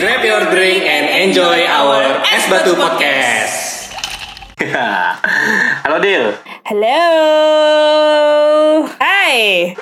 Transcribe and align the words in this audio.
Grab 0.00 0.24
your 0.24 0.48
drink 0.48 0.80
and 0.82 1.28
enjoy 1.28 1.60
our 1.62 2.24
Es 2.26 2.48
Batu 2.48 2.72
Podcast. 2.72 3.92
Halo 5.84 6.00
Dil. 6.00 6.32
Halo. 6.64 6.98
Hai. 8.96 9.72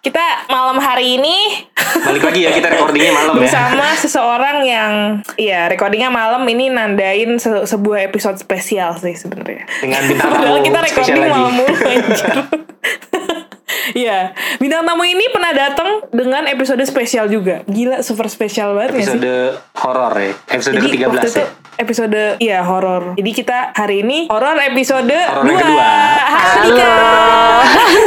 Kita 0.00 0.22
malam 0.48 0.78
hari 0.78 1.18
ini 1.18 1.66
Balik 1.96 2.22
lagi 2.22 2.40
ya 2.42 2.52
kita 2.52 2.68
recordingnya 2.68 3.10
malam 3.10 3.34
ya. 3.34 3.40
bersama 3.42 3.86
seseorang 3.96 4.62
yang 4.62 4.92
iya 5.34 5.66
recordingnya 5.66 6.08
malam 6.08 6.46
ini 6.46 6.68
nandain 6.68 7.36
se- 7.36 7.66
sebuah 7.66 8.06
episode 8.06 8.36
spesial 8.36 8.94
sih 8.94 9.12
sebenarnya. 9.12 9.64
Dengan 9.80 10.00
bintang 10.04 10.30
Padahal 10.30 10.60
kita 10.62 10.78
recording 10.80 11.20
malam 11.26 11.52
mulu 11.52 11.74
anjir. 11.74 12.36
Iya, 13.92 14.30
bintang 14.56 14.82
tamu 14.82 15.02
ini 15.02 15.28
pernah 15.28 15.52
datang 15.52 16.02
dengan 16.10 16.42
episode 16.44 16.82
spesial 16.82 17.26
juga. 17.26 17.62
Gila, 17.64 18.00
super 18.00 18.26
spesial 18.26 18.72
banget 18.72 18.90
ya 18.90 19.02
sih? 19.04 19.04
Episode 19.12 19.34
horor 19.76 20.14
ya. 20.16 20.32
Episode 20.48 20.74
Jadi 20.74 20.86
ke-13 20.88 21.06
waktu 21.06 21.28
itu 21.28 21.38
ya. 21.38 21.48
episode 21.76 22.20
iya 22.40 22.58
horor. 22.62 23.02
Jadi 23.14 23.30
kita 23.32 23.58
hari 23.70 24.00
ini 24.00 24.18
horor 24.26 24.56
episode 24.58 25.12
Horor 25.12 25.44
2. 25.44 25.46
yang 25.46 25.58
kedua. 25.60 25.88
Halo. 26.26 26.88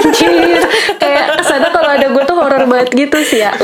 Anjir. 0.01 0.61
Kayak 0.97 1.25
ke 1.31 1.43
sana 1.45 1.67
kalau 1.69 1.89
ada 1.89 2.07
gue 2.09 2.23
tuh 2.25 2.35
horor 2.35 2.63
banget 2.65 2.89
gitu 2.91 3.17
sih 3.21 3.39
ya. 3.39 3.53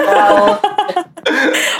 Wow. 0.00 0.56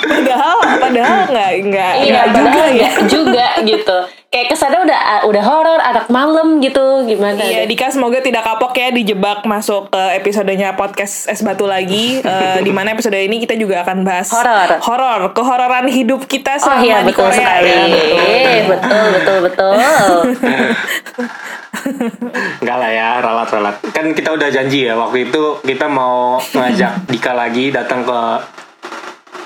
Padahal 0.01 0.57
padahal 0.79 1.19
nggak 1.27 1.51
nggak 1.65 1.93
Iya, 1.99 2.23
juga 2.29 2.65
ya. 2.69 2.91
juga 3.03 3.47
gitu. 3.61 3.97
Kayak 4.29 4.47
ke 4.47 4.57
sana 4.57 4.79
udah 4.79 4.99
udah 5.27 5.43
horor, 5.43 5.81
anak 5.81 6.07
malam 6.09 6.61
gitu. 6.61 7.03
Gimana? 7.03 7.35
Iya, 7.37 7.65
deh? 7.65 7.67
Dika 7.67 7.91
semoga 7.91 8.21
tidak 8.21 8.45
kapok 8.45 8.71
ya 8.73 8.89
dijebak 8.91 9.43
masuk 9.43 9.91
ke 9.91 10.03
episodenya 10.15 10.73
podcast 10.73 11.27
Es 11.27 11.41
Batu 11.41 11.67
lagi. 11.67 12.21
Eh, 12.21 12.59
di 12.61 12.71
mana 12.71 12.93
episode 12.93 13.17
ini 13.17 13.39
kita 13.39 13.55
juga 13.55 13.83
akan 13.83 14.05
bahas 14.05 14.31
Horor. 14.31 14.79
horor, 14.81 15.21
kehororan 15.33 15.89
hidup 15.89 16.25
kita 16.25 16.55
Oh 16.55 16.63
selama 16.63 16.79
iya 16.81 16.97
di 17.01 17.11
betul 17.11 17.27
Korea 17.27 17.35
sekali. 17.35 17.67
ya. 17.67 17.83
Betul. 18.69 18.69
Betul 18.71 19.05
betul 19.11 19.39
betul. 19.43 19.75
Enggak 22.61 22.77
lah 22.77 22.91
ya, 22.91 23.09
ralat-ralat. 23.23 23.75
Kan 23.95 24.11
kita 24.13 24.35
udah 24.35 24.49
janji 24.51 24.91
ya 24.91 24.99
waktu 24.99 25.31
itu 25.31 25.63
kita 25.63 25.87
mau 25.87 26.43
ngajak 26.43 27.07
Dika 27.07 27.33
lagi 27.33 27.71
datang 27.71 28.03
ke 28.03 28.19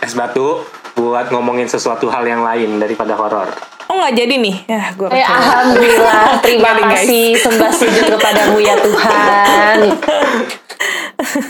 Es 0.00 0.16
Batu 0.16 0.64
buat 0.94 1.28
ngomongin 1.28 1.66
sesuatu 1.66 2.08
hal 2.08 2.24
yang 2.24 2.40
lain 2.40 2.80
daripada 2.80 3.18
horor. 3.18 3.50
Oh 3.84 4.00
nggak 4.00 4.16
jadi 4.16 4.34
nih? 4.40 4.56
Ya, 4.64 4.82
gue 4.96 5.08
Eh, 5.12 5.20
alhamdulillah, 5.20 6.24
terima 6.44 6.72
kasih 6.88 7.36
sembah 7.36 7.72
sujud 7.72 8.04
kepadamu 8.16 8.56
ya 8.64 8.74
Tuhan. 8.80 9.78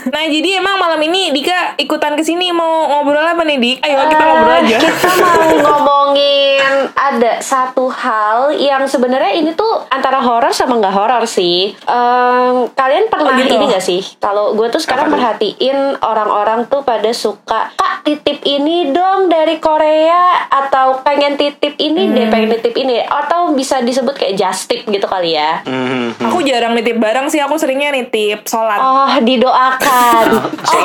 Nah 0.07 0.23
jadi 0.25 0.57
emang 0.57 0.77
malam 0.77 1.01
ini 1.01 1.29
Dika 1.29 1.75
ikutan 1.75 2.13
ke 2.13 2.21
sini 2.21 2.49
mau 2.49 2.65
ngobrol 2.87 3.19
apa 3.19 3.41
nih 3.41 3.57
Dik? 3.57 3.77
Ayo 3.81 3.97
kita 4.07 4.23
ngobrol 4.23 4.55
aja. 4.55 4.77
Eh, 4.77 4.81
Kita 4.81 5.09
mau 5.15 5.35
ngomongin 5.65 6.63
ada 6.91 7.37
satu 7.39 7.87
hal 7.87 8.37
yang 8.53 8.85
sebenarnya 8.85 9.33
ini 9.33 9.51
tuh 9.51 9.83
antara 9.87 10.17
horor 10.17 10.51
sama 10.51 10.77
nggak 10.77 10.91
horor 10.91 11.23
sih. 11.25 11.73
Em, 11.75 12.55
kalian 12.71 13.07
pernah 13.07 13.23
Oh, 13.27 13.37
gitu. 13.37 13.53
ini 13.53 13.65
gak 13.67 13.81
sih? 13.81 14.01
Kalau 14.17 14.53
gue 14.53 14.69
tuh 14.69 14.77
sekarang 14.77 15.07
Apa 15.07 15.17
perhatiin 15.17 15.77
orang-orang 15.99 16.65
tuh 16.65 16.81
pada 16.81 17.09
suka 17.11 17.73
kak 17.73 17.95
titip 18.03 18.39
ini 18.43 18.89
dong 18.89 19.27
dari 19.27 19.57
Korea 19.57 20.45
atau 20.47 21.01
pengen 21.01 21.35
titip 21.35 21.73
ini 21.77 22.05
Hmm. 22.05 22.13
deh 22.13 22.27
pengen 22.27 22.49
titip 22.51 22.75
ini 22.75 23.01
atau 23.01 23.51
bisa 23.51 23.81
disebut 23.81 24.13
kayak 24.13 24.35
just 24.35 24.67
tip 24.67 24.85
gitu 24.85 25.05
kali 25.05 25.33
ya. 25.33 25.61
Mhm. 25.63 26.21
Aku 26.21 26.39
jarang 26.41 26.73
nitip 26.73 26.95
barang 26.95 27.27
sih, 27.27 27.39
aku 27.39 27.55
seringnya 27.55 27.89
nitip 27.89 28.45
sholat. 28.45 28.77
Oh 28.77 29.09
didoakan. 29.25 30.25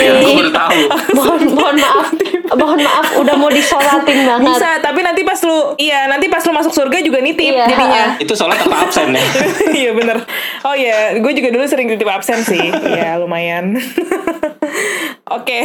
mohon 1.16 1.40
mohon 1.56 1.76
maaf 1.80 2.08
mohon 2.54 2.78
maaf 2.78 3.14
udah 3.14 3.34
mau 3.34 3.48
disolatin 3.48 4.18
banget. 4.28 4.46
Bisa, 4.48 4.70
tapi 4.78 5.00
nanti 5.00 5.22
pas 5.22 5.38
lu, 5.40 5.58
iya 5.76 6.06
nanti 6.06 6.26
pas 6.26 6.40
lu 6.40 6.52
masuk 6.52 6.72
surga 6.72 7.00
juga 7.00 7.18
nitip 7.18 7.48
Iya. 7.48 7.66
jadinya. 7.66 8.04
Itu 8.24 8.32
sholat 8.32 8.58
apa 8.58 8.76
absen 8.82 9.10
ya? 9.10 9.22
iya 9.80 9.90
bener. 9.90 10.22
Oh 10.62 10.72
iya, 10.72 11.14
gue 11.14 11.32
juga 11.32 11.48
dulu 11.48 11.64
sering 11.64 11.86
titip 11.86 12.06
absen 12.06 12.40
sih. 12.40 12.60
Iya 12.68 13.16
lumayan. 13.16 13.76
Oke, 15.24 15.64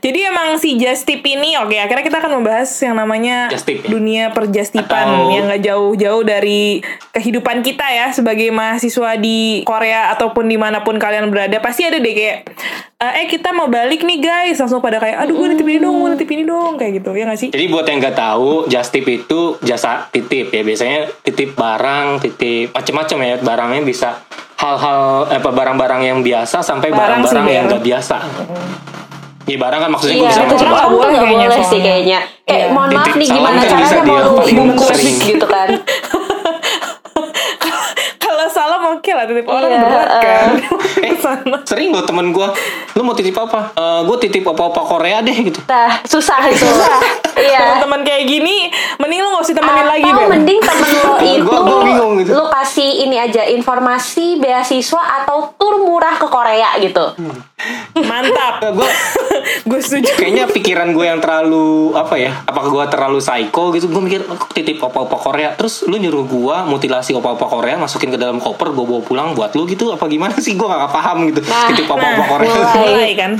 jadi 0.00 0.28
emang 0.28 0.58
si 0.58 0.76
just 0.76 1.04
tip 1.04 1.22
ini, 1.22 1.56
oke 1.56 1.72
akhirnya 1.72 2.02
kita 2.02 2.18
akan 2.18 2.32
membahas 2.38 2.68
yang 2.78 2.92
namanya 2.92 3.48
Just 3.48 3.64
tip, 3.64 3.80
ya? 3.80 3.88
dunia 3.88 4.24
perjustipan 4.30 5.06
Atau- 5.08 5.32
yang 5.32 5.48
gak 5.48 5.62
jauh-jauh 5.62 6.22
dari 6.22 6.84
kehidupan 7.10 7.62
kita 7.62 7.88
ya 7.88 8.06
sebagai 8.10 8.50
mahasiswa 8.50 9.16
di 9.16 9.62
Korea 9.62 10.12
ataupun 10.12 10.44
di 10.44 10.56
mana 10.56 10.80
pun 10.80 10.96
kalian 10.96 11.28
berada 11.28 11.56
pasti 11.58 11.84
ada 11.84 11.96
deh 11.96 12.12
kayak 12.12 12.38
eh 13.02 13.26
kita 13.26 13.50
mau 13.50 13.66
balik 13.66 14.06
nih 14.06 14.18
guys 14.18 14.62
langsung 14.62 14.78
pada 14.78 15.02
kayak 15.02 15.18
aduh 15.18 15.34
gue 15.34 15.46
nitip 15.50 15.66
ini 15.66 15.78
dong 15.78 15.98
gue 15.98 16.10
nitip 16.14 16.30
ini 16.30 16.46
dong 16.46 16.78
kayak 16.78 17.02
gitu 17.02 17.10
ya 17.10 17.26
gak 17.26 17.34
sih? 17.36 17.48
Jadi 17.50 17.64
buat 17.66 17.82
yang 17.82 17.98
nggak 17.98 18.14
tahu, 18.14 18.50
just 18.66 18.94
tip 18.94 19.02
itu 19.04 19.58
jasa 19.58 20.06
titip 20.08 20.50
ya. 20.50 20.62
Biasanya 20.62 21.10
titip 21.20 21.58
barang, 21.58 22.22
titip 22.22 22.70
macam-macam 22.70 23.18
ya. 23.18 23.34
Barangnya 23.42 23.82
bisa 23.82 24.22
hal-hal 24.54 25.26
apa 25.26 25.50
barang-barang 25.50 26.02
yang 26.04 26.18
biasa 26.22 26.62
sampai 26.62 26.94
Barang 26.94 27.26
barang-barang 27.26 27.46
yang 27.50 27.64
nggak 27.66 27.82
biasa. 27.82 28.16
Ya 29.42 29.58
barang 29.58 29.80
kan 29.82 29.90
maksudnya 29.90 30.14
gue 30.14 30.22
Iya, 30.22 30.30
bisa 30.30 30.38
itu 30.38 30.46
macam-macam. 30.46 30.62
cuma 30.62 30.70
Nggak 30.70 30.86
aku 30.86 30.94
boleh 30.94 31.10
nggak 31.10 31.26
kayaknya 31.26 31.48
boleh 31.50 31.66
sih 31.66 31.80
kayaknya. 31.82 32.18
Kayak 32.42 32.58
Iya. 32.62 32.66
mohon 32.70 32.90
maaf 32.94 33.14
nih 33.18 33.26
gimana 33.26 33.58
kan 33.58 33.78
bisa 33.82 33.96
caranya 33.98 34.22
mau 34.22 34.46
bungkus 34.46 34.98
gitu 35.02 35.46
kan. 35.50 35.68
Oke 39.02 39.10
lah 39.10 39.26
titip 39.26 39.42
orang 39.44 39.66
Iya, 39.66 39.82
berat 39.82 40.08
kan. 40.16 40.46
Eh, 41.02 41.10
Ke 41.10 41.18
sana. 41.18 41.58
sering 41.64 41.90
loh 41.90 42.06
temen 42.06 42.30
gue, 42.30 42.48
lu 42.94 43.02
mau 43.02 43.10
titip 43.12 43.34
apa? 43.34 43.74
Eh 43.74 44.00
gue 44.04 44.16
titip 44.20 44.46
apa-apa 44.46 44.78
Korea 44.80 45.18
deh 45.18 45.34
gitu. 45.42 45.58
Nah, 45.66 45.98
susah 46.04 46.38
itu. 46.46 46.62
Iya. 47.32 47.58
Teman-teman 47.74 48.04
kayak 48.04 48.28
gini, 48.28 48.68
mending 49.00 49.18
lu 49.18 49.32
gak 49.32 49.42
usah 49.42 49.56
temenin 49.56 49.88
lagi, 49.88 50.04
Atau 50.04 50.20
Bel. 50.20 50.30
mending 50.30 50.60
temen 50.60 50.90
lo 50.94 51.14
itu 51.24 51.42
Gua- 51.42 51.64
gua 51.64 51.80
bingung 51.82 52.12
gitu. 52.20 52.30
lu 52.30 52.44
kasih 52.46 53.02
ini 53.02 53.16
aja 53.16 53.42
informasi 53.42 54.36
beasiswa 54.36 55.00
atau 55.18 55.50
tur 55.50 55.80
murah 55.80 56.14
ke 56.14 56.28
Korea 56.28 56.76
gitu. 56.78 57.02
Mantap. 57.96 58.62
gue 58.68 58.90
gue 59.64 59.80
setuju. 59.80 60.12
kayaknya 60.14 60.44
pikiran 60.46 60.92
gue 60.92 61.02
yang 61.04 61.18
terlalu 61.18 61.66
apa 61.94 62.14
ya? 62.14 62.44
Apakah 62.44 62.68
gue 62.70 62.84
terlalu 62.90 63.18
psycho 63.18 63.72
gitu? 63.72 63.88
Gue 63.88 64.02
mikir 64.02 64.20
aku 64.22 64.46
titip 64.52 64.78
apa-apa 64.78 65.16
Korea, 65.16 65.50
terus 65.52 65.82
lu 65.82 65.96
nyuruh 65.96 66.24
gue 66.24 66.56
mutilasi 66.68 67.10
apa-apa 67.12 67.48
Korea, 67.48 67.74
masukin 67.76 68.08
ke 68.08 68.18
dalam 68.18 68.38
koper, 68.38 68.70
gue 68.70 68.86
bawa 68.92 69.02
pulang 69.02 69.28
buat 69.32 69.52
lu 69.52 69.64
gitu? 69.64 69.88
Apa 69.88 70.04
gimana 70.04 70.36
sih? 70.36 70.52
Gue 70.52 70.68
gak 70.68 70.92
paham 70.92 71.24
gitu. 71.26 71.40
Nah, 71.42 71.72
titip 71.72 71.88
apa-apa 71.88 72.04
Nah, 72.12 72.28
Korea. 72.28 72.52
mulai. 72.52 72.88
mulai 72.92 73.12
kan. 73.16 73.32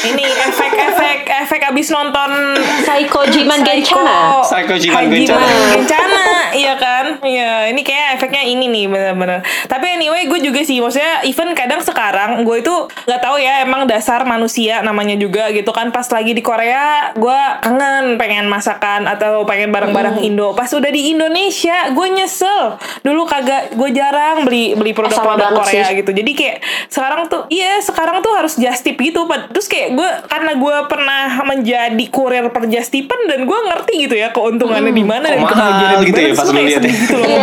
Ini 0.00 0.24
efek-efek 0.24 1.18
efek 1.44 1.60
abis 1.62 1.92
nonton 1.92 2.56
Psycho 2.80 3.20
Jiman 3.28 3.60
Gencana. 3.60 4.40
Psycho 4.40 4.72
Jiman. 4.74 5.12
Gencana, 5.12 6.24
iya 6.52 6.72
kan? 6.74 7.20
Iya, 7.20 7.68
ini 7.68 7.84
kayak 7.84 8.16
efeknya 8.16 8.42
ini 8.42 8.64
nih 8.66 8.88
bener-bener. 8.88 9.44
Tapi 9.68 9.86
anyway, 9.92 10.24
gue 10.24 10.40
juga 10.40 10.64
sih, 10.64 10.80
maksudnya 10.80 11.20
even 11.22 11.52
kadang 11.52 11.84
sekarang 11.84 12.42
gue 12.42 12.56
itu 12.58 12.72
nggak 13.04 13.20
tahu 13.20 13.36
ya, 13.36 13.60
emang 13.60 13.84
dasar 13.84 14.24
manusia 14.24 14.80
namanya 14.80 15.20
juga 15.20 15.52
gitu 15.52 15.68
kan. 15.68 15.92
Pas 15.92 16.08
lagi 16.08 16.32
di 16.32 16.40
Korea, 16.40 17.12
gue 17.12 17.38
kangen 17.60 18.16
pengen 18.16 18.48
masakan 18.48 19.04
atau 19.04 19.44
pengen 19.44 19.68
barang-barang 19.68 20.16
Hmm. 20.16 20.26
Indo. 20.26 20.56
Pas 20.56 20.72
udah 20.72 20.88
di 20.88 21.12
Indonesia, 21.12 21.92
gue 21.92 22.06
nyesel. 22.08 22.80
Dulu 23.04 23.28
kagak, 23.28 23.76
gue 23.76 23.90
jarang 23.92 24.48
beli 24.48 24.72
beli 24.72 24.89
sama 24.92 25.06
produk-produk 25.06 25.48
Korea 25.56 25.84
sih. 25.84 25.94
gitu. 25.96 26.10
Jadi 26.12 26.30
kayak 26.32 26.56
sekarang 26.86 27.22
tuh, 27.26 27.42
iya 27.48 27.72
sekarang 27.78 28.16
tuh 28.18 28.32
harus 28.32 28.54
just 28.54 28.80
tip 28.80 28.96
gitu. 28.96 29.24
Terus 29.24 29.66
kayak 29.66 29.88
gue 29.92 30.10
karena 30.26 30.52
gue 30.54 30.76
pernah 30.86 31.24
menjadi 31.44 32.04
kurir 32.06 32.46
perjustipan 32.48 33.20
dan 33.26 33.42
gue 33.42 33.58
ngerti 33.64 33.92
gitu 34.00 34.14
ya 34.14 34.30
keuntungannya 34.30 34.90
di 34.90 35.02
mana 35.02 35.22
Kok 35.22 35.30
dan 35.30 35.38
mahal 35.40 35.50
kebahagiaannya 35.50 35.96
di 35.96 36.06
gitu 36.06 36.14
mana. 36.14 36.20
ya 36.20 36.28
Terus 36.28 36.36
pas 36.36 36.44
gue 36.44 36.50
lu 36.50 36.56
kayak 36.56 36.68
lihat 36.68 36.82
ya? 36.82 36.92
gitu 36.92 37.14
loh 37.14 37.26
Iya. 37.26 37.38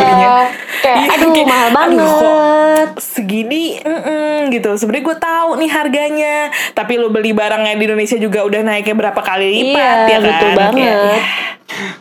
Kayak 0.77 0.97
Iya, 0.97 1.09
aduh 1.09 1.29
kayak, 1.31 1.47
mahal 1.47 1.67
aduh, 1.67 1.97
kok 1.97 2.21
banget. 2.21 2.89
segini 2.97 3.63
mm-mm, 3.77 4.33
gitu 4.49 4.69
sebenarnya 4.73 5.05
gue 5.05 5.17
tahu 5.19 5.49
nih 5.57 5.69
harganya 5.69 6.35
tapi 6.71 6.93
lo 6.95 7.07
beli 7.07 7.31
barangnya 7.31 7.73
di 7.73 7.83
Indonesia 7.85 8.17
juga 8.17 8.39
udah 8.41 8.61
naiknya 8.61 8.95
berapa 8.95 9.17
kali 9.19 9.45
lipat 9.47 9.75
Iya, 9.75 9.91
ya 10.05 10.17
kan 10.17 10.21
betul 10.23 10.47
Kayak, 10.47 10.57
banget. 10.57 11.21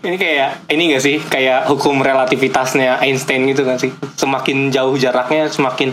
Ini 0.01 0.15
kayak 0.15 0.51
ini 0.71 0.95
gak 0.95 1.03
sih 1.03 1.19
kayak 1.19 1.67
hukum 1.67 1.99
relativitasnya 1.99 3.03
Einstein 3.03 3.51
gitu 3.51 3.67
kan 3.67 3.77
sih. 3.77 3.91
Semakin 4.15 4.71
jauh 4.71 4.95
jaraknya 4.95 5.51
semakin 5.51 5.91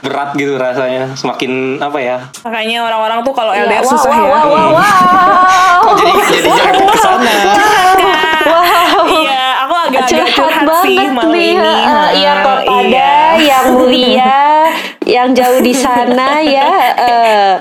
berat 0.00 0.36
gitu 0.36 0.60
rasanya, 0.60 1.16
semakin 1.16 1.80
apa 1.80 1.96
ya? 1.96 2.18
makanya 2.44 2.84
orang-orang 2.84 3.24
tuh 3.24 3.32
kalau 3.32 3.56
Iya, 3.56 3.64
LDR 3.64 3.80
wow, 3.80 3.88
susah 3.88 4.12
wow, 4.12 4.20
ya 4.20 4.28
wow, 4.28 4.44
wow, 4.44 4.68
wow. 4.76 5.80
Kok 5.80 5.94
jadi 6.04 6.12
jadi 6.28 6.48
jarak 6.52 6.84
ke 6.84 6.98
sana? 7.00 7.32
Kak. 7.40 7.56
iya 9.08 9.64
aku 9.64 9.74
agak-agak 9.88 10.28
curhat 10.28 10.32
curhat 10.36 10.84
sih 10.84 10.96
banget 11.00 11.12
malam 11.16 11.32
nih 11.32 11.48
ini 11.48 11.72
Ha, 11.88 12.02
iya 12.12 12.32
kepada 12.36 12.76
iya. 12.84 13.12
yang 13.40 13.64
mulia 13.72 14.28
yang 15.04 15.36
jauh 15.36 15.60
di 15.60 15.74
sana 15.76 16.40
ya 16.40 16.68
eh, 16.96 17.52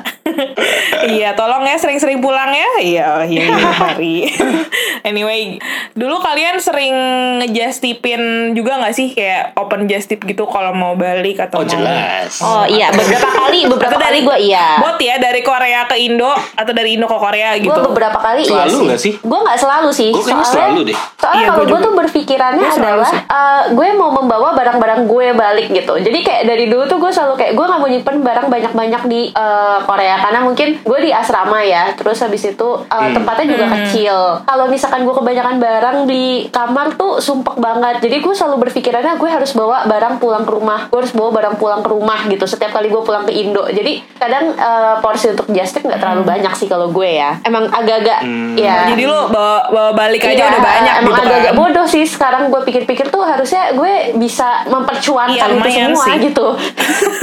iya, 1.11 1.35
tolong 1.35 1.63
ya 1.67 1.75
sering-sering 1.75 2.23
pulang 2.23 2.49
ya. 2.51 2.69
Iya, 2.79 3.07
iya, 3.27 3.43
iya 3.51 3.69
hari. 3.83 4.27
anyway, 5.09 5.59
dulu 5.93 6.19
kalian 6.23 6.57
sering 6.59 6.95
ngejustipin 7.43 8.53
juga 8.55 8.79
nggak 8.79 8.93
sih 8.95 9.11
kayak 9.11 9.55
open 9.59 9.85
just 9.85 10.07
tip 10.09 10.23
gitu 10.23 10.47
kalau 10.47 10.71
mau 10.71 10.95
balik 10.95 11.43
atau 11.43 11.61
Oh 11.61 11.65
mau 11.67 11.71
jelas. 11.71 12.31
Oh 12.39 12.63
iya, 12.67 12.89
beberapa 12.93 13.29
kali, 13.29 13.67
beberapa 13.67 13.95
Atau 13.99 14.05
kali 14.09 14.19
gue 14.23 14.37
iya. 14.47 14.79
Bot 14.79 14.97
ya 14.99 15.19
dari 15.19 15.41
Korea 15.43 15.85
ke 15.85 15.95
Indo 15.99 16.31
atau 16.31 16.73
dari 16.73 16.95
Indo 16.95 17.05
ke 17.05 17.17
Korea 17.19 17.55
gitu. 17.59 17.71
Gue 17.71 17.83
beberapa 17.93 18.17
kali 18.19 18.47
iya 18.47 18.63
Selalu 18.63 18.71
sih. 18.71 18.85
nggak 18.87 18.99
sih? 19.01 19.13
Gue 19.21 19.39
nggak 19.43 19.59
selalu 19.59 19.89
sih. 19.91 20.11
Gua 20.11 20.23
kayaknya 20.23 20.47
selalu 20.47 20.79
deh. 20.87 20.97
Soalnya 21.19 21.41
Iya, 21.43 21.47
kalau 21.49 21.63
gua 21.63 21.71
gue 21.71 21.79
tuh 21.83 21.93
berpikirannya 21.99 22.67
adalah 22.67 23.11
eh, 23.13 23.63
gue 23.75 23.87
mau 23.97 24.11
membawa 24.13 24.49
barang-barang 24.55 25.01
gue 25.05 25.25
balik 25.35 25.67
gitu. 25.71 25.93
Jadi 25.99 26.19
kayak 26.23 26.43
dari 26.47 26.65
dulu 26.71 26.83
tuh 26.87 26.97
gue 26.99 27.11
selalu 27.11 27.32
kayak 27.33 27.53
gue 27.53 27.63
nggak 27.63 27.77
mau 27.77 27.87
nyimpen 27.87 28.17
barang 28.19 28.47
banyak-banyak 28.47 29.01
di 29.05 29.21
eh, 29.29 29.77
Korea 29.81 30.15
karena 30.19 30.39
mungkin 30.41 30.79
gue 30.79 30.99
di 30.99 31.11
asrama 31.11 31.59
ya. 31.59 31.93
Terus 31.93 32.17
habis 32.19 32.43
itu 32.43 32.69
eh, 32.81 32.95
Hmm. 32.95 33.13
tempatnya 33.13 33.45
juga 33.47 33.65
Hmm. 33.65 33.75
kecil. 33.77 34.17
Kalau 34.41 34.65
misalkan 34.67 35.01
gue 35.01 35.13
kebanyakan 35.13 35.55
barang 35.57 35.97
di 36.05 36.23
kamar 36.49 36.93
tuh 36.93 37.17
sumpek 37.17 37.55
banget. 37.55 37.99
Jadi 37.99 38.17
gue 38.19 38.33
selalu 38.33 38.55
berpikirannya 38.61 39.13
gue 39.15 39.29
harus 39.29 39.51
bawa 39.51 39.85
barang 39.85 40.17
pulang 40.17 40.43
ke 40.43 40.51
rumah. 40.51 40.87
Gue 40.87 40.99
harus 40.99 41.11
bawa 41.11 41.29
barang 41.31 41.55
pulang 41.55 41.79
ke 41.79 41.89
rumah 41.89 42.19
gitu. 42.25 42.43
Setiap 42.43 42.71
kali 42.71 42.87
gue 42.87 43.01
pulang 43.01 43.23
ke 43.23 43.33
Indo. 43.33 43.65
Jadi 43.65 44.01
kadang 44.15 44.53
eh, 44.53 44.95
porsi 44.99 45.29
untuk 45.29 45.47
just 45.49 45.71
tip 45.71 45.83
nggak 45.83 45.99
terlalu 45.99 46.23
banyak 46.23 46.53
sih 46.53 46.65
kalau 46.65 46.89
gue 46.89 47.09
ya. 47.13 47.37
Emang 47.43 47.67
agak-agak 47.67 48.19
Hmm. 48.21 48.55
ya. 48.55 48.87
Jadi 48.87 49.03
lu 49.03 49.19
bawa, 49.27 49.67
bawa 49.67 49.91
balik 49.93 50.21
aja 50.21 50.33
Iya, 50.35 50.45
udah 50.49 50.61
banyak 50.61 50.93
emang 50.95 51.11
gitu 51.11 51.21
agak-agak 51.23 51.49
kan. 51.49 51.59
bodoh 51.59 51.85
sih 51.85 52.03
sekarang 52.03 52.43
gue 52.47 52.61
pikir-pikir 52.61 53.07
tuh 53.07 53.21
harusnya 53.21 53.71
gue 53.71 53.93
bisa 54.15 54.63
mempercuankan 54.65 55.35
Iya, 55.49 55.59
itu 55.59 55.69
semua 55.71 56.05
sih. 56.05 56.15
gitu. 56.21 56.47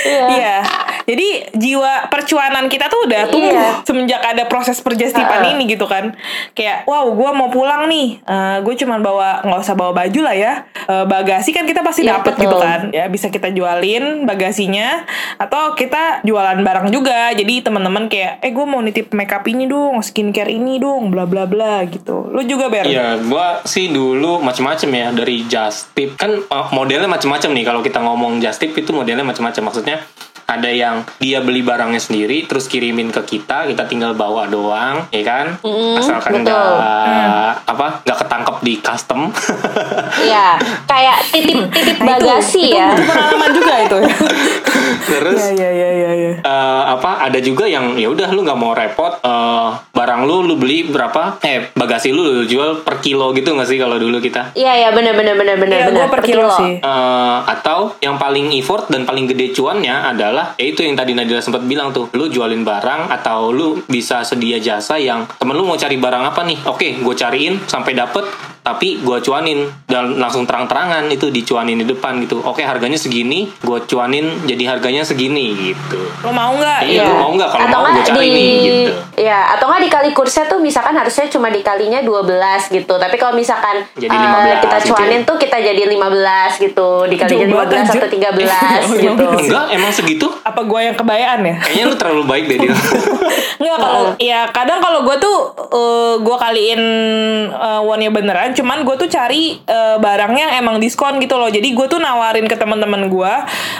Iya. 0.00 0.24
Iya. 0.30 0.56
Jadi 1.04 1.28
jiwa 1.52 2.06
percuanan 2.06 2.70
kita 2.70 2.86
tuh 2.86 3.04
udah 3.04 3.26
tumbuh 3.26 3.50
Iya. 3.50 3.82
semenjak 3.82 4.22
ada 4.22 4.46
proses 4.46 4.78
perjustipan 4.78 5.42
Heeh. 5.42 5.52
ini 5.56 5.62
gitu 5.66 5.84
kan. 5.84 6.14
Kayak 6.54 6.86
wow, 6.86 7.10
gue 7.10 7.30
mau 7.32 7.48
pulang 7.48 7.90
nih. 7.90 8.22
Eh 8.22 8.56
gue 8.62 8.74
cuman 8.76 9.00
bawa 9.00 9.42
nggak 9.42 9.60
usah 9.60 9.74
bawa 9.74 9.92
baju 9.92 10.20
lah 10.22 10.36
ya. 10.36 10.52
Eh, 10.86 11.04
bagasi 11.04 11.50
kan 11.50 11.64
kita 11.64 11.82
pasti 11.82 12.06
Iya, 12.06 12.20
dapet 12.20 12.36
betul. 12.36 12.44
gitu 12.46 12.56
kan. 12.58 12.80
Ya 12.90 13.10
bisa 13.10 13.26
kita 13.28 13.50
jualin 13.50 14.24
bagasinya 14.24 15.02
atau 15.36 15.74
kita 15.74 16.22
jualan 16.22 16.60
barang 16.60 16.88
juga. 16.90 17.34
Jadi 17.34 17.60
teman-teman 17.60 18.06
kayak 18.06 18.38
eh 18.40 18.52
gue 18.52 18.66
mau 18.66 18.78
nitip 18.78 19.10
makeup 19.10 19.42
ini 19.44 19.66
dong, 19.66 19.98
skincare 20.00 20.48
ini 20.48 20.78
dong, 20.78 21.10
bla 21.10 21.26
bla 21.26 21.44
bla 21.44 21.82
gitu. 21.84 22.30
Lu 22.30 22.40
juga 22.42 22.70
ber. 22.70 22.86
Iya, 22.86 23.18
gua 23.26 23.60
sih 23.66 23.90
dulu 23.90 24.38
macem-macem 24.38 24.88
ya 24.90 25.08
dari 25.10 25.42
just 25.44 25.90
tip 25.92 26.14
kan 26.14 26.30
uh, 26.46 26.70
modelnya 26.70 27.10
macem-macem 27.10 27.50
nih 27.50 27.64
kalau 27.64 27.80
kita 27.80 27.98
ngomong 27.98 28.38
just 28.38 28.60
tip 28.60 28.70
itu 28.72 28.90
modelnya 28.90 29.26
macem-macem 29.26 29.62
maksudnya 29.62 29.89
ada 30.44 30.66
yang 30.66 31.06
dia 31.16 31.38
beli 31.38 31.62
barangnya 31.62 32.02
sendiri 32.02 32.42
terus 32.42 32.66
kirimin 32.66 33.08
ke 33.08 33.22
kita 33.24 33.70
kita 33.70 33.86
tinggal 33.86 34.12
bawa 34.12 34.50
doang 34.50 35.06
ya 35.08 35.22
kan 35.22 35.54
asalkan 35.94 36.32
betul. 36.36 36.42
nggak 36.42 37.70
apa 37.70 37.86
nggak 38.02 38.18
ketangkep 38.18 38.56
di 38.60 38.74
custom 38.78 39.30
Iya, 40.20 40.58
kayak 40.84 41.16
titip-titip 41.32 41.96
Nah, 42.00 42.18
itu- 42.18 42.26
bagasi 42.26 42.62
itu 42.66 42.74
ya. 42.74 42.90
butuh 42.90 43.06
pengalaman 43.06 43.50
juga 43.52 43.74
itu. 43.80 43.96
terus 45.06 45.38
Iya 45.40 45.50
iya 45.50 45.68
iya 45.70 45.90
iya. 45.90 46.10
iya. 46.12 46.32
eh, 46.40 46.82
apa 46.90 47.22
ada 47.22 47.38
juga 47.38 47.64
yang 47.64 47.94
ya 47.94 48.08
udah 48.08 48.28
lu 48.30 48.42
nggak 48.42 48.58
mau 48.58 48.72
repot 48.72 49.18
eh, 49.20 49.68
barang 49.90 50.22
lu 50.24 50.42
lu 50.42 50.54
beli 50.54 50.86
berapa 50.86 51.38
eh 51.40 51.70
bagasi 51.72 52.10
lu 52.10 52.22
lu 52.22 52.44
jual 52.44 52.80
per 52.80 52.98
kilo 52.98 53.30
gitu 53.32 53.52
nggak 53.52 53.68
sih 53.68 53.76
kalau 53.76 53.96
dulu 53.96 54.18
kita 54.18 54.52
Iya, 54.52 54.72
iya 54.76 54.88
benar 54.90 55.14
benar 55.14 55.34
benar 55.34 55.56
benar 55.56 55.76
Iya, 55.76 55.86
benar 55.88 56.00
gue 56.00 56.12
per 56.12 56.22
kilo 56.22 56.48
sih. 56.50 56.72
Eh, 56.80 57.38
atau 57.46 57.94
yang 57.98 58.16
paling 58.16 58.50
effort 58.54 58.88
dan 58.88 59.04
paling 59.04 59.26
gede 59.26 59.52
cuannya 59.52 60.06
adalah 60.06 60.54
yaitu 60.56 60.82
yang 60.82 60.94
tadi 60.94 61.12
Nadila 61.12 61.40
sempat 61.40 61.62
bilang 61.62 61.90
tuh 61.90 62.08
lu 62.12 62.26
jualin 62.26 62.62
barang 62.62 63.10
atau 63.10 63.50
lu 63.50 63.80
bisa 63.84 64.22
sedia 64.22 64.58
jasa 64.58 64.96
yang 64.96 65.26
temen 65.36 65.54
lu 65.54 65.64
mau 65.64 65.76
cari 65.76 65.96
barang 65.96 66.24
apa 66.24 66.40
nih 66.42 66.58
oke 66.64 66.88
gue 67.00 67.14
cariin 67.14 67.60
sampai 67.64 67.92
dapet 67.92 68.24
tapi 68.60 69.00
gue 69.00 69.18
cuanin 69.20 69.64
dan 69.86 70.16
langsung 70.16 70.44
terang-terangan 70.44 71.08
itu 71.08 71.28
dicuanin 71.28 71.76
di 71.76 71.86
depan 71.86 72.20
gitu 72.20 72.40
oke 72.40 72.60
harganya 72.60 72.96
segini 72.96 73.48
gue 73.56 73.78
cuanin 73.84 74.44
jadi 74.44 74.64
harganya 74.70 75.02
segini 75.02 75.72
gitu 75.72 76.00
Lo 76.20 76.28
mau 76.30 76.52
nggak? 76.52 76.84
Iya, 76.84 77.02
lu 77.02 77.16
mau 77.16 77.32
nggak? 77.32 77.48
Kalau 77.48 77.64
atau 77.64 77.80
mau, 77.80 77.88
nggak 77.88 78.04
gua 78.04 78.12
cari 78.12 78.20
di, 78.20 78.36
nih, 78.36 78.52
gitu. 78.60 78.92
Ya, 79.24 79.56
atau 79.56 79.64
nggak 79.66 79.82
dikali 79.88 80.10
kursnya 80.12 80.44
tuh 80.44 80.60
misalkan 80.60 80.92
harusnya 80.92 81.24
cuma 81.28 81.48
dikalinya 81.48 82.04
12 82.04 82.28
gitu. 82.70 82.94
Tapi 82.94 83.16
kalau 83.16 83.32
misalkan 83.32 83.80
Jadi 83.96 84.12
eh, 84.12 84.20
15 84.52 84.60
kita 84.60 84.76
gitu 84.76 84.88
cuanin 84.92 85.16
ya. 85.16 85.24
tuh 85.24 85.36
kita 85.40 85.56
jadi 85.56 85.82
15 85.88 86.60
gitu. 86.60 86.88
Dikalinya 87.08 87.46
banget, 87.56 87.68
15 87.72 87.80
anjir. 87.80 88.00
atau 88.04 88.10
13 88.20 88.84
Oh, 88.84 88.94
gitu. 88.94 89.24
15. 89.32 89.48
enggak 89.48 89.64
emang 89.72 89.92
segitu 89.92 90.26
Apa 90.42 90.60
gue 90.60 90.80
yang 90.82 90.94
kebayaan 90.94 91.40
ya? 91.40 91.54
kayaknya 91.58 91.84
lu 91.86 91.94
terlalu 91.96 92.22
baik 92.26 92.44
deh 92.46 92.58
dia 92.58 92.72
Nggak 93.60 93.76
kalau 93.76 94.02
ya 94.16 94.40
kadang 94.50 94.80
kalau 94.80 95.00
gue 95.02 95.16
tuh 95.16 95.36
eh, 95.70 96.14
gue 96.18 96.36
kaliin 96.38 96.82
uh, 97.50 97.80
one 97.82 98.08
beneran, 98.10 98.49
cuman 98.54 98.82
gue 98.86 98.96
tuh 98.96 99.08
cari 99.10 99.58
eh, 99.58 99.96
barang 99.98 100.32
yang 100.34 100.50
emang 100.58 100.76
diskon 100.78 101.18
gitu 101.18 101.36
loh. 101.36 101.50
Jadi 101.50 101.72
gue 101.72 101.86
tuh 101.86 101.98
nawarin 101.98 102.46
ke 102.46 102.56
teman-teman 102.56 103.10
gue 103.10 103.32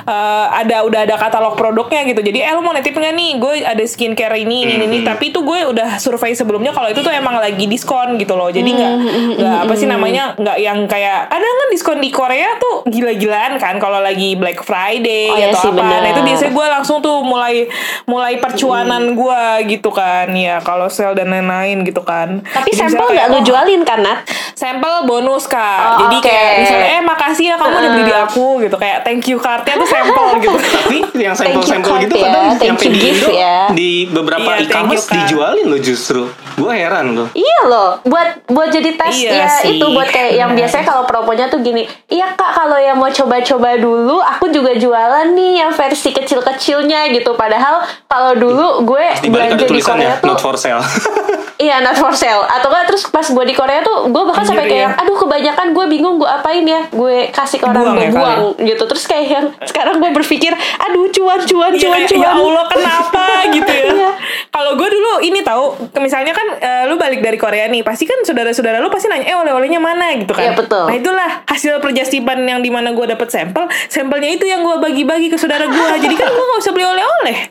eh, 0.06 0.46
ada 0.50 0.82
udah 0.87 1.00
ada 1.06 1.17
katalog 1.17 1.55
produknya 1.56 2.05
gitu. 2.08 2.20
Jadi 2.20 2.44
eh 2.44 2.52
lu 2.55 2.62
mau 2.62 2.75
nitip 2.75 2.94
nggak 2.94 3.14
nih? 3.14 3.31
Gue 3.40 3.55
ada 3.64 3.84
skincare 3.84 4.37
ini 4.43 4.67
ini 4.67 4.75
ini. 4.87 4.99
Tapi 5.02 5.32
itu 5.32 5.40
gue 5.43 5.70
udah 5.70 5.96
survei 6.02 6.32
sebelumnya 6.37 6.75
kalau 6.75 6.90
itu 6.90 7.00
tuh 7.00 7.12
emang 7.12 7.38
lagi 7.38 7.67
diskon 7.67 8.17
gitu 8.20 8.34
loh. 8.34 8.49
Jadi 8.52 8.70
nggak 8.70 8.93
nggak 9.40 9.58
apa 9.67 9.75
sih 9.76 9.88
namanya 9.88 10.34
nggak 10.37 10.56
yang 10.61 10.84
kayak 10.90 11.31
ada 11.31 11.44
kan 11.44 11.69
diskon 11.73 11.99
di 12.00 12.11
Korea 12.11 12.56
tuh 12.58 12.87
gila-gilaan 12.88 13.61
kan 13.61 13.76
kalau 13.78 14.00
lagi 14.00 14.34
Black 14.34 14.62
Friday 14.64 15.31
Oh, 15.31 15.37
iya 15.38 15.52
atau 15.52 15.62
sih, 15.62 15.70
apa. 15.70 15.82
Nah 15.82 16.08
itu 16.11 16.23
biasanya 16.25 16.52
gue 16.52 16.66
langsung 16.66 16.99
tuh 17.05 17.23
mulai 17.23 17.69
mulai 18.08 18.40
percuanan 18.40 19.14
gue 19.14 19.43
gitu 19.70 19.90
kan 19.94 20.31
ya 20.34 20.58
kalau 20.64 20.90
sale 20.90 21.14
dan 21.14 21.31
lain-lain 21.31 21.87
gitu 21.87 22.02
kan 22.02 22.43
Tapi 22.43 22.70
Jadi 22.73 22.78
sampel 22.78 23.06
nggak 23.14 23.26
lu 23.31 23.37
oh, 23.38 23.43
jualin 23.44 23.81
kan, 23.87 24.00
Nat? 24.02 24.19
Sampel 24.60 25.08
bonus 25.08 25.48
kak. 25.48 25.80
Oh, 25.80 25.98
jadi 26.04 26.16
oke. 26.20 26.24
kayak 26.28 26.50
misalnya 26.60 26.88
eh 26.92 27.00
makasih 27.00 27.44
ya 27.48 27.56
kamu 27.56 27.72
udah 27.80 27.90
beli 27.96 28.04
di 28.04 28.14
aku 28.14 28.46
gitu. 28.60 28.76
Kayak 28.76 28.98
thank 29.08 29.24
you 29.24 29.40
cardnya 29.40 29.74
tuh 29.80 29.88
sampel 29.88 30.26
gitu. 30.44 30.58
Tapi 30.60 30.98
yang 31.16 31.32
sampel-sampel 31.32 31.88
card 31.88 32.02
gitu 32.04 32.16
ya, 32.20 32.28
kadang 32.28 32.44
thank 32.60 32.80
you 32.84 32.92
di 32.92 33.00
gift 33.00 33.24
Indo 33.24 33.30
ya. 33.32 33.58
di 33.72 33.90
beberapa 34.12 34.50
Iya, 34.52 34.68
thank 34.68 34.68
e-commerce 34.68 35.06
dijualin 35.08 35.64
lo 35.64 35.78
justru. 35.80 36.28
Gue 36.60 36.72
heran 36.76 37.16
loh. 37.16 37.28
Iya 37.32 37.58
loh, 37.72 37.90
buat 38.04 38.44
buat 38.52 38.68
jadi 38.68 39.00
tes 39.00 39.16
Iya 39.16 39.30
ya 39.32 39.48
sih, 39.64 39.80
itu 39.80 39.86
buat 39.96 40.12
kayak 40.12 40.36
yang 40.36 40.52
biasanya 40.52 40.84
kalau 40.84 41.08
promonya 41.08 41.48
tuh 41.48 41.64
gini. 41.64 41.88
Iya 42.12 42.36
kak, 42.36 42.52
kalau 42.52 42.76
yang 42.76 43.00
mau 43.00 43.08
coba-coba 43.08 43.80
dulu, 43.80 44.20
aku 44.20 44.52
juga 44.52 44.76
jualan 44.76 45.32
nih 45.32 45.64
yang 45.64 45.72
versi 45.72 46.12
kecil-kecilnya 46.12 47.08
gitu. 47.16 47.32
Padahal 47.32 47.80
kalau 48.04 48.36
dulu 48.36 48.84
gue 48.84 49.24
belanja 49.24 49.56
di 49.56 49.64
tulisannya 49.64 50.10
Korea 50.10 50.20
tuh 50.20 50.28
not 50.34 50.40
for 50.42 50.56
sale 50.58 50.82
Iya 51.60 51.76
not 51.78 51.92
for 51.94 52.10
sale. 52.10 52.40
Atau 52.42 52.66
kan 52.66 52.82
terus 52.84 53.04
pas 53.06 53.22
gue 53.22 53.44
di 53.44 53.52
Korea 53.52 53.80
tuh 53.80 54.08
Gue 54.08 54.22
bahkan 54.24 54.42
sampai 54.42 54.64
kayak 54.64 54.88
iya. 54.88 54.98
Aduh 54.98 55.12
kebanyakan 55.14 55.66
gue 55.70 55.84
bingung 55.88 56.16
gue 56.16 56.24
apain 56.26 56.64
ya 56.64 56.88
Gue 56.88 57.28
kasih 57.28 57.60
ke 57.60 57.66
orang 57.66 57.84
Buang 57.84 57.94
gue 57.94 58.06
ya, 58.06 58.10
buang 58.10 58.40
gitu. 58.58 58.82
Terus 58.86 59.04
kayak 59.04 59.26
yang 59.28 59.46
Sekarang 59.62 60.00
gue 60.00 60.08
berpikir 60.10 60.50
Aduh 60.80 61.06
cuan 61.10 61.36
cuan 61.38 61.70
Iya, 61.70 61.80
cuan 61.82 62.00
cuan. 62.02 62.18
Ya 62.18 62.30
Allah 62.32 62.64
kenapa? 62.66 63.24
gitu 63.56 63.68
ya. 63.68 63.84
Iya. 63.90 64.11
kalau 64.50 64.75
gue 64.75 64.88
dulu 64.88 65.23
ini 65.23 65.40
tahu 65.40 65.64
misalnya 65.96 66.30
kan 66.30 66.46
eh, 66.54 66.82
lu 66.85 66.96
balik 66.96 67.20
dari 67.20 67.37
Korea 67.37 67.66
nih 67.66 67.80
pasti 67.80 68.02
kan 68.02 68.18
saudara-saudara 68.20 68.78
lu 68.78 68.88
pasti 68.88 69.06
nanya 69.06 69.26
eh 69.26 69.37
oleh-olehnya 69.37 69.78
mana? 69.78 70.11
gitu 70.14 70.30
kan. 70.30 70.42
Iya, 70.42 70.52
betul. 70.54 70.85
nah 70.87 70.94
itulah 70.94 71.30
hasil 71.44 71.78
perjustipan 71.78 72.40
yang 72.42 72.58
di 72.58 72.68
mana 72.68 72.90
gue 72.90 73.06
dapet 73.06 73.28
sampel. 73.28 73.64
Sampelnya 73.87 74.30
itu 74.30 74.44
yang 74.44 74.61
gue 74.61 74.76
bagi-bagi 74.78 75.28
ke 75.28 75.37
saudara 75.37 75.66
gue 75.66 75.88
jadi 75.99 76.14
kan 76.14 76.28
gue 76.28 76.44
gak 76.46 76.61
usah 76.61 76.73
beli 76.73 76.87
oleh-oleh. 76.87 77.37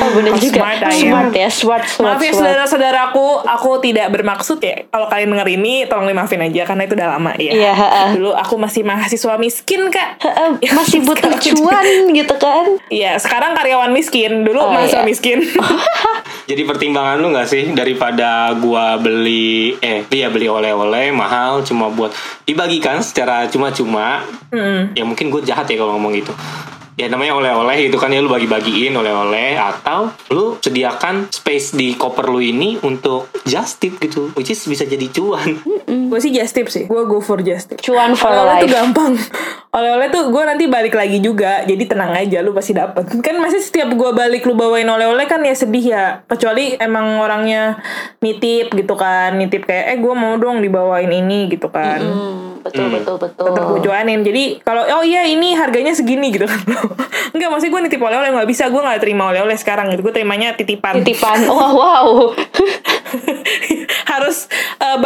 Oh 0.00 0.10
bener 0.12 0.32
Oh, 0.32 0.38
juga. 0.38 0.58
smart. 0.60 0.78
Smart 0.92 1.32
ya 1.32 1.48
Smart 1.50 1.84
smart 1.84 2.16
Maaf 2.16 2.22
ya 2.22 2.32
smart. 2.32 2.56
Aku 3.40 3.78
tidak 3.78 4.10
bermaksud 4.10 4.58
ya. 4.58 4.84
Kalau 4.84 5.06
kalian 5.06 5.30
denger 5.30 5.48
ini, 5.52 5.84
tolong 5.84 6.06
dimaafin 6.06 6.40
aja 6.40 6.62
karena 6.64 6.82
itu 6.82 6.94
udah 6.94 7.08
lama 7.10 7.32
ya. 7.34 7.52
Iya, 7.52 7.72
ha-ha. 7.72 8.02
Dulu 8.10 8.30
aku 8.32 8.54
masih 8.56 8.82
mahasiswa 8.82 9.34
miskin 9.36 9.86
kak. 9.88 10.18
Eh, 10.20 10.50
Ya, 10.60 10.70
Masih 10.76 11.00
butuh 11.00 11.30
sekarang- 11.30 11.42
cuan 11.56 11.86
gitu 12.18 12.34
kan 12.36 12.66
Iya, 12.88 13.14
sekarang 13.16 13.52
karyawan 13.52 13.90
miskin. 13.90 14.42
Dulu 14.42 14.58
Oh, 14.58 14.70
mahasiswa 14.70 15.00
iya. 15.00 15.06
miskin. 15.06 15.38
Jadi 16.50 16.62
pertimbangan 16.64 17.16
lu 17.16 17.30
nggak 17.30 17.46
sih 17.46 17.62
daripada 17.70 18.30
gua 18.54 18.96
beli 18.96 19.78
eh 19.78 20.02
iya 20.10 20.26
beli 20.26 20.46
oleh-oleh 20.46 21.10
mahal 21.10 21.62
cuma 21.62 21.86
buat 21.88 22.10
dibagikan 22.42 22.98
secara 22.98 23.46
cuma-cuma. 23.46 24.26
Ya 24.90 25.04
mungkin 25.04 25.28
gue 25.28 25.42
jahat 25.42 25.64
ya 25.64 25.78
kalau 25.78 25.94
ngomong 25.94 26.10
gitu. 26.12 26.34
Ya 26.98 27.06
namanya 27.06 27.38
oleh-oleh 27.38 27.86
itu 27.86 27.96
kan 27.96 28.10
ya 28.10 28.18
lu 28.18 28.30
bagi-bagiin 28.30 28.92
oleh-oleh 28.92 29.54
atau 29.54 30.10
lu 30.34 30.58
sediakan 30.58 31.30
space 31.30 31.78
di 31.78 31.94
koper 31.94 32.26
lu 32.26 32.42
ini 32.42 32.76
untuk 32.82 33.30
just 33.46 33.78
tip 33.78 33.96
gitu, 34.02 34.34
which 34.34 34.50
is 34.50 34.60
bisa 34.66 34.82
jadi 34.84 35.06
cuan. 35.10 35.62
gue 36.10 36.18
sih 36.18 36.34
just 36.34 36.52
tip 36.52 36.66
sih. 36.66 36.90
Gue 36.90 37.06
go 37.06 37.22
for 37.22 37.38
just 37.40 37.70
tip. 37.70 37.78
Cuan 37.78 38.18
for 38.18 38.34
Oleh-oleh 38.34 38.66
tuh 38.66 38.70
gampang. 38.70 39.12
Oleh-oleh 39.76 40.10
tuh 40.10 40.34
gue 40.34 40.42
nanti 40.42 40.64
balik 40.66 40.98
lagi 40.98 41.22
juga. 41.22 41.62
Jadi 41.62 41.86
tenang 41.86 42.10
aja 42.10 42.42
lu 42.42 42.50
pasti 42.50 42.74
dapet. 42.74 43.06
Kan 43.22 43.38
masih 43.38 43.62
setiap 43.62 43.94
gue 43.94 44.10
balik 44.10 44.42
lu 44.42 44.58
bawain 44.58 44.86
oleh-oleh 44.90 45.30
kan 45.30 45.38
ya 45.46 45.54
sedih 45.54 45.86
ya. 45.94 46.04
Kecuali 46.26 46.74
emang 46.74 47.22
orangnya 47.22 47.78
nitip 48.18 48.74
gitu 48.74 48.98
kan. 48.98 49.38
Nitip 49.38 49.70
kayak 49.70 49.94
eh 49.94 49.98
gue 50.02 50.14
mau 50.18 50.34
dong 50.42 50.58
dibawain 50.58 51.10
ini 51.10 51.46
gitu 51.46 51.70
kan. 51.70 52.02
Betul 52.60 52.86
betul 52.92 53.16
betul. 53.16 53.46
tetap 53.50 53.64
gue 53.64 53.80
cuanin 53.84 54.20
jadi 54.20 54.44
kalau 54.60 54.82
oh 55.00 55.04
iya 55.04 55.24
ini 55.24 55.56
harganya 55.56 55.96
segini 55.96 56.30
gitu 56.32 56.44
kan 56.44 56.60
enggak 57.34 57.48
maksudnya 57.48 57.72
gue 57.72 57.80
nitip 57.88 58.02
oleh-oleh 58.02 58.30
nggak 58.36 58.48
bisa 58.48 58.68
gue 58.68 58.80
nggak 58.80 59.00
terima 59.00 59.32
oleh-oleh 59.32 59.56
sekarang 59.56 59.92
gitu 59.92 60.04
gue 60.04 60.14
terimanya 60.14 60.54
titipan 60.54 61.00
Titipan. 61.00 61.48
Wow 61.48 61.72
wow. 61.72 62.08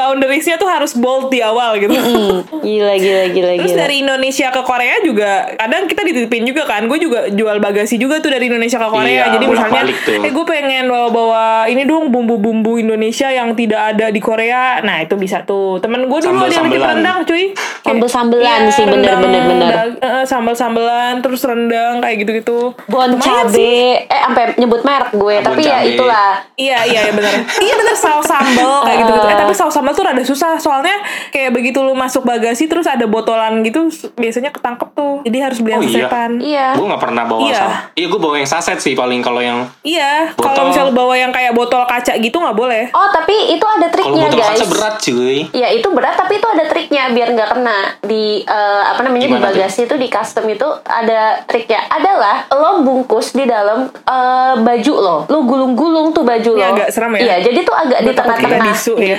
uh, 0.04 0.11
boundariesnya 0.11 0.54
tuh 0.54 0.66
harus 0.66 0.92
bold 0.92 1.28
di 1.28 1.40
awal 1.40 1.75
gitu 1.76 1.90
Hmm, 1.90 2.44
gila 2.61 2.94
gila 2.94 3.25
gila 3.28 3.50
Terus 3.56 3.73
gila. 3.73 3.80
dari 3.80 3.94
Indonesia 3.99 4.49
ke 4.49 4.62
Korea 4.62 4.96
juga 5.00 5.30
kadang 5.54 5.84
kita 5.84 6.02
dititipin 6.02 6.44
juga 6.44 6.62
kan. 6.64 6.84
Gue 6.84 6.99
juga 6.99 7.26
jual 7.26 7.56
bagasi 7.58 7.96
juga 7.96 8.18
tuh 8.18 8.28
dari 8.28 8.46
Indonesia 8.46 8.76
ke 8.76 8.87
Korea. 8.87 9.08
Iya, 9.11 9.25
Jadi 9.32 9.44
misalnya, 9.46 9.82
eh 10.20 10.30
gue 10.30 10.44
pengen 10.44 10.84
bawa-bawa 10.87 11.44
ini 11.66 11.82
dong 11.82 12.08
bumbu-bumbu 12.08 12.76
Indonesia 12.76 13.26
yang 13.26 13.52
tidak 13.52 13.92
ada 13.92 14.08
di 14.08 14.20
Korea. 14.20 14.78
Nah 14.80 15.00
itu 15.00 15.14
bisa 15.14 15.42
tuh. 15.42 15.78
Temen 15.78 16.04
gue 16.04 16.18
dulu 16.20 16.37
ada 16.38 16.50
yang 16.50 16.66
nitip 16.66 16.82
rendang 16.82 17.18
cuy. 17.23 17.44
Sambel-sambelan 17.80 18.61
Iya, 18.62 18.73
sih, 18.73 18.84
bener, 18.84 19.14
bener, 19.16 19.42
bener. 19.44 19.70
dag- 19.70 19.99
eh, 19.99 20.25
sambal-sambelan 20.25 21.20
terus 21.20 21.40
rendang 21.42 21.99
kayak 21.99 22.16
gitu-gitu. 22.18 22.73
Bon 22.87 23.06
Lumayan 23.06 23.46
sih. 23.46 23.54
cabe, 23.54 23.73
eh 24.04 24.20
sampai 24.23 24.44
nyebut 24.56 24.80
merek 24.82 25.11
gue, 25.12 25.34
Bon 25.34 25.44
tapi 25.44 25.62
ya 25.62 25.78
cabe. 25.78 25.88
itulah. 25.90 26.30
Iya 26.54 26.78
iya 26.84 27.00
iya 27.00 27.12
benar. 27.12 27.32
iya 27.58 27.75
benar 27.75 27.94
saus 27.94 28.25
sambal 28.25 28.82
kayak 28.82 28.99
gitu 29.00 29.12
gitu. 29.12 29.26
Eh 29.26 29.37
tapi 29.37 29.52
saus 29.52 29.70
sambal 29.70 29.93
tuh 29.94 30.04
rada 30.04 30.20
susah 30.20 30.58
soalnya 30.58 30.94
kayak 31.30 31.50
begitu 31.50 31.78
lu 31.78 31.94
masuk 31.94 32.22
bagasi 32.22 32.66
terus 32.66 32.84
ada 32.84 33.04
botolan 33.04 33.62
gitu 33.62 33.86
biasanya 34.14 34.50
ketangkep 34.50 34.90
tuh. 34.92 35.22
Jadi 35.22 35.38
harus 35.38 35.58
beli 35.58 35.72
yang 35.72 35.80
Oh, 35.80 35.84
iya? 35.84 35.94
sasetan. 36.02 36.30
Iya. 36.36 36.66
Gue 36.74 36.86
gak 36.86 37.02
pernah 37.02 37.22
bawa 37.24 37.40
Iya. 37.40 37.56
sama. 37.56 37.74
Iya 37.94 38.06
gue 38.06 38.20
bawa 38.20 38.34
yang 38.36 38.48
saset 38.50 38.78
sih 38.78 38.92
paling 38.92 39.20
kalau 39.20 39.38
yang 39.38 39.58
Iya, 39.80 40.34
Botol. 40.34 40.44
kalau 40.44 40.62
misal 40.68 40.84
lu 40.84 40.92
bawa 40.92 41.14
yang 41.14 41.30
kayak 41.30 41.52
botol 41.52 41.82
kaca 41.84 42.12
gitu 42.16 42.36
nggak 42.36 42.52
boleh. 42.52 42.90
Oh 42.90 43.08
tapi 43.08 43.32
itu 43.50 43.62
ada 43.62 43.86
kalau 43.86 43.94
triknya 44.10 44.24
botol 44.26 44.40
guys. 44.40 44.50
kaca 44.50 44.66
berat 44.66 44.94
cuy. 44.98 45.36
Ya 45.52 45.68
itu 45.70 45.88
berat 45.88 46.14
tapi 46.14 46.32
itu 46.34 46.46
ada 46.46 46.64
triknya 46.64 47.02
biar 47.10 47.28
nggak 47.30 47.48
kena 47.50 47.78
di 48.00 48.24
eh, 48.42 48.82
apa 48.84 49.00
namanya 49.00 49.26
Gimana 49.26 49.40
di 49.40 49.46
bagasi 49.54 49.80
itu 49.84 49.94
di 49.94 50.08
custom 50.08 50.44
itu 50.46 50.66
ada 50.82 51.20
triknya 51.44 51.86
adalah 51.86 52.48
lo 52.50 52.82
bungkus 52.82 53.32
di 53.32 53.44
dalam 53.44 53.86
eh, 53.86 54.54
baju 54.56 54.94
lo, 54.96 55.16
lo 55.26 55.38
gulung-gulung 55.44 56.10
tuh 56.10 56.22
baju 56.22 56.50
Ini 56.50 56.60
lo. 56.60 56.72
agak 56.74 56.88
serem 56.90 57.12
ya? 57.14 57.20
Iya 57.20 57.36
jadi 57.44 57.58
tuh 57.62 57.74
agak 57.74 57.98
di 58.00 58.10
takut 58.10 58.34
kita 58.34 58.46
tengah-tengah 58.50 58.74
ya. 58.98 59.16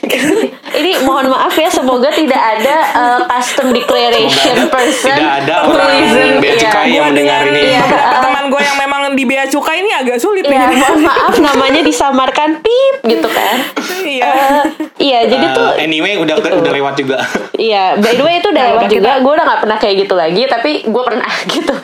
Ini 0.80 1.02
mohon 1.02 1.28
maaf 1.28 1.52
ya 1.52 1.66
semoga 1.66 2.08
tidak 2.08 2.38
ada 2.38 2.76
eh, 2.90 3.18
custom 3.26 3.70
declaration 3.70 4.54
Semoga 4.54 4.72
person 4.72 5.12
tidak 5.12 5.34
ada 5.40 5.54
orang 5.62 5.90
bea 6.38 6.46
iya. 6.46 6.54
cukai 6.56 6.88
yang 6.88 7.04
mendengar 7.08 7.40
ini. 7.44 7.60
Iya. 7.68 7.82
beberapa 7.82 8.16
teman 8.20 8.44
gue 8.46 8.60
yang 8.60 8.76
memang 8.78 9.00
di 9.10 9.24
bea 9.24 9.44
cukai 9.44 9.76
ini 9.78 9.90
agak 9.92 10.16
sulit 10.16 10.42
Iya, 10.42 10.56
nih. 10.64 10.78
mohon 10.78 11.00
maaf 11.10 11.34
namanya 11.36 11.80
disamarkan 11.80 12.50
pip 12.58 12.94
gitu 13.04 13.28
kan. 13.28 13.56
Iya. 14.00 14.22
Eh, 14.24 14.62
iya, 15.00 15.18
jadi 15.26 15.44
Eh, 15.44 15.52
tuh 15.52 15.68
anyway 15.76 16.14
udah 16.16 16.34
Gitu. 16.38 16.56
udah 16.56 16.72
lewat 16.72 16.94
juga. 16.96 17.18
Iya, 17.52 17.94
by 17.96 18.14
the 18.14 18.22
way 18.22 18.34
itu 18.36 18.48
udah 18.48 18.62
Nah, 18.62 18.70
lewat 18.72 18.86
juga. 18.88 19.10
Gue 19.18 19.32
udah 19.32 19.44
gak 19.46 19.60
pernah 19.60 19.76
kayak 19.76 19.96
gitu 20.00 20.14
lagi, 20.14 20.42
tapi 20.46 20.70
gue 20.82 21.02
pernah 21.02 21.28
gitu. 21.52 21.74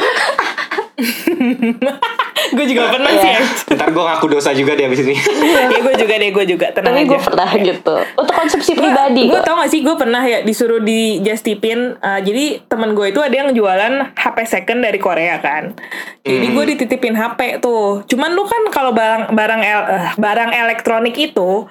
Gue 2.48 2.64
juga 2.66 2.82
pernah 2.88 3.08
Iya. 3.08 3.20
sih. 3.20 3.30
ya. 3.30 3.40
Ntar 3.74 3.88
gue 3.88 4.04
ngaku 4.04 4.26
dosa 4.28 4.50
juga 4.50 4.72
deh 4.72 4.84
abis 4.84 5.00
ini. 5.02 5.14
Iya, 5.46 5.62
gue 5.76 5.94
juga 5.96 6.14
deh, 6.14 6.30
gue 6.30 6.44
juga 6.46 6.66
tenang 6.70 6.92
tapi 6.92 7.06
gue 7.06 7.20
pernah 7.20 7.48
gitu. 7.52 7.94
Untuk 8.14 8.34
konsumsi 8.36 8.72
pribadi 8.72 9.26
gue 9.26 9.40
tau 9.40 9.56
gak 9.56 9.68
sih 9.68 9.80
gue 9.80 9.94
pernah 9.94 10.20
ya 10.20 10.40
disuruh 10.40 10.78
di 10.78 11.18
just 11.20 11.42
tipin 11.42 11.96
uh, 11.96 12.18
jadi 12.18 12.62
temen 12.66 12.92
gue 12.92 13.08
itu 13.08 13.18
ada 13.18 13.32
yang 13.32 13.50
jualan 13.50 14.12
HP 14.12 14.36
second 14.44 14.80
dari 14.80 14.96
Korea 14.96 15.38
kan 15.38 15.72
jadi 16.20 16.46
gue 16.48 16.64
dititipin 16.68 17.14
HP 17.14 17.58
tuh 17.58 18.02
cuman 18.04 18.30
lu 18.30 18.42
kan 18.42 18.62
kalau 18.68 18.90
barang 18.90 19.30
barang 19.30 19.62
el- 19.62 19.88
eh, 19.88 20.08
barang 20.16 20.50
elektronik 20.52 21.14
itu 21.14 21.64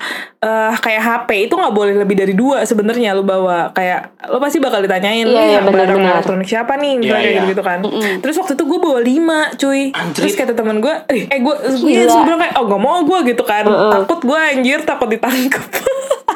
eh 0.45 0.73
kayak 0.77 1.01
HP 1.01 1.29
itu 1.43 1.53
nggak 1.53 1.73
boleh 1.73 1.97
lebih 1.97 2.13
dari 2.13 2.31
dua 2.31 2.61
sebenarnya. 2.61 3.11
Lu 3.11 3.25
bawa 3.25 3.73
kayak 3.73 4.29
lu 4.29 4.37
pasti 4.37 4.61
bakal 4.61 4.77
ditanyain 4.79 5.25
Iya, 5.25 5.33
"Lu 5.33 5.33
iya, 5.35 5.49
yang 5.51 5.65
benar, 5.65 5.79
barang 5.81 5.97
benar. 5.97 6.13
elektronik 6.15 6.45
siapa 6.45 6.77
nih? 6.77 6.93
Misalnya 6.95 7.09
Iya, 7.09 7.17
kayak 7.17 7.25
iya. 7.25 7.39
gitu 7.41 7.49
gitu 7.49 7.63
kan 7.63 7.79
terus 8.21 8.35
waktu 8.37 8.53
itu 8.53 8.63
gue 8.63 8.79
bawa 8.79 8.99
lima 9.01 9.39
cuy. 9.55 9.81
Anjrit. 9.89 10.13
terus 10.15 10.33
kata 10.35 10.53
temen 10.53 10.77
gue 10.77 10.93
eh, 11.09 11.39
gue 11.41 11.55
gue 11.81 12.21
bilang 12.21 12.37
kayak 12.37 12.53
oh 12.55 12.63
gak 12.67 12.77
mau 12.79 13.01
gue 13.01 13.19
gitu 13.25 13.41
kan. 13.41 13.65
Takut 13.65 14.19
gue 14.21 14.37
anjir 14.37 14.79
takut 14.83 15.09
ditangkep. 15.09 15.63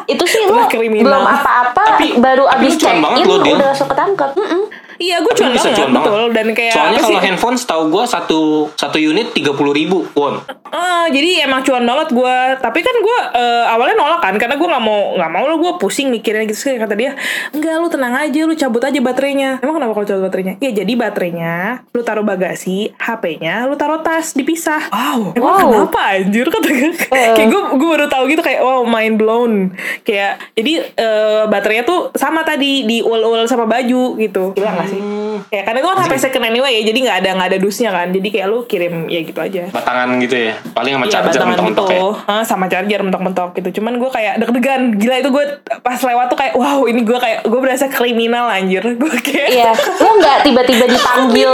Itu 0.10 0.24
sih 0.26 0.42
lo 0.50 0.66
belum 0.66 1.06
apa-apa, 1.22 1.84
Tapi- 1.94 2.18
baru 2.18 2.50
tapi 2.50 2.66
abis 2.66 2.74
check 2.76 2.98
in 2.98 3.26
lo, 3.30 3.38
udah 3.38 3.68
langsung 3.70 3.86
ketangkep. 3.88 4.30
Mm-mm. 4.34 4.62
Iya, 5.00 5.24
gue 5.24 5.32
cuan 5.32 5.56
banget, 5.56 5.74
cuan 5.74 5.92
betul. 5.96 6.22
Dan 6.30 6.48
kayak 6.52 6.74
Soalnya 6.76 7.00
apa 7.00 7.08
kalau 7.08 7.20
handphone 7.20 7.56
setahu 7.56 7.84
gue 7.88 8.04
satu 8.04 8.40
satu 8.76 8.98
unit 9.00 9.32
tiga 9.32 9.56
puluh 9.56 9.72
ribu 9.72 10.04
won. 10.12 10.44
Ah, 10.70 11.08
jadi 11.08 11.48
emang 11.48 11.64
cuan 11.64 11.82
banget 11.82 12.12
gue. 12.12 12.36
Tapi 12.60 12.80
kan 12.80 12.96
gue 13.00 13.20
eh, 13.34 13.66
awalnya 13.66 13.96
nolak 13.96 14.20
kan, 14.20 14.36
karena 14.36 14.54
gue 14.54 14.68
nggak 14.68 14.84
mau 14.84 15.16
nggak 15.16 15.32
mau 15.32 15.44
lo 15.46 15.56
gue 15.58 15.72
pusing 15.78 16.12
mikirin 16.12 16.44
gitu 16.46 16.68
sih 16.68 16.76
kata 16.76 16.94
dia. 16.94 17.16
Enggak, 17.50 17.80
lu 17.80 17.88
tenang 17.88 18.14
aja, 18.14 18.42
lu 18.44 18.54
cabut 18.54 18.84
aja 18.84 19.00
baterainya. 19.00 19.64
Emang 19.64 19.80
kenapa 19.80 19.96
kalau 19.96 20.06
cabut 20.06 20.24
baterainya? 20.28 20.60
Ya 20.60 20.72
jadi 20.76 20.94
baterainya 20.94 21.54
lu 21.90 22.04
taruh 22.04 22.22
bagasi, 22.22 22.92
HP-nya 22.94 23.66
lu 23.66 23.74
taruh 23.74 24.04
tas 24.04 24.36
dipisah. 24.36 24.92
Wow, 24.92 25.32
emang 25.34 25.48
Wow. 25.50 25.70
kenapa 25.88 26.00
anjir 26.14 26.46
kata 26.46 26.68
gue. 26.68 26.92
kayak 27.40 27.48
gue 27.48 27.62
gue 27.74 27.88
baru 27.88 28.06
tahu 28.06 28.24
gitu 28.28 28.44
kayak 28.44 28.60
wow 28.60 28.84
mind 28.84 29.16
blown. 29.16 29.72
Kayak 30.04 30.44
jadi 30.54 30.74
eh, 30.92 31.44
baterainya 31.48 31.88
tuh 31.88 32.12
sama 32.14 32.44
tadi 32.44 32.84
di 32.84 33.00
ul-ul 33.00 33.48
sama 33.48 33.64
baju 33.64 34.20
gitu. 34.20 34.54
Gila 34.54 34.70
gak 34.76 34.89
sih? 34.90 35.02
Ya 35.54 35.62
karena 35.62 35.78
itu 35.80 35.88
kan 35.88 35.98
HP 36.02 36.14
second 36.18 36.46
anyway 36.50 36.82
ya, 36.82 36.82
jadi 36.90 36.98
nggak 37.06 37.18
ada 37.26 37.30
nggak 37.38 37.50
ada 37.54 37.60
dusnya 37.62 37.90
kan. 37.94 38.08
Jadi 38.10 38.28
kayak 38.34 38.48
lu 38.50 38.66
kirim 38.66 39.06
ya 39.06 39.22
gitu 39.22 39.40
aja. 39.40 39.70
Batangan 39.70 40.10
gitu 40.20 40.36
ya. 40.36 40.54
Paling 40.74 40.94
sama 40.98 41.06
Iya 41.06 41.14
charger 41.20 41.42
mentok-mentok 41.46 41.86
gitu 41.86 41.96
ya. 41.96 42.02
Hah, 42.30 42.44
Sama 42.46 42.66
charger 42.70 43.02
mentok-mentok 43.04 43.50
gitu 43.58 43.70
Cuman 43.82 43.94
gue 43.98 44.10
kayak 44.10 44.34
deg-degan 44.40 44.82
Gila 44.96 45.16
itu 45.20 45.30
gue 45.30 45.46
pas 45.82 46.00
lewat 46.00 46.26
tuh 46.32 46.38
kayak 46.40 46.54
Wow 46.56 46.86
ini 46.88 47.02
gue 47.04 47.20
kayak 47.20 47.38
Gue 47.46 47.60
berasa 47.60 47.86
kriminal 47.90 48.48
anjir 48.48 48.84
Gue 49.02 49.12
kayak 49.20 49.50
Iya, 49.50 49.72
lo 49.76 50.10
nggak 50.22 50.38
tiba-tiba 50.46 50.86
dipanggil 50.96 51.52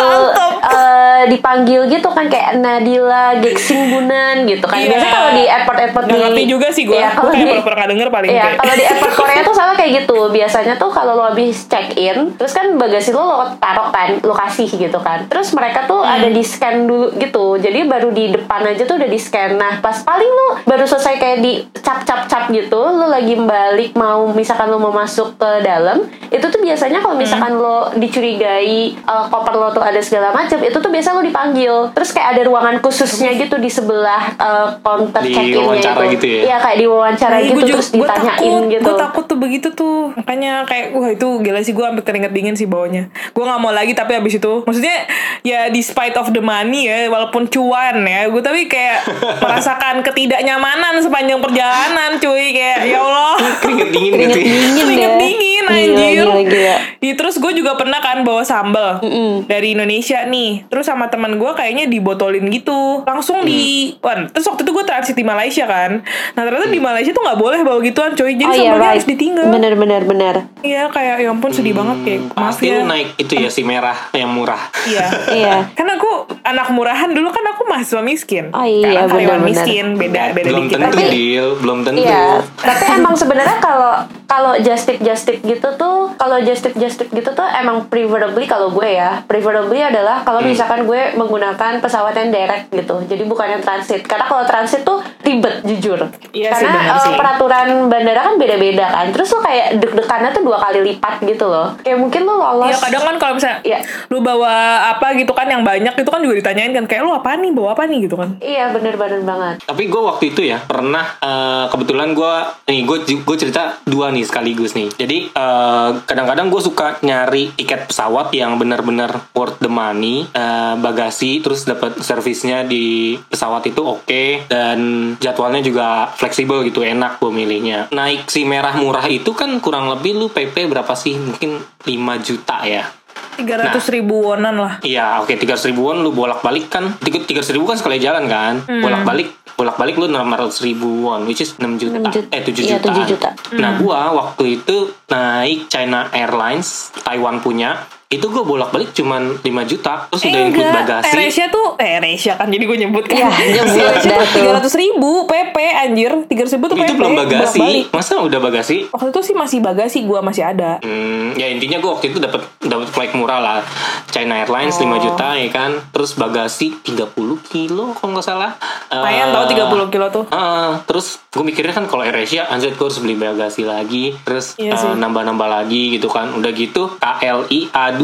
eh, 0.65 1.21
dipanggil 1.31 1.81
gitu 1.87 2.09
kan 2.11 2.25
kayak 2.27 2.59
Nadila 2.59 3.39
Geksing 3.39 3.95
Bunan 3.95 4.45
gitu 4.49 4.65
kan. 4.67 4.77
Iya. 4.81 4.89
Biasanya 4.91 5.13
kalau 5.13 5.31
di 5.31 5.43
airport-airport 5.45 6.03
di 6.05 6.13
ngerti 6.15 6.43
juga 6.45 6.67
sih 6.69 6.83
gue 6.85 6.97
Iya, 6.97 7.09
Gue 7.13 7.17
kalau 7.17 7.31
kayak 7.31 7.41
di 7.41 7.49
pernah 7.49 7.65
pernah 7.65 7.85
denger 7.87 8.07
paling 8.11 8.29
Iya, 8.29 8.43
kayak 8.43 8.57
kalau 8.59 8.73
di 8.75 8.85
airport 8.85 9.13
Korea 9.15 9.41
tuh 9.41 9.55
sama 9.55 9.73
kayak 9.77 9.91
gitu. 10.03 10.19
Biasanya 10.37 10.73
tuh 10.75 10.89
kalau 10.91 11.13
lo 11.15 11.23
habis 11.31 11.57
check 11.71 11.95
in, 11.95 12.35
terus 12.35 12.51
kan 12.51 12.75
bagasi 12.75 13.09
lo 13.15 13.24
lo 13.25 13.57
taruh 13.57 13.89
kan, 13.89 14.19
lo 14.19 14.33
kasih 14.33 14.69
gitu 14.69 14.99
kan. 14.99 15.25
Terus 15.25 15.51
mereka 15.51 15.83
tuh 15.83 15.97
Hmm. 15.97 16.13
ada 16.13 16.27
di 16.27 16.41
scan 16.41 16.85
dulu 16.85 17.11
gitu. 17.15 17.57
Jadi 17.57 17.79
baru 17.83 18.09
di 18.09 18.29
depan 18.29 18.61
aja 18.63 18.83
tuh 18.83 18.95
udah 18.95 19.07
di 19.07 19.17
scan. 19.17 19.55
Nah, 19.55 19.79
pas 19.79 19.97
paling 19.99 20.27
lo 20.27 20.47
baru 20.63 20.83
selesai 20.83 21.15
kayak 21.15 21.39
di 21.39 21.53
cap 21.75 22.03
cap 22.03 22.25
cap 22.25 22.43
gitu, 22.47 22.77
lo 22.77 23.07
lagi 23.07 23.35
balik 23.35 23.93
mau 23.93 24.29
misalkan 24.29 24.67
lo 24.67 24.77
mau 24.77 24.91
masuk 24.91 25.35
ke 25.35 25.61
dalam, 25.61 26.03
itu 26.27 26.43
tuh 26.43 26.59
biasanya 26.59 26.99
kalau 26.99 27.15
misalkan 27.15 27.51
Hmm. 27.51 27.61
lo 27.61 27.77
dicurigai 27.95 28.75
eh, 28.95 29.25
koper 29.25 29.53
lo 29.53 29.69
tuh 29.71 29.81
ada 29.81 29.99
segala 29.99 30.29
macam, 30.31 30.57
itu 30.59 30.75
tuh 30.75 30.89
biasa 30.89 31.11
lo 31.11 31.21
dipanggil. 31.21 31.73
Terus 31.91 32.09
kayak 32.11 32.29
ada 32.31 32.41
ruangan 32.43 32.75
khususnya 32.79 33.33
gitu 33.33 33.57
di 33.57 33.67
sebelah 33.67 34.33
eh, 34.35 34.67
counter 34.79 35.21
check-innya 35.23 35.61
wawancara 35.61 35.99
itu. 36.01 36.13
gitu 36.13 36.25
ya? 36.27 36.39
Iya, 36.45 36.57
kayak 36.59 36.77
di 36.77 36.87
wawancara 36.87 37.31
Nah, 37.31 37.41
gitu 37.41 37.53
gue 37.53 37.63
juga 37.65 37.73
terus 37.75 37.89
ditanyain 37.91 38.25
takut, 38.27 38.61
gitu. 38.69 38.83
gue 38.83 38.95
takut 38.95 39.23
tuh 39.25 39.37
begitu 39.37 39.67
tuh. 39.71 39.97
Makanya 40.15 40.53
kayak 40.63 40.85
wah 40.91 41.09
itu 41.09 41.27
gila 41.39 41.59
sih 41.61 41.71
gue 41.71 41.83
sampai 41.83 42.03
keringet 42.03 42.31
dingin 42.31 42.55
sih 42.55 42.65
bawanya. 42.65 43.07
Gue 43.31 43.43
nggak 43.43 43.59
mau 43.59 43.71
lagi 43.71 43.91
tapi 43.91 44.13
abis 44.13 44.37
itu, 44.37 44.53
maksudnya 44.61 45.07
ya 45.41 45.67
despite 45.67 46.15
of 46.15 46.31
the 46.31 46.39
money 46.39 46.85
ya, 46.85 47.07
walaupun 47.07 47.45
cuan 47.45 48.01
ya, 48.01 48.25
gue 48.25 48.41
tapi 48.41 48.65
kayak 48.65 49.05
merasakan 49.43 50.01
ketidaknyamanan 50.01 50.99
sepanjang 50.99 51.39
perjalanan, 51.39 52.17
cuy 52.17 52.51
kayak 52.51 52.79
ya 52.85 52.99
Allah. 52.99 53.35
Keringet 53.57 53.89
dingin 53.89 54.11
Keringet 54.13 54.35
ya. 54.35 54.43
dingin 54.43 54.83
Keringet 54.85 55.09
deh. 55.09 55.19
dingin 55.19 55.43
Gila, 55.65 55.73
anjir. 55.73 56.13
Gila, 56.21 56.35
gila. 56.45 56.75
Iya, 56.99 57.13
terus 57.15 57.35
gue 57.37 57.51
juga 57.53 57.73
pernah 57.73 57.97
kan 57.97 58.21
bawa 58.21 58.41
sambal 58.41 59.01
dari 59.45 59.73
Indonesia 59.73 60.21
nih. 60.23 60.65
Terus 60.67 60.85
sama 60.85 61.07
teman 61.07 61.35
gue 61.35 61.51
kayaknya 61.51 61.85
dibotolin 61.85 62.45
gitu. 62.49 63.01
Langsung 63.03 63.41
di 63.41 63.93
Wan. 63.99 64.29
Terus 64.29 64.45
waktu 64.45 64.61
itu 64.61 64.71
gue 64.71 64.85
transit 64.85 65.13
di 65.13 65.23
Malaysia 65.23 65.65
kan. 65.65 66.01
Nah 66.33 66.41
ternyata 66.41 66.67
di 66.67 66.77
Malaysia 66.77 67.11
tuh 67.11 67.21
nggak 67.21 67.39
boleh 67.39 67.59
bawa 67.61 67.79
gituan 67.79 68.13
coy. 68.13 68.33
Jadi 68.33 68.43
Oh 68.43 68.51
iya, 68.51 68.57
sambalnya 68.67 68.77
right. 68.79 68.93
harus 68.93 69.07
ditinggal. 69.07 69.45
Bener, 69.49 69.73
bener, 69.73 70.01
bener. 70.03 70.35
Iya 70.59 70.89
kayak 70.89 71.15
ya 71.19 71.29
ampun 71.29 71.49
sedih 71.49 71.73
banget 71.73 71.97
kayak 72.03 72.21
maaf 72.31 72.45
Pasti 72.51 72.65
ya. 72.67 72.77
lu 72.77 72.89
naik 73.05 73.21
itu 73.21 73.33
ya 73.37 73.49
si 73.49 73.61
merah 73.61 74.09
yang 74.11 74.33
murah. 74.33 74.73
Iya. 74.83 75.05
Iya. 75.29 75.55
Karena 75.71 75.95
aku 75.95 76.11
anak 76.41 76.67
murahan 76.69 77.09
dulu 77.09 77.29
kan 77.29 77.45
aku 77.47 77.63
mahasiswa 77.65 78.01
miskin. 78.01 78.49
Oh 78.49 78.65
iya, 78.65 79.05
karyawan 79.05 79.09
benar-benar. 79.41 79.45
miskin 79.45 79.85
beda 79.95 80.21
beda 80.33 80.47
belum 80.49 80.65
dikit. 80.65 80.77
tentu 80.79 80.97
Tapi- 80.97 81.11
deal, 81.11 81.47
belum 81.57 81.77
tentu. 81.83 82.01
Iya, 82.01 82.25
tapi 82.55 82.83
emang 82.91 83.15
sebenarnya 83.15 83.57
kalau 83.59 83.93
kalau 84.25 84.57
just 84.57 84.83
tip 84.83 84.99
just 84.99 85.23
tip 85.23 85.39
gitu 85.39 85.69
tuh, 85.73 86.13
kalau 86.13 86.37
just 86.39 86.61
tip 86.61 86.73
just 86.73 86.97
tip 86.97 87.09
gitu 87.09 87.29
tuh 87.29 87.47
emang 87.51 87.85
preferably 87.85 88.45
kalau 88.45 88.69
gue 88.69 88.89
ya, 88.91 89.23
preferably 89.23 89.79
adalah 89.79 90.21
kalau 90.21 90.37
Hmm. 90.37 90.51
misalkan 90.51 90.83
gue 90.83 91.01
menggunakan 91.15 91.79
pesawat 91.79 92.13
yang 92.13 92.29
direct 92.29 92.69
gitu. 92.69 93.01
Jadi 93.03 93.23
bukan 93.23 93.47
yang 93.49 93.61
transit. 93.61 94.01
Karena 94.01 94.25
kalau 94.25 94.43
transit 94.43 94.81
tuh 94.81 94.97
ribet 95.21 95.61
jujur. 95.63 95.97
Iya 96.31 96.49
sih, 96.51 96.63
Karena 96.63 96.71
benar 96.75 96.91
eh, 96.91 97.01
sih. 97.01 97.13
peraturan 97.15 97.67
bandara 97.85 98.21
kan 98.23 98.35
beda-beda 98.35 98.85
kan. 98.87 99.05
Terus 99.09 99.27
lo 99.29 99.39
kayak 99.39 99.67
deg-degannya 99.77 100.29
tuh 100.31 100.43
dua 100.43 100.57
kali 100.59 100.79
lipat 100.83 101.21
gitu 101.21 101.45
loh. 101.45 101.73
Kayak 101.79 101.97
mungkin 101.99 102.21
lo 102.23 102.35
lolos. 102.35 102.67
Iya 102.67 102.77
kadang 102.79 103.03
kan 103.03 103.15
kalau 103.15 103.33
misalnya 103.33 103.59
Iya. 103.61 103.79
lu 104.07 104.19
bawa 104.19 104.53
apa 104.89 105.07
gitu 105.13 105.31
kan 105.31 105.47
yang 105.47 105.61
banyak 105.61 105.93
itu 105.93 106.07
kan 106.07 106.19
juga 106.19 106.35
ditanyain 106.35 106.71
kan 106.73 106.85
kayak 106.85 107.01
lu 107.01 107.11
apa 107.11 107.35
nih 107.35 107.51
bawa 107.51 107.69
apa 107.71 107.83
nih 107.85 107.99
gitu 108.01 108.15
kan. 108.15 108.37
Iya 108.37 108.69
bener-bener 108.69 109.21
banget. 109.21 109.55
Tapi 109.63 109.83
gue 109.85 110.01
waktu 110.03 110.23
itu 110.27 110.41
ya 110.43 110.57
pernah 110.59 111.05
eh, 111.17 111.65
kebetulan 111.67 112.11
gue 112.11 112.33
nih 112.65 112.79
gue 112.83 112.97
gue 113.17 113.37
cerita 113.37 113.61
dua 113.83 114.11
nih 114.15 114.23
sekaligus 114.23 114.71
nih. 114.73 114.87
Jadi 114.95 115.17
eh, 115.35 115.89
kadang-kadang 116.07 116.47
gue 116.47 116.61
suka 116.63 117.03
nyari 117.03 117.51
tiket 117.59 117.91
pesawat 117.91 118.31
yang 118.31 118.55
benar-benar 118.55 119.27
worth 119.35 119.59
the 119.59 119.67
money, 119.67 120.23
eh, 120.31 120.75
bagasi, 120.79 121.43
terus 121.43 121.67
dapat 121.67 121.99
servisnya 121.99 122.63
di 122.63 123.19
pesawat 123.19 123.67
itu 123.67 123.83
oke 123.83 124.47
dan 124.47 124.79
jadwalnya 125.19 125.59
juga 125.59 126.07
fleksibel 126.15 126.63
gitu, 126.63 126.81
enak 126.81 127.19
gue 127.19 127.31
milihnya. 127.31 127.91
Naik 127.91 128.31
si 128.31 128.47
merah 128.47 128.73
murah 128.79 129.03
itu 129.11 129.35
kan 129.35 129.59
kurang 129.59 129.91
lebih 129.91 130.15
lu 130.15 130.27
PP 130.31 130.71
berapa 130.71 130.95
sih? 130.95 131.19
Mungkin 131.19 131.59
5 131.83 132.25
juta 132.25 132.63
ya. 132.63 132.87
Tiga 133.35 133.59
ratus 133.59 133.91
ribu 133.91 134.31
wonan 134.31 134.55
lah. 134.55 134.73
Iya, 134.79 135.19
oke 135.19 135.35
tiga 135.35 135.59
ribuan 135.59 135.99
lu 135.99 136.15
bolak-balik 136.15 136.71
kan. 136.71 136.95
Tiga 137.03 137.19
tiga 137.27 137.43
ribu 137.43 137.67
kan 137.67 137.75
sekali 137.75 137.99
jalan 137.99 138.31
kan. 138.31 138.63
Hmm. 138.63 138.79
Bolak-balik 138.79 139.35
bolak-balik 139.55 139.95
lu 139.95 140.11
enam 140.11 140.27
ratus 140.27 140.61
ribu 140.61 141.07
won, 141.07 141.23
which 141.23 141.39
is 141.39 141.55
6 141.55 141.79
juta. 141.79 141.97
6 141.97 142.11
juta. 142.11 142.27
Eh 142.31 142.41
7 142.43 142.51
Iya, 142.59 142.77
juta. 142.77 142.91
7 142.91 143.11
juta. 143.11 143.29
Nah, 143.55 143.79
gua 143.79 144.11
waktu 144.11 144.61
itu 144.61 144.91
naik 145.07 145.71
China 145.71 146.11
Airlines, 146.11 146.91
Taiwan 147.01 147.39
punya, 147.39 147.87
itu 148.07 148.21
gue 148.23 148.43
bolak-balik 148.43 148.91
cuman 148.91 149.33
5 149.35 149.45
juta, 149.65 150.05
terus 150.07 150.21
udah 150.23 150.41
include 150.43 150.69
bagasi. 150.69 151.09
AirAsia 151.09 151.45
tuh 151.49 151.73
eh 151.75 151.97
AirAsia 151.97 152.33
kan 152.35 152.47
jadi 152.47 152.63
gue 152.63 152.77
nyebut 152.79 153.03
kan. 153.03 153.17
Iya, 153.17 153.27
nyebut 153.65 153.93
tuh 153.97 154.21
tiga 154.31 154.51
ratus 154.53 154.73
ribu 154.73 155.25
PP 155.25 155.57
anjir 155.57 156.11
tiga 156.25 156.45
ratus 156.45 156.53
ribu 156.53 156.65
tuh 156.67 156.77
PP. 156.77 156.85
itu 156.85 156.93
belum 156.95 157.13
bagasi. 157.15 157.57
bolak-balik. 157.57 157.85
Masa 157.89 158.13
udah 158.19 158.39
bagasi? 158.39 158.77
Waktu 158.87 159.09
itu 159.09 159.21
sih 159.23 159.35
masih 159.35 159.59
bagasi 159.59 159.97
gue 160.01 160.19
masih 160.21 160.43
ada. 160.45 160.77
Hmm, 160.79 161.33
ya 161.33 161.47
intinya 161.47 161.77
gue 161.77 161.89
waktu 161.89 162.05
itu 162.07 162.19
dapat 162.19 162.45
dapat 162.61 162.87
flight 162.87 163.13
murah 163.13 163.39
lah 163.39 163.59
China 164.07 164.37
Airlines 164.37 164.75
Oh. 164.75 164.85
5 164.85 165.01
juta 165.01 165.27
ya 165.33 165.49
kan 165.49 165.71
terus 165.89 166.13
bagasi 166.13 166.77
30 166.79 167.09
kilo 167.43 167.91
kalau 167.91 168.13
nggak 168.13 168.23
salah 168.23 168.53
Lumayan 168.87 169.27
Eh, 169.27 169.33
tau 169.33 169.43
30 169.47 169.89
kilo 169.89 170.07
tuh. 170.09 170.23
Ah, 170.29 170.77
terus 170.83 171.17
gue 171.27 171.41
mikirnya 171.41 171.73
kan 171.73 171.85
kalau 171.85 172.01
AirAsia 172.01 172.45
anjir 172.45 172.71
gue 172.71 172.81
harus 172.81 172.99
beli 172.99 173.15
bagasi 173.15 173.63
lagi 173.63 174.13
terus 174.21 174.53
Iya 174.55 174.71
eh, 174.71 174.77
sih. 174.77 174.93
nambah-nambah 174.93 175.49
lagi 175.49 175.89
gitu 175.91 176.07
kan 176.07 176.31
udah 176.31 176.51
gitu 176.51 176.87
KLI 176.95 177.73
A2 177.95 178.03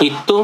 itu 0.00 0.38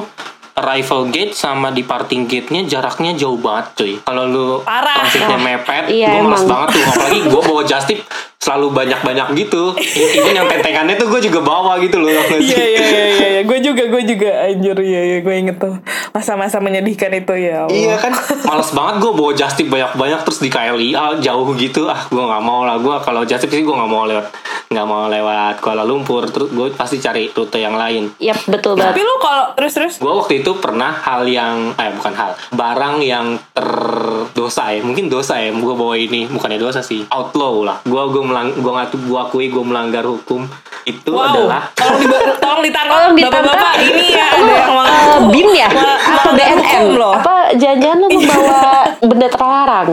arrival 0.52 1.08
gate 1.08 1.32
sama 1.32 1.72
departing 1.72 2.28
gate-nya 2.28 2.68
jaraknya 2.68 3.16
jauh 3.16 3.40
banget 3.40 3.66
cuy 3.72 3.92
kalau 4.04 4.28
lu 4.28 4.49
Parah. 4.61 5.00
transitnya 5.00 5.40
mepet 5.40 5.88
Iya, 5.88 6.12
gue 6.12 6.28
males 6.28 6.44
banget 6.44 6.68
tuh 6.76 6.82
apalagi 6.92 7.20
gue 7.25 7.40
bawa 7.40 7.62
just 7.64 7.88
tip 7.88 8.04
selalu 8.37 8.75
banyak-banyak 8.75 9.38
gitu 9.38 9.72
even 10.12 10.34
yang 10.34 10.50
tentengannya 10.50 10.99
tuh 10.99 11.08
gue 11.08 11.25
juga 11.25 11.40
bawa 11.40 11.78
gitu 11.80 12.02
loh 12.02 12.11
sih? 12.11 12.52
Iya 12.52 12.64
iya 12.68 12.84
iya 12.84 13.28
iya, 13.38 13.42
gue 13.46 13.58
juga 13.64 13.87
gue 13.87 14.02
juga 14.04 14.30
anjir 14.44 14.76
iya 14.82 15.00
iya 15.08 15.18
gue 15.22 15.34
inget 15.40 15.56
tuh 15.56 15.78
masa-masa 16.12 16.61
menyedihkan 16.61 17.08
itu 17.16 17.32
ya. 17.38 17.64
Allah. 17.64 17.72
Iya 17.72 17.94
kan, 17.96 18.12
males 18.44 18.70
banget 18.76 18.94
gue 19.00 19.12
bawa 19.16 19.32
just 19.32 19.56
tip 19.56 19.72
banyak-banyak 19.72 20.20
terus 20.20 20.44
di 20.44 20.52
KLIA 20.52 21.22
jauh 21.25 21.49
gitu. 21.56 21.88
Ah, 21.88 22.04
gue 22.04 22.20
nggak 22.20 22.42
mau 22.44 22.68
lah. 22.68 22.76
Gue 22.76 22.92
kalau 23.00 23.25
just 23.25 23.40
tip 23.40 23.49
sih 23.49 23.64
gue 23.64 23.72
nggak 23.72 23.88
mau 23.88 24.04
lewat, 24.04 24.28
nggak 24.72 24.84
mau 24.84 25.06
lewat 25.06 25.60
Kuala 25.60 25.82
Lumpur. 25.82 26.24
Terus 26.26 26.48
gue 26.48 26.66
pasti 26.72 26.96
cari 26.96 27.28
rute 27.28 27.56
yang 27.56 27.74
lain. 27.74 28.08
Yap, 28.18 28.40
betul 28.46 28.72
Tapi 28.72 28.82
banget. 28.94 29.04
lu 29.04 29.14
kalau 29.18 29.44
terus 29.52 29.72
terus 29.72 29.94
Gue 29.96 30.10
waktu 30.10 30.40
itu 30.40 30.56
pernah 30.56 30.92
hal 30.94 31.22
yang, 31.24 31.76
eh 31.76 31.92
bukan 31.92 32.12
hal, 32.12 32.30
barang 32.50 32.96
yang 33.00 33.36
terdosa 33.52 34.70
ya. 34.70 34.80
Mungkin 34.80 35.06
dosa 35.06 35.36
ya. 35.36 35.50
Gue 35.50 35.72
bawa 35.72 35.94
ini, 35.94 36.26
bukannya 36.26 36.56
dosa 36.56 36.80
sih. 36.80 37.04
Outlaw 37.06 37.54
lah. 37.62 37.76
Gue 37.82 38.02
gue 38.08 38.22
melang, 38.22 38.50
gue 38.52 38.72
ngatu, 38.72 38.96
gue 38.98 39.18
akui 39.18 39.46
gue 39.46 39.62
melanggar 39.62 40.02
hukum. 40.02 40.44
Itu 40.82 41.14
Wow, 41.14 41.30
adalah 41.30 41.70
tolong, 41.72 42.00
di, 42.00 42.06
tolong 42.42 42.60
ditangkap 42.60 42.90
Tolong 42.92 43.14
ditangkap. 43.14 43.44
bapak-bapak 43.46 43.74
ini 43.80 44.06
ya 44.10 44.26
ada 44.26 44.42
yang 44.42 44.58
eh, 44.58 44.74
mengaku 44.74 45.18
BIM 45.30 45.48
ya? 45.54 45.68
Atau 45.70 46.30
BNN? 46.32 46.58
hukum 46.58 46.86
loh. 46.96 47.12
Apa 47.14 47.34
jangan-jangan 47.54 47.96
lu 47.96 48.08
membawa 48.10 48.60
benda 49.08 49.28
terlarang? 49.30 49.88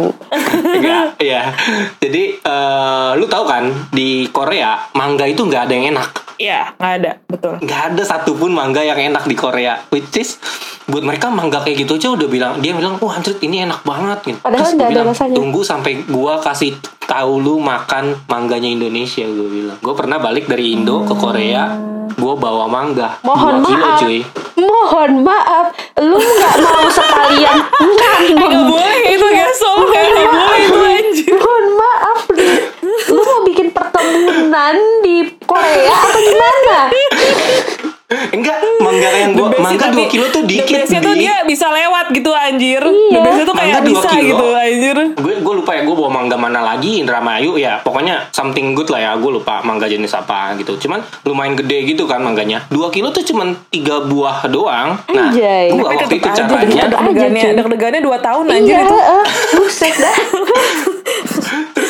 Enggak, 0.49 1.05
ya. 1.19 1.41
Jadi 1.99 2.23
eh, 2.41 3.09
lu 3.13 3.25
tahu 3.25 3.43
kan 3.45 3.63
di 3.91 4.09
Korea 4.27 4.68
mangga 4.91 5.23
itu 5.23 5.41
nggak 5.41 5.61
ada 5.63 5.73
yang 5.73 5.87
enak. 5.91 6.09
Iya, 6.35 6.71
nggak 6.73 6.93
ada, 6.95 7.11
betul. 7.25 7.53
nggak 7.59 7.81
ada 7.89 8.01
satupun 8.01 8.51
mangga 8.51 8.79
yang 8.79 8.95
enak 8.95 9.23
di 9.23 9.35
Korea 9.35 9.75
which 9.89 10.15
is 10.15 10.39
buat 10.85 11.03
mereka 11.03 11.27
mangga 11.27 11.59
kayak 11.59 11.83
gitu 11.83 11.93
aja 11.93 12.09
udah 12.11 12.25
bilang 12.25 12.53
dia 12.57 12.71
bilang 12.71 12.95
wah 12.97 13.11
anjir 13.11 13.35
ini 13.39 13.61
enak 13.61 13.83
banget 13.83 14.19
gitu 14.25 14.39
Padahal 14.39 14.57
Terus 14.57 14.71
nggak 14.71 14.79
gua 14.79 14.87
ada 14.87 14.95
bilang, 14.95 15.07
rasanya. 15.11 15.35
tunggu 15.35 15.61
sampai 15.61 15.91
gua 16.07 16.33
kasih 16.39 16.71
tahu 17.01 17.31
lu 17.37 17.59
makan 17.59 18.05
mangganya 18.25 18.65
Indonesia 18.67 19.21
gue 19.21 19.49
bilang 19.49 19.77
gue 19.77 19.93
pernah 19.93 20.17
balik 20.17 20.45
dari 20.45 20.71
Indo 20.71 21.03
ke 21.03 21.11
Korea 21.11 21.75
gue 22.09 22.33
bawa 22.35 22.65
mangga 22.65 23.17
Mohon 23.19 23.53
2 23.59 23.67
kilo 23.67 23.83
maaf. 23.83 23.99
cuy 23.99 24.19
Mohon 24.55 25.11
maaf, 25.21 25.65
lu 25.97 26.17
nggak 26.17 26.55
mau 26.59 26.85
sekalian 26.87 27.57
Gak 27.67 28.17
nanam. 28.37 28.63
boleh 28.65 28.99
itu 29.09 29.27
gasol 29.27 29.77
Gak 29.85 30.03
boleh 30.15 30.59
itu 30.61 30.79
anjir 30.79 31.33
Mohon 31.35 31.65
maaf. 31.75 32.19
Lu 33.07 33.21
mau 33.21 33.39
perkebunan 34.11 34.75
di 35.01 35.15
Korea 35.41 35.93
atau 35.95 36.19
gimana? 36.19 36.77
enggak 38.09 38.57
mangga 38.81 39.05
yang 39.13 39.37
gua 39.37 39.53
mangga 39.61 39.85
sih, 39.87 40.01
2 40.01 40.09
kilo 40.09 40.25
tuh 40.27 40.41
dikit 40.41 40.81
best-nya 40.81 40.97
tuh 40.99 41.13
Di. 41.13 41.21
dia 41.21 41.45
bisa 41.45 41.69
lewat 41.69 42.09
gitu 42.09 42.33
anjir 42.33 42.81
Iya. 42.81 43.21
Best-nya 43.21 43.45
tuh 43.45 43.53
kayak 43.53 43.69
Mangga 43.69 43.79
dua 43.79 43.89
bisa 43.93 44.09
kilo. 44.09 44.25
gitu 44.25 44.45
anjir 44.51 44.97
gue 45.13 45.33
gue 45.37 45.53
lupa 45.55 45.71
ya 45.71 45.85
gue 45.85 45.93
bawa 45.93 46.09
mangga 46.11 46.33
mana 46.33 46.65
lagi 46.65 46.97
Indramayu 46.97 47.53
ya 47.55 47.77
pokoknya 47.79 48.33
something 48.33 48.73
good 48.73 48.89
lah 48.89 48.97
ya 48.99 49.11
gue 49.13 49.29
lupa 49.31 49.61
mangga 49.61 49.85
jenis 49.85 50.09
apa 50.11 50.57
gitu 50.57 50.73
cuman 50.79 51.05
lumayan 51.21 51.53
gede 51.55 51.85
gitu 51.85 52.09
kan 52.09 52.17
mangganya 52.19 52.65
2 52.67 52.81
kilo 52.89 53.13
tuh 53.13 53.21
cuman 53.23 53.53
tiga 53.69 54.01
buah 54.01 54.41
doang 54.47 54.97
nah 55.05 55.29
Anjay. 55.29 55.69
gue 55.69 55.77
Tapi 55.77 55.85
waktu 55.95 56.15
itu 56.17 56.25
aja 56.27 56.41
caranya 56.43 56.83
deg-degannya 56.89 57.41
cuy. 57.43 57.53
deg-degannya 57.55 58.01
2 58.01 58.25
tahun 58.25 58.43
anjir 58.47 58.73
Iya, 58.73 58.79
itu 58.83 58.97
eh, 58.97 59.23
buset 59.53 59.95
dah. 59.95 60.15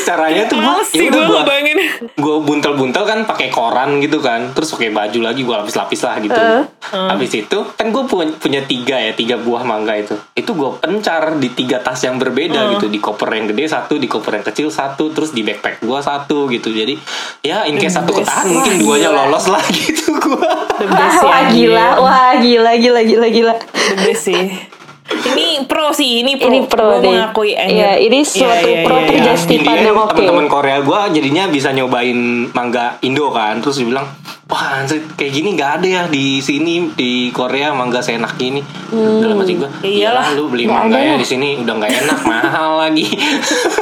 caranya 0.04 0.44
tuh 0.46 0.58
gue 0.58 0.84
sih 0.86 1.06
ya 1.06 1.12
gue 1.12 1.24
ngebayangin 1.24 1.78
gue 2.16 2.36
buntel-buntel 2.44 3.04
kan 3.04 3.20
pakai 3.24 3.48
koran 3.50 4.00
gitu 4.00 4.20
kan. 4.20 4.52
Terus 4.54 4.72
pakai 4.74 4.90
baju 4.90 5.20
lagi 5.20 5.42
gue 5.44 5.56
lapis-lapis 5.56 6.02
lah 6.04 6.16
gitu. 6.20 6.36
Eh. 6.36 6.64
habis 6.90 7.30
itu 7.32 7.60
kan 7.78 7.94
gue 7.94 8.04
punya, 8.06 8.34
punya 8.40 8.62
tiga 8.66 8.98
ya 8.98 9.14
tiga 9.14 9.38
buah 9.38 9.62
mangga 9.62 9.94
itu. 9.94 10.16
Itu 10.34 10.56
gue 10.56 10.72
pencar 10.80 11.38
di 11.38 11.52
tiga 11.54 11.80
tas 11.80 12.00
yang 12.02 12.18
berbeda 12.18 12.78
gitu. 12.78 12.88
Di 12.88 12.98
koper 12.98 13.30
yang 13.32 13.46
gede 13.50 13.70
satu 13.70 13.96
di 13.96 14.08
koper 14.08 14.42
yang 14.42 14.46
kecil 14.46 14.68
satu 14.70 15.12
terus 15.12 15.32
di 15.32 15.44
backpack 15.44 15.84
gue 15.84 16.00
satu 16.00 16.50
gitu. 16.50 16.72
Jadi 16.72 16.96
ya 17.42 17.66
in 17.66 17.78
case 17.78 18.00
satu 18.00 18.12
ketahan 18.12 18.48
Wah, 18.48 18.54
mungkin 18.56 18.74
duanya 18.80 19.10
gila. 19.12 19.20
lolos 19.28 19.46
lah 19.48 19.64
gitu 19.78 20.16
gue 20.16 20.50
Wah 20.80 21.44
anjir. 21.44 21.70
gila, 21.70 21.88
wah 22.00 22.32
gila, 22.40 22.72
gila, 22.80 23.02
gila, 23.04 23.28
gila. 23.28 23.54
The 23.74 23.96
best 24.08 24.24
sih 24.26 24.79
Ini 25.10 25.66
pro 25.66 25.90
sih 25.90 26.22
Ini 26.22 26.38
pro 26.38 26.48
Ini 26.48 26.60
pro 26.66 26.86
Gua 26.88 27.02
deh. 27.02 27.10
mengakui. 27.10 27.52
Iya, 27.54 27.98
ini 27.98 28.22
suatu 28.22 28.66
Iya, 28.66 28.82
iya, 28.82 28.86
pro 28.86 28.96
iya, 28.96 29.04
iya. 29.04 29.10
terjadi. 29.34 29.54
India 29.56 29.82
yang 29.84 29.98
oke. 29.98 30.14
teman-teman 30.14 30.48
Korea 30.48 30.78
gue 30.80 31.00
jadinya 31.12 31.44
bisa 31.48 31.70
nyobain 31.70 32.20
mangga 32.50 33.02
Indo 33.02 33.30
kan 33.30 33.58
terus 33.60 33.78
dia 33.78 33.88
bilang 33.88 34.08
wah 34.50 34.82
anjir, 34.82 35.06
kayak 35.14 35.30
gini 35.32 35.54
nggak 35.54 35.72
ada 35.78 35.88
ya 35.88 36.04
di 36.08 36.38
sini 36.40 36.90
di 36.92 37.12
Korea 37.30 37.70
mangga 37.70 38.00
seenak 38.00 38.34
gini 38.36 38.66
dalam 38.90 39.38
hati 39.38 39.54
gue 39.54 39.70
Iyalah. 39.80 40.34
lu 40.34 40.50
beli 40.50 40.66
mangganya 40.66 41.14
ada. 41.14 41.22
di 41.22 41.28
sini 41.28 41.62
udah 41.62 41.74
nggak 41.76 41.94
enak 42.02 42.20
mahal 42.24 42.70
lagi 42.80 43.06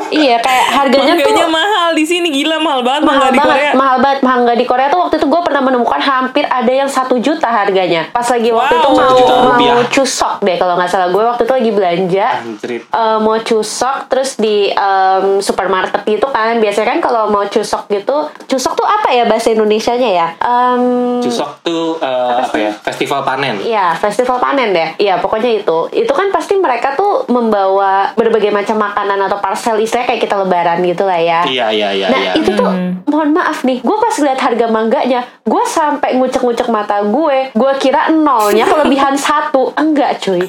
Iya, 0.10 0.40
kayak 0.40 0.66
harganya 0.70 1.14
Mangganya 1.14 1.36
tuh 1.38 1.52
mahal 1.52 1.90
di 1.92 2.04
sini 2.04 2.28
gila 2.30 2.58
mahal 2.58 2.80
banget 2.82 3.04
mahal 3.04 3.20
mangga 3.22 3.28
di 3.30 3.38
banget, 3.38 3.52
Korea. 3.54 3.72
mahal 3.74 3.98
banget 3.98 4.20
mangga 4.22 4.54
di 4.54 4.66
Korea 4.66 4.88
tuh 4.88 5.00
waktu 5.02 5.16
itu 5.18 5.28
gue 5.28 5.42
pernah 5.42 5.62
menemukan 5.62 6.02
hampir 6.02 6.44
ada 6.46 6.72
yang 6.74 6.88
satu 6.88 7.16
juta 7.18 7.44
harganya. 7.46 8.08
Pas 8.10 8.24
lagi 8.26 8.50
waktu 8.50 8.74
Wow. 8.74 8.80
itu 8.80 8.90
mau 8.90 9.04
mau 9.30 9.48
rupiah. 9.52 9.76
cusok 9.90 10.34
deh 10.42 10.56
kalau 10.56 10.74
nggak 10.76 10.90
salah 10.90 11.08
gue 11.08 11.20
waktu 11.22 11.42
itu 11.42 11.54
lagi 11.54 11.72
belanja. 11.72 12.28
Anjrit. 12.40 12.82
eh, 12.84 13.18
mau 13.20 13.38
cusok 13.38 13.98
terus 14.08 14.36
di 14.36 14.56
em, 14.70 15.40
supermarket 15.40 16.02
gitu 16.06 16.28
kan 16.28 16.56
biasanya 16.58 16.88
kan 16.90 17.00
kalau 17.02 17.28
mau 17.28 17.44
cusok 17.46 17.88
gitu 17.90 18.16
cusok 18.46 18.74
tuh 18.74 18.86
apa 18.86 19.12
ya 19.12 19.24
bahasa 19.24 19.48
Indonesianya 19.50 20.10
ya 20.10 20.28
Em, 20.58 21.22
Cusok 21.22 21.62
tuh 21.62 22.02
eh, 22.02 22.34
apa 22.42 22.58
ya 22.58 22.72
festival 22.74 23.22
panen 23.22 23.56
Iya, 23.62 23.94
festival 23.94 24.42
panen 24.42 24.74
deh. 24.74 24.90
Iya, 24.98 25.22
pokoknya 25.22 25.62
itu. 25.62 25.78
Itu 25.94 26.12
kan 26.14 26.34
pasti 26.34 26.58
mereka 26.58 26.98
tuh 26.98 27.28
membawa 27.28 28.12
berbagai 28.14 28.50
macam 28.50 28.80
makanan 28.80 29.20
atau 29.28 29.38
parcel 29.38 29.78
istilahnya 29.78 30.08
kayak 30.08 30.22
kita 30.24 30.36
lebaran 30.38 30.78
gitu 30.82 31.04
lah 31.06 31.20
ya. 31.20 31.40
iya 31.46 31.70
iya 31.70 31.90
iya 31.94 32.08
Nah 32.10 32.20
iya 32.20 32.34
itu 32.36 32.52
tuh 32.54 32.70
mohon 33.08 33.32
maaf 33.32 33.64
nih, 33.64 33.80
gue 33.82 33.98
pas 33.98 34.16
lihat 34.20 34.40
harga 34.40 34.66
mangganya, 34.68 35.22
gue 35.42 35.64
sampai 35.66 36.20
ngucek-ngucek 36.20 36.68
mata 36.68 37.02
gue, 37.02 37.50
gue 37.50 37.72
kira 37.80 38.12
nolnya 38.12 38.68
kelebihan 38.68 39.16
satu, 39.28 39.72
enggak 39.74 40.20
cuy, 40.20 40.44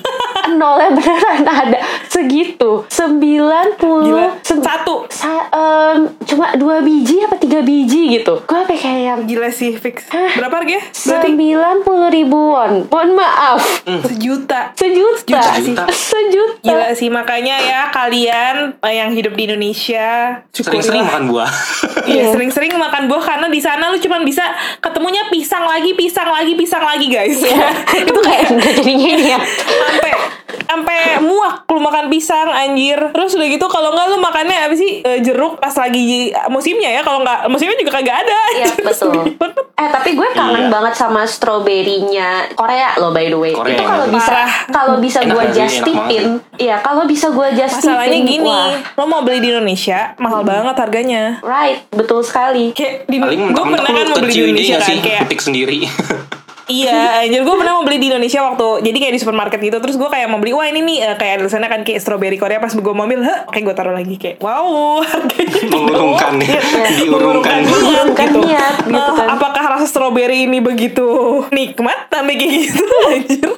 nolnya 0.52 0.90
beneran 0.92 1.42
ada 1.46 1.78
segitu, 2.10 2.84
sembilan 2.90 3.78
Gila. 3.78 3.80
puluh 3.80 4.28
Satu. 4.42 5.06
cuma 6.28 6.52
dua 6.54 6.82
biji 6.82 7.22
apa 7.22 7.38
tiga 7.38 7.62
biji 7.62 8.20
gitu, 8.20 8.42
gue 8.42 8.60
kayak 8.66 9.00
yang 9.00 9.20
Gila 9.24 9.48
sih 9.48 9.74
fix. 9.74 9.97
Hah? 10.08 10.30
Berapa 10.34 10.54
harganya? 10.56 10.82
Sembilan 10.90 11.76
puluh 11.80 12.08
ribuan, 12.08 12.86
mohon 12.86 13.10
maaf, 13.12 13.60
sejuta. 13.84 14.72
sejuta, 14.72 15.40
Sejuta. 15.52 15.84
sejuta, 15.88 16.60
Gila 16.60 16.88
sih 16.92 17.08
makanya 17.08 17.56
ya 17.56 17.80
kalian 17.88 18.78
eh, 18.78 18.94
yang 18.96 19.10
hidup 19.10 19.32
di 19.32 19.44
Indonesia 19.44 20.38
sering-sering 20.50 21.02
makan 21.02 21.22
buah 21.28 21.50
Iya 22.04 22.14
Iya. 22.20 22.24
sering-sering 22.30 22.72
makan 22.72 23.04
buah 23.06 23.22
karena 23.22 23.46
di 23.46 23.58
sana 23.58 23.88
lu 23.88 23.98
cuman 23.98 24.22
bisa 24.22 24.42
ketemunya 24.78 25.28
pisang 25.28 25.62
lagi, 25.62 25.92
pisang 25.92 26.26
lagi, 26.26 26.52
pisang 26.54 26.80
lagi 26.80 27.06
guys. 27.06 27.38
Iya. 27.38 27.68
itu 28.02 28.14
kayak 28.16 28.44
nggak 28.54 28.72
jadi 28.76 28.92
gini 28.94 29.24
ya. 29.28 29.38
sampai 29.68 30.12
sampai 30.60 30.98
muak 31.18 31.64
lu 31.66 31.80
makan 31.80 32.08
pisang 32.08 32.44
anjir 32.46 32.98
terus 33.08 33.32
udah 33.32 33.46
gitu 33.46 33.66
kalau 33.66 33.88
nggak 33.90 34.06
lu 34.06 34.16
makannya 34.18 34.58
apa 34.60 34.74
sih 34.74 35.00
Eh, 35.00 35.20
jeruk 35.20 35.56
pas 35.56 35.72
lagi 35.72 36.28
musimnya 36.48 36.90
ya 36.90 37.00
kalau 37.00 37.20
nggak 37.20 37.46
musimnya 37.46 37.76
juga 37.76 37.92
kagak 37.94 38.16
ada 38.20 38.38
Iya 38.54 38.68
betul. 38.78 39.12
Eh 39.78 39.87
tapi 39.90 40.12
gue 40.12 40.28
kangen 40.30 40.56
Iya. 40.60 40.70
banget 40.70 40.94
sama 40.94 41.22
stroberinya 41.24 42.28
Korea 42.52 42.96
loh 42.96 43.10
by 43.10 43.26
the 43.26 43.36
way. 43.36 43.52
Korea 43.52 43.74
itu 43.74 43.82
kalau 43.82 44.06
bisa 44.08 44.34
kalau 44.68 44.94
bisa 44.98 45.18
gue 45.20 45.32
banget 45.34 45.48
sih, 45.48 45.58
just 45.58 45.76
enak 45.76 45.86
tipin, 45.86 46.24
iya 46.56 46.76
kalau 46.78 47.02
bisa 47.04 47.26
gue 47.28 47.48
just 47.54 47.76
masalahnya 47.78 48.18
gini 48.20 48.42
wah, 48.42 48.72
lo 48.94 49.04
mau 49.04 49.20
beli 49.20 49.38
di 49.38 49.48
Indonesia 49.48 50.12
mahal 50.16 50.42
banget 50.42 50.74
harganya. 50.74 51.22
Right 51.40 51.88
betul 51.90 52.20
sekali. 52.20 52.72
kayak 52.72 53.04
di 53.04 53.16
gue 53.18 53.34
pernah 53.52 53.82
kan 53.82 54.06
mau 54.06 54.18
beli 54.18 54.32
di 54.32 54.40
Indonesia 54.44 54.78
kan 54.78 54.98
kayak 54.98 55.20
petik 55.24 55.40
sendiri 55.40 55.80
Iya, 56.68 56.92
anjir 57.22 57.40
gue 57.40 57.54
pernah 57.54 57.72
mau 57.72 57.82
beli 57.82 57.96
di 57.96 58.08
Indonesia 58.08 58.40
waktu 58.42 58.66
jadi 58.82 58.96
kayak 58.98 59.14
di 59.14 59.20
supermarket 59.20 59.58
gitu 59.58 59.78
terus 59.78 59.96
gue 59.96 60.04
kayak 60.06 60.26
mau 60.26 60.36
beli 60.36 60.52
wah 60.52 60.64
ini 60.64 60.80
nih 60.80 60.98
eh, 61.02 61.16
kayak 61.16 61.40
tulisannya 61.40 61.64
kan 61.66 61.80
kayak 61.80 61.96
strawberry 61.98 62.36
Korea 62.36 62.56
pas 62.56 62.70
gue 62.70 62.92
mau 62.92 63.02
ambil, 63.02 63.20
heh, 63.20 63.38
oke 63.42 63.56
gue 63.58 63.72
taruh 63.72 63.90
lagi 63.90 64.14
kayak 64.14 64.36
wow 64.38 64.68
harganya 65.02 65.60
Mengurungkan 65.66 66.32
ya. 66.38 66.60
Iya, 66.60 66.86
Diurungkan. 67.00 67.58
niat 67.58 67.72
Mengurungkan 67.72 68.26
gitu. 68.28 68.38
niat, 68.42 68.74
gitu 68.84 69.00
Eh, 69.00 69.12
kan. 69.14 69.26
apakah 69.30 69.64
rasa 69.66 69.86
strawberry 69.86 70.44
ini 70.44 70.60
begitu 70.60 71.08
nikmat 71.48 72.06
sampai 72.06 72.34
kayak 72.34 72.52
gitu 72.62 72.84
anjir 73.10 73.50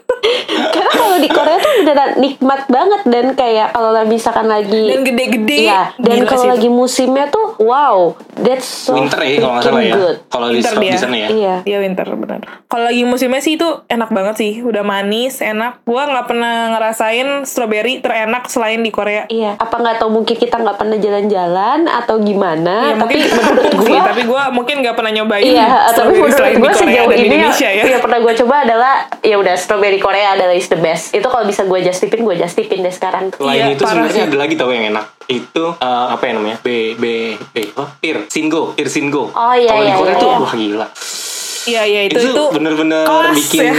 Karena 0.70 0.92
kalau 0.92 1.16
di 1.16 1.28
Korea 1.28 1.56
tuh 1.56 1.72
beneran 1.80 2.10
nikmat 2.18 2.68
banget 2.68 3.00
dan 3.06 3.26
kayak 3.32 3.72
kalau 3.72 3.90
misalkan 4.04 4.46
lagi 4.46 4.84
dan 4.86 5.00
gede-gede. 5.02 5.56
Iya, 5.64 5.96
dan 5.96 6.18
kalau 6.22 6.44
lagi 6.46 6.68
musimnya 6.68 7.24
tuh 7.26 7.56
wow, 7.58 8.12
that's 8.36 8.68
so 8.84 8.92
winter 8.92 9.16
ya 9.18 9.40
kalau 9.40 9.56
nggak 9.56 9.64
salah 9.64 9.80
ya 9.82 9.94
kalau 10.28 10.46
di, 10.46 10.60
di 10.60 10.76
dia. 10.84 10.94
sana 10.94 11.16
ya 11.16 11.28
Iya. 11.30 11.54
Iya 11.64 11.78
winter 11.80 12.04
benar. 12.12 12.40
Kalau 12.66 12.84
lagi 12.84 12.99
musimnya 13.04 13.40
sih 13.40 13.54
itu 13.56 13.68
enak 13.86 14.10
banget 14.10 14.34
sih, 14.36 14.52
udah 14.64 14.82
manis, 14.82 15.38
enak. 15.40 15.84
Gua 15.84 16.08
nggak 16.08 16.26
pernah 16.26 16.74
ngerasain 16.76 17.44
strawberry 17.44 18.00
terenak 18.00 18.48
selain 18.48 18.80
di 18.80 18.90
Korea. 18.90 19.28
Iya, 19.28 19.56
apa 19.56 19.76
nggak 19.76 19.96
tahu 20.00 20.10
mungkin 20.10 20.34
kita 20.34 20.56
nggak 20.58 20.76
pernah 20.76 20.96
jalan-jalan 20.96 21.86
atau 21.86 22.16
gimana? 22.20 22.92
Iya, 22.92 22.94
tapi 22.98 23.16
mungkin 23.16 23.38
menurut 23.38 23.64
sih, 23.86 23.92
gue, 23.94 24.00
tapi 24.00 24.22
gue 24.26 24.42
mungkin 24.50 24.74
nggak 24.82 24.96
pernah 24.96 25.12
nyobain 25.12 25.44
iya, 25.44 25.68
tapi 25.92 26.14
menurut 26.16 26.36
di 26.36 26.56
Korea 26.60 26.76
sejauh 26.76 27.08
dan 27.10 27.16
di 27.16 27.24
ini 27.26 27.36
Indonesia 27.38 27.68
ya. 27.70 27.84
yang 27.86 28.02
pernah 28.02 28.18
gue 28.20 28.32
coba 28.44 28.54
adalah 28.64 28.94
ya 29.20 29.36
udah 29.38 29.54
strawberry 29.56 30.00
Korea 30.00 30.34
adalah 30.34 30.54
is 30.54 30.68
the 30.68 30.80
best. 30.80 31.12
Itu 31.12 31.26
kalau 31.28 31.44
bisa 31.44 31.62
gue 31.64 31.78
just 31.80 32.00
tipin, 32.00 32.24
gue 32.24 32.34
just 32.36 32.56
tipin 32.56 32.80
deh 32.80 32.92
sekarang. 32.92 33.30
Selain 33.34 33.56
Iya, 33.56 33.64
itu 33.76 33.82
sebenarnya 33.84 34.24
sih. 34.24 34.28
ada 34.28 34.36
lagi 34.36 34.54
tau 34.56 34.70
yang 34.72 34.90
enak. 34.90 35.06
Itu 35.30 35.64
eh, 35.78 36.06
apa 36.10 36.22
ya 36.26 36.32
namanya? 36.34 36.58
B 36.60 36.98
B 36.98 37.04
B 37.54 37.56
apa? 37.76 37.94
Pir 38.02 38.26
Singo, 38.26 38.74
Pir 38.74 38.88
Singo. 38.90 39.30
Oh, 39.30 39.54
iya, 39.54 39.70
Kalau 39.70 39.82
di 39.82 39.90
iya, 39.90 39.96
Korea 39.96 40.14
iya, 40.14 40.22
tuh 40.22 40.28
iya. 40.28 40.38
wah 40.42 40.54
gila. 40.54 40.86
Iya 41.62 41.82
iya 41.82 42.00
itu 42.04 42.16
Itu, 42.16 42.30
itu 42.30 42.44
bener-bener 42.50 43.04
bikin 43.32 43.66
ya. 43.66 43.74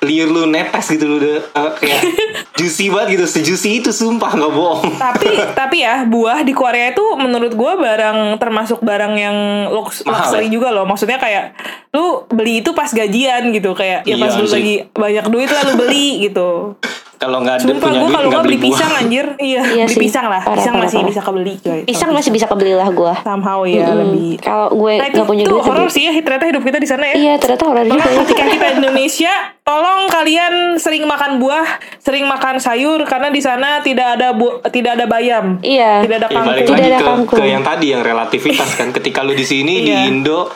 liur 0.00 0.28
lu 0.28 0.42
netes 0.46 0.84
gitu 0.86 1.04
lu 1.04 1.16
udah 1.16 1.40
eh, 1.40 1.70
kayak 1.74 2.02
juicy 2.58 2.86
banget 2.86 3.08
gitu. 3.14 3.24
Sejuicy 3.26 3.80
itu 3.80 3.90
sumpah 3.90 4.30
nggak 4.30 4.52
bohong. 4.52 4.94
tapi 4.94 5.26
tapi 5.58 5.76
ya 5.78 6.04
buah 6.04 6.40
di 6.40 6.52
Korea 6.52 6.90
itu 6.90 7.02
menurut 7.16 7.50
gue 7.50 7.72
barang 7.74 8.18
termasuk 8.36 8.78
barang 8.80 9.14
yang 9.14 9.36
lux, 9.68 10.02
Mahal 10.02 10.14
luxury 10.30 10.46
ya? 10.46 10.52
juga 10.52 10.68
loh 10.70 10.84
maksudnya 10.84 11.16
kayak 11.16 11.56
lu 11.90 12.28
beli 12.28 12.60
itu 12.60 12.70
pas 12.70 12.86
gajian 12.86 13.50
gitu 13.50 13.72
kayak 13.72 14.02
ya 14.02 14.14
Iya 14.14 14.16
pas 14.20 14.34
lu 14.34 14.44
sih. 14.44 14.54
lagi 14.54 14.74
banyak 14.90 15.26
duit 15.26 15.48
lah 15.48 15.62
lu 15.64 15.74
beli 15.76 16.06
gitu 16.22 16.74
Kalau 17.16 17.38
nggak 17.38 17.54
ada 17.54 17.64
Sumpah 17.64 17.80
punya 17.80 17.94
gue 17.94 18.04
duit 18.04 18.14
kalau 18.14 18.28
nggak 18.28 18.42
beli 18.42 18.56
buah. 18.56 18.66
pisang 18.68 18.92
anjir 18.94 19.26
Iya, 19.36 19.62
Iya 19.64 19.84
beli 19.84 19.90
sih. 19.90 20.02
pisang 20.02 20.26
lah 20.26 20.40
Parah, 20.40 20.56
Pisang 20.56 20.74
parah, 20.74 20.84
masih 20.84 20.96
parah. 20.96 21.08
bisa 21.08 21.20
kebeli 21.20 21.54
coy 21.56 21.80
Pisang 21.84 22.10
masih 22.10 22.30
bisa 22.30 22.46
kebeli 22.46 22.72
lah 22.72 22.88
gue. 22.88 23.12
Somehow 23.20 23.60
ya 23.62 23.86
lebih 23.88 24.30
Kalau 24.38 24.68
gue 24.70 24.92
Nah 24.94 25.06
itu 25.06 25.16
nggak 25.16 25.28
punya 25.28 25.44
tuh 25.44 25.52
duit. 25.54 25.64
horor 25.64 25.88
sih 25.88 26.02
ya 26.02 26.12
ternyata 26.16 26.44
hidup 26.46 26.62
kita 26.62 26.76
di 26.76 26.86
sana 26.86 27.04
ya 27.06 27.14
Iya, 27.14 27.32
ternyata 27.36 27.64
horor 27.64 27.84
juga. 27.84 28.02
Ya. 28.04 28.18
ketika 28.20 28.42
kita 28.46 28.66
di 28.66 28.76
Indonesia, 28.76 29.32
tolong 29.60 30.00
kalian 30.06 30.54
sering 30.76 31.04
makan 31.04 31.32
buah, 31.36 31.66
sering 31.96 32.24
makan 32.24 32.58
sayur 32.58 33.00
karena 33.02 33.28
di 33.28 33.40
sana 33.40 33.80
tidak 33.80 34.14
ada 34.14 34.30
bu 34.30 34.46
tidak 34.66 34.94
ada 34.94 35.06
bayam. 35.06 35.56
Iya. 35.60 36.02
Tidak 36.02 36.16
ada 36.18 36.26
Ya, 36.26 36.34
balik 36.34 36.64
kangkung. 36.64 36.66
Tidak 36.66 36.74
lagi 36.74 36.88
ada 36.88 36.98
ke, 36.98 37.06
kangkung. 37.06 37.38
ke 37.38 37.44
yang 37.46 37.62
tadi 37.62 37.86
yang 37.88 38.02
relativitas 38.02 38.70
kan. 38.74 38.88
Ketika 38.90 39.20
lu 39.20 39.32
di 39.32 39.42
sini 39.42 39.80
di 39.80 39.90
Iya. 39.90 40.06
Indo, 40.06 40.50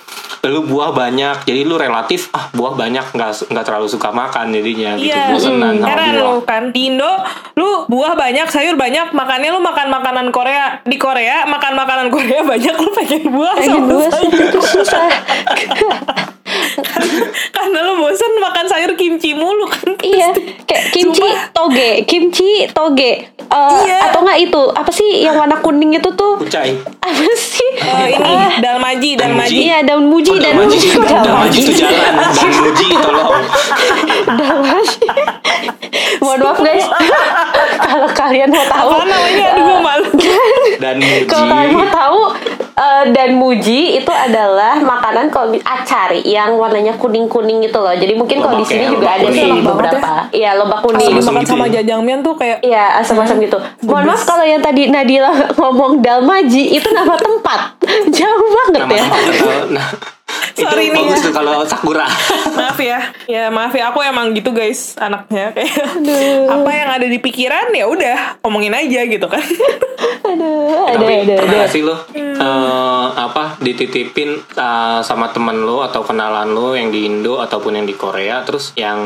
lu 0.46 0.62
buah 0.70 0.94
banyak, 0.94 1.42
jadi 1.42 1.66
lu 1.66 1.74
relatif 1.74 2.30
ah 2.30 2.46
buah 2.54 2.78
banyak 2.78 3.10
nggak 3.10 3.50
nggak 3.50 3.64
terlalu 3.66 3.90
suka 3.90 4.14
makan 4.14 4.54
jadinya 4.54 4.94
gitu. 4.94 5.10
Iya, 5.10 5.34
Bosenan 5.34 5.74
sama 5.82 5.88
heran 5.90 6.08
buah. 6.14 6.22
lo 6.22 6.34
kan. 6.46 6.62
Di 6.70 6.80
Indo, 6.94 7.12
lu 7.58 7.88
buah 7.90 8.14
banyak, 8.14 8.46
sayur 8.46 8.78
banyak, 8.78 9.10
makannya 9.10 9.50
lu 9.50 9.58
makan 9.58 9.90
makanan 9.90 10.26
Korea. 10.30 10.78
Di 10.86 10.94
Korea, 10.94 11.42
makan 11.50 11.72
makanan 11.74 12.06
Korea 12.14 12.46
banyak, 12.54 12.74
lu 12.78 12.90
pengen 12.94 13.22
buah 13.34 13.54
Pengen 13.58 13.82
sama 13.82 13.88
buah 13.90 14.10
susah. 14.62 15.06
Karena 17.56 17.78
lu 17.82 17.98
bosen 17.98 18.32
makan 18.36 18.64
sayur 18.64 18.92
kimchi 18.94 19.32
mulu 19.32 19.66
kan. 19.66 19.92
iya, 20.00 20.30
kayak 20.62 20.84
kimchi 20.90 21.20
Sumpah. 21.20 21.50
toge, 21.52 21.90
kimchi 22.04 22.50
toge. 22.68 23.12
Eh, 23.40 23.76
Iya. 23.80 24.12
Atau 24.12 24.20
nggak 24.22 24.38
itu 24.42 24.62
apa 24.70 24.90
sih 24.90 25.08
yang 25.18 25.32
warna 25.34 25.56
kuning 25.58 25.90
itu 25.90 26.10
tuh 26.12 26.36
Kucai. 26.36 26.76
apa 27.00 27.32
sih? 27.34 27.70
Eh, 27.74 28.08
ini 28.14 28.28
Ah, 28.28 28.52
dalmaji, 28.58 29.10
dalmaji. 29.14 29.56
Iya 29.64 29.80
daun 29.82 30.04
muji, 30.06 30.30
Oh, 30.30 30.36
daun 30.36 30.52
Dalmaji, 30.60 30.76
muji, 30.76 30.88
Dalmaji 31.00 31.60
itu 31.62 31.72
jalan, 31.80 32.12
dan 32.12 32.50
Muji 32.54 32.86
tolong. 32.94 33.32
Dalmaji. 34.28 35.04
Mohon 36.18 36.38
maaf 36.42 36.58
guys, 36.60 36.86
kalau 37.80 38.08
kalian 38.10 38.48
mau 38.50 38.64
tahu, 38.66 38.88
Apa 38.90 39.04
namanya? 39.06 39.46
Aduh, 39.48 39.62
gue 39.64 39.78
malu. 39.80 40.08
Dan 40.76 40.94
Muji. 40.98 41.24
kalau 41.24 41.46
kalian 41.48 41.72
mau 41.72 41.88
tahu 41.88 42.20
eh, 42.78 43.04
dan 43.10 43.34
muji 43.34 43.98
itu 43.98 44.08
adalah 44.08 44.78
makanan 44.78 45.28
kalau 45.28 45.50
acari 45.58 46.22
yang 46.22 46.54
warnanya 46.54 46.94
kuning 46.94 47.26
kuning 47.26 47.58
gitu 47.60 47.78
loh. 47.78 47.90
Jadi 47.90 48.14
mungkin 48.14 48.38
kalau 48.38 48.56
di 48.56 48.64
sini 48.64 48.86
ya, 48.86 48.90
juga 48.94 49.04
lobak 49.04 49.18
ada 49.18 49.28
sih 49.28 49.42
banget 49.42 49.64
beberapa. 49.66 50.10
Iya 50.30 50.50
lobak 50.54 50.80
kuning. 50.86 51.10
Dimakan 51.10 51.42
gitu 51.42 51.50
sama 51.50 51.66
ya? 51.66 51.72
jajangmyeon 51.82 52.20
tuh 52.22 52.34
kayak 52.34 52.58
Iya 52.62 52.84
asam-asam 52.98 53.42
gitu. 53.42 53.58
Mohon 53.82 54.04
maaf 54.08 54.22
kalau 54.22 54.44
yang 54.46 54.62
tadi 54.62 54.86
Nadila 54.86 55.30
ngomong 55.58 55.98
Dalmaji 55.98 56.64
itu 56.72 56.88
nama 56.94 57.18
tempat. 57.18 57.60
Jauh 58.16 58.48
banget 58.54 58.80
Nama 58.80 58.94
ya. 58.94 59.02
tempat 59.02 59.20
atau- 59.26 60.16
nah, 60.28 60.52
itu 60.52 60.62
Sorry 60.68 60.86
nih 60.92 60.94
bagus 61.00 61.20
ya. 61.20 61.26
tuh 61.26 61.32
kalau 61.32 61.56
sakura. 61.64 62.06
maaf 62.58 62.78
ya. 62.78 63.00
Ya 63.24 63.44
maaf 63.48 63.72
ya. 63.72 63.90
Aku 63.90 64.04
emang 64.04 64.36
gitu 64.36 64.52
guys 64.52 64.94
anaknya. 65.00 65.52
Kayak 65.56 65.88
apa 66.52 66.70
yang 66.70 66.88
ada 67.00 67.06
di 67.08 67.18
pikiran 67.18 67.72
ya 67.72 67.88
udah 67.88 68.16
omongin 68.44 68.74
aja 68.76 69.00
gitu 69.08 69.26
kan. 69.26 69.40
Aduh, 70.28 70.92
ada 70.92 71.00
Tapi 71.00 71.14
ada 71.24 71.34
pernah 71.40 71.64
ada. 71.64 71.72
sih 71.72 71.80
lo 71.80 71.96
eh, 72.12 73.06
apa 73.16 73.56
dititipin 73.64 74.36
eh, 74.36 75.00
sama 75.00 75.32
temen 75.32 75.64
lo 75.64 75.80
atau 75.80 76.04
kenalan 76.04 76.52
lo 76.52 76.76
yang 76.76 76.92
di 76.92 77.08
Indo 77.08 77.40
ataupun 77.40 77.80
yang 77.80 77.86
di 77.88 77.96
Korea 77.96 78.44
terus 78.44 78.76
yang 78.76 79.00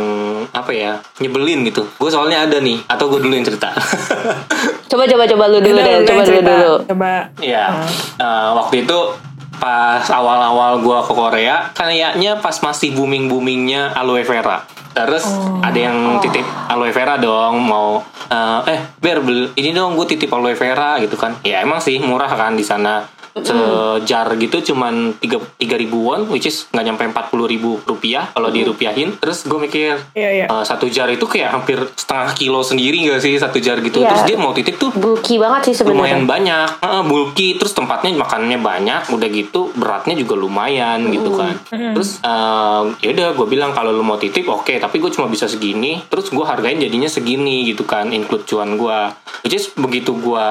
apa 0.50 0.74
ya 0.74 0.98
nyebelin 1.22 1.62
gitu. 1.68 1.86
Gue 1.96 2.10
soalnya 2.10 2.44
ada 2.44 2.58
nih 2.58 2.82
atau 2.90 3.06
gue 3.06 3.22
dulu 3.22 3.32
yang 3.38 3.46
cerita. 3.46 3.70
Coba 4.90 5.08
coba 5.08 5.24
coba 5.24 5.44
lu 5.48 5.58
dulu 5.62 5.78
deh, 5.80 6.04
coba 6.04 6.22
dulu. 6.26 6.72
Coba. 6.90 7.12
Ya, 7.40 7.86
eh, 8.18 8.48
waktu 8.52 8.84
itu 8.84 8.98
pas 9.62 10.02
awal-awal 10.10 10.82
gua 10.82 11.06
ke 11.06 11.14
Korea, 11.14 11.70
kayaknya 11.70 12.42
pas 12.42 12.58
masih 12.58 12.98
booming-boomingnya 12.98 13.94
aloe 13.94 14.26
vera. 14.26 14.66
Terus 14.90 15.22
ada 15.62 15.78
yang 15.78 16.18
titip 16.18 16.42
aloe 16.66 16.90
vera 16.90 17.14
dong, 17.14 17.62
mau 17.62 18.02
eh, 18.26 18.60
eh 18.74 18.80
Ber 18.98 19.22
beli 19.22 19.54
ini 19.54 19.70
dong 19.70 19.94
gue 19.94 20.04
titip 20.10 20.28
aloe 20.34 20.58
vera 20.58 20.98
gitu 20.98 21.14
kan. 21.14 21.38
Ya 21.46 21.62
emang 21.62 21.78
sih 21.78 22.02
murah 22.02 22.28
kan 22.28 22.58
di 22.58 22.66
sana. 22.66 23.06
Sejar 23.32 24.28
gitu 24.36 24.72
cuman 24.72 25.16
tiga 25.16 25.40
tiga 25.56 25.76
ribuan, 25.76 26.28
which 26.28 26.44
is 26.44 26.68
nggak 26.68 26.84
nyampe 26.84 27.02
empat 27.08 27.32
puluh 27.32 27.48
ribu 27.48 27.80
rupiah 27.84 28.28
kalau 28.32 28.52
dirupiahin. 28.52 29.16
Terus 29.16 29.44
gue 29.44 29.58
mikir 29.58 29.94
Iya, 30.12 30.30
iya. 30.42 30.46
eh, 30.48 30.64
satu 30.64 30.88
jar 30.88 31.08
itu 31.08 31.24
kayak 31.24 31.52
hampir 31.52 31.80
setengah 31.96 32.32
kilo 32.36 32.60
sendiri 32.60 33.08
gak 33.08 33.20
sih 33.22 33.36
satu 33.36 33.56
jar 33.58 33.80
gitu. 33.80 34.04
Iya. 34.04 34.12
Terus 34.12 34.22
dia 34.28 34.36
mau 34.36 34.52
titip 34.52 34.76
tuh 34.76 34.92
Bulky 34.92 35.40
banget 35.40 35.72
sih 35.72 35.84
lumayan 35.88 36.22
sebenarnya. 36.22 36.28
banyak 36.28 36.68
Heeh, 36.84 37.02
bulky 37.06 37.48
terus 37.56 37.72
tempatnya 37.72 38.14
makanannya 38.14 38.60
banyak 38.60 39.02
udah 39.10 39.28
gitu 39.32 39.72
beratnya 39.74 40.14
juga 40.14 40.34
lumayan 40.36 41.08
gitu 41.10 41.34
kan 41.34 41.54
terus 41.70 42.20
eh, 42.22 42.82
ya 43.00 43.08
udah 43.14 43.28
gue 43.34 43.46
bilang 43.48 43.72
kalau 43.72 43.90
lu 43.90 44.04
mau 44.04 44.20
titip 44.20 44.46
oke 44.46 44.76
tapi 44.78 45.00
gue 45.00 45.10
cuma 45.10 45.26
bisa 45.26 45.48
segini 45.48 46.02
terus 46.06 46.28
gue 46.28 46.44
hargain 46.44 46.78
jadinya 46.78 47.08
segini 47.08 47.66
gitu 47.66 47.82
kan 47.88 48.12
include 48.12 48.44
cuan 48.44 48.76
gue 48.76 48.98
which 49.42 49.56
is 49.56 49.70
begitu 49.74 50.14
gue 50.14 50.48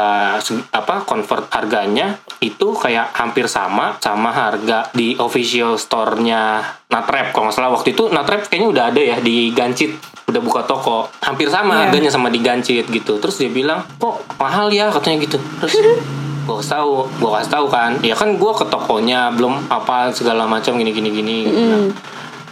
apa 0.72 1.06
convert 1.06 1.48
harganya 1.52 2.18
itu 2.42 2.71
kayak 2.74 3.12
hampir 3.12 3.46
sama 3.46 3.98
sama 3.98 4.30
harga 4.30 4.88
di 4.92 5.16
official 5.16 5.76
store-nya 5.76 6.60
Natrep. 6.88 7.32
Kalau 7.32 7.48
nggak 7.48 7.56
salah 7.56 7.72
waktu 7.72 7.92
itu 7.92 8.08
Natrep 8.08 8.46
kayaknya 8.46 8.70
udah 8.70 8.84
ada 8.88 9.02
ya 9.02 9.18
di 9.18 9.50
Gancit. 9.50 9.96
Udah 10.26 10.40
buka 10.40 10.64
toko. 10.64 11.12
Hampir 11.20 11.48
sama 11.48 11.74
Iya. 11.74 11.80
harganya 11.88 12.08
sama 12.08 12.28
di 12.28 12.40
Gancit 12.40 12.86
gitu. 12.86 13.18
Terus 13.18 13.36
dia 13.36 13.48
bilang 13.48 13.84
kok 13.96 14.22
mahal 14.36 14.68
ya? 14.68 14.88
Katanya 14.90 15.22
gitu. 15.22 15.36
Terus 15.60 15.76
gue 16.48 16.56
kasih 16.58 16.72
tahu 16.74 16.92
gue 17.08 17.30
kasih 17.34 17.52
tahu 17.52 17.66
kan. 17.68 17.92
Ya 18.00 18.14
kan 18.14 18.36
gue 18.36 18.52
ke 18.54 18.66
tokonya 18.66 19.32
belum 19.32 19.68
apa 19.68 20.12
segala 20.12 20.44
macam 20.46 20.76
gini 20.76 20.90
gini 20.90 21.10
gini. 21.10 21.38
Nah, 21.46 21.88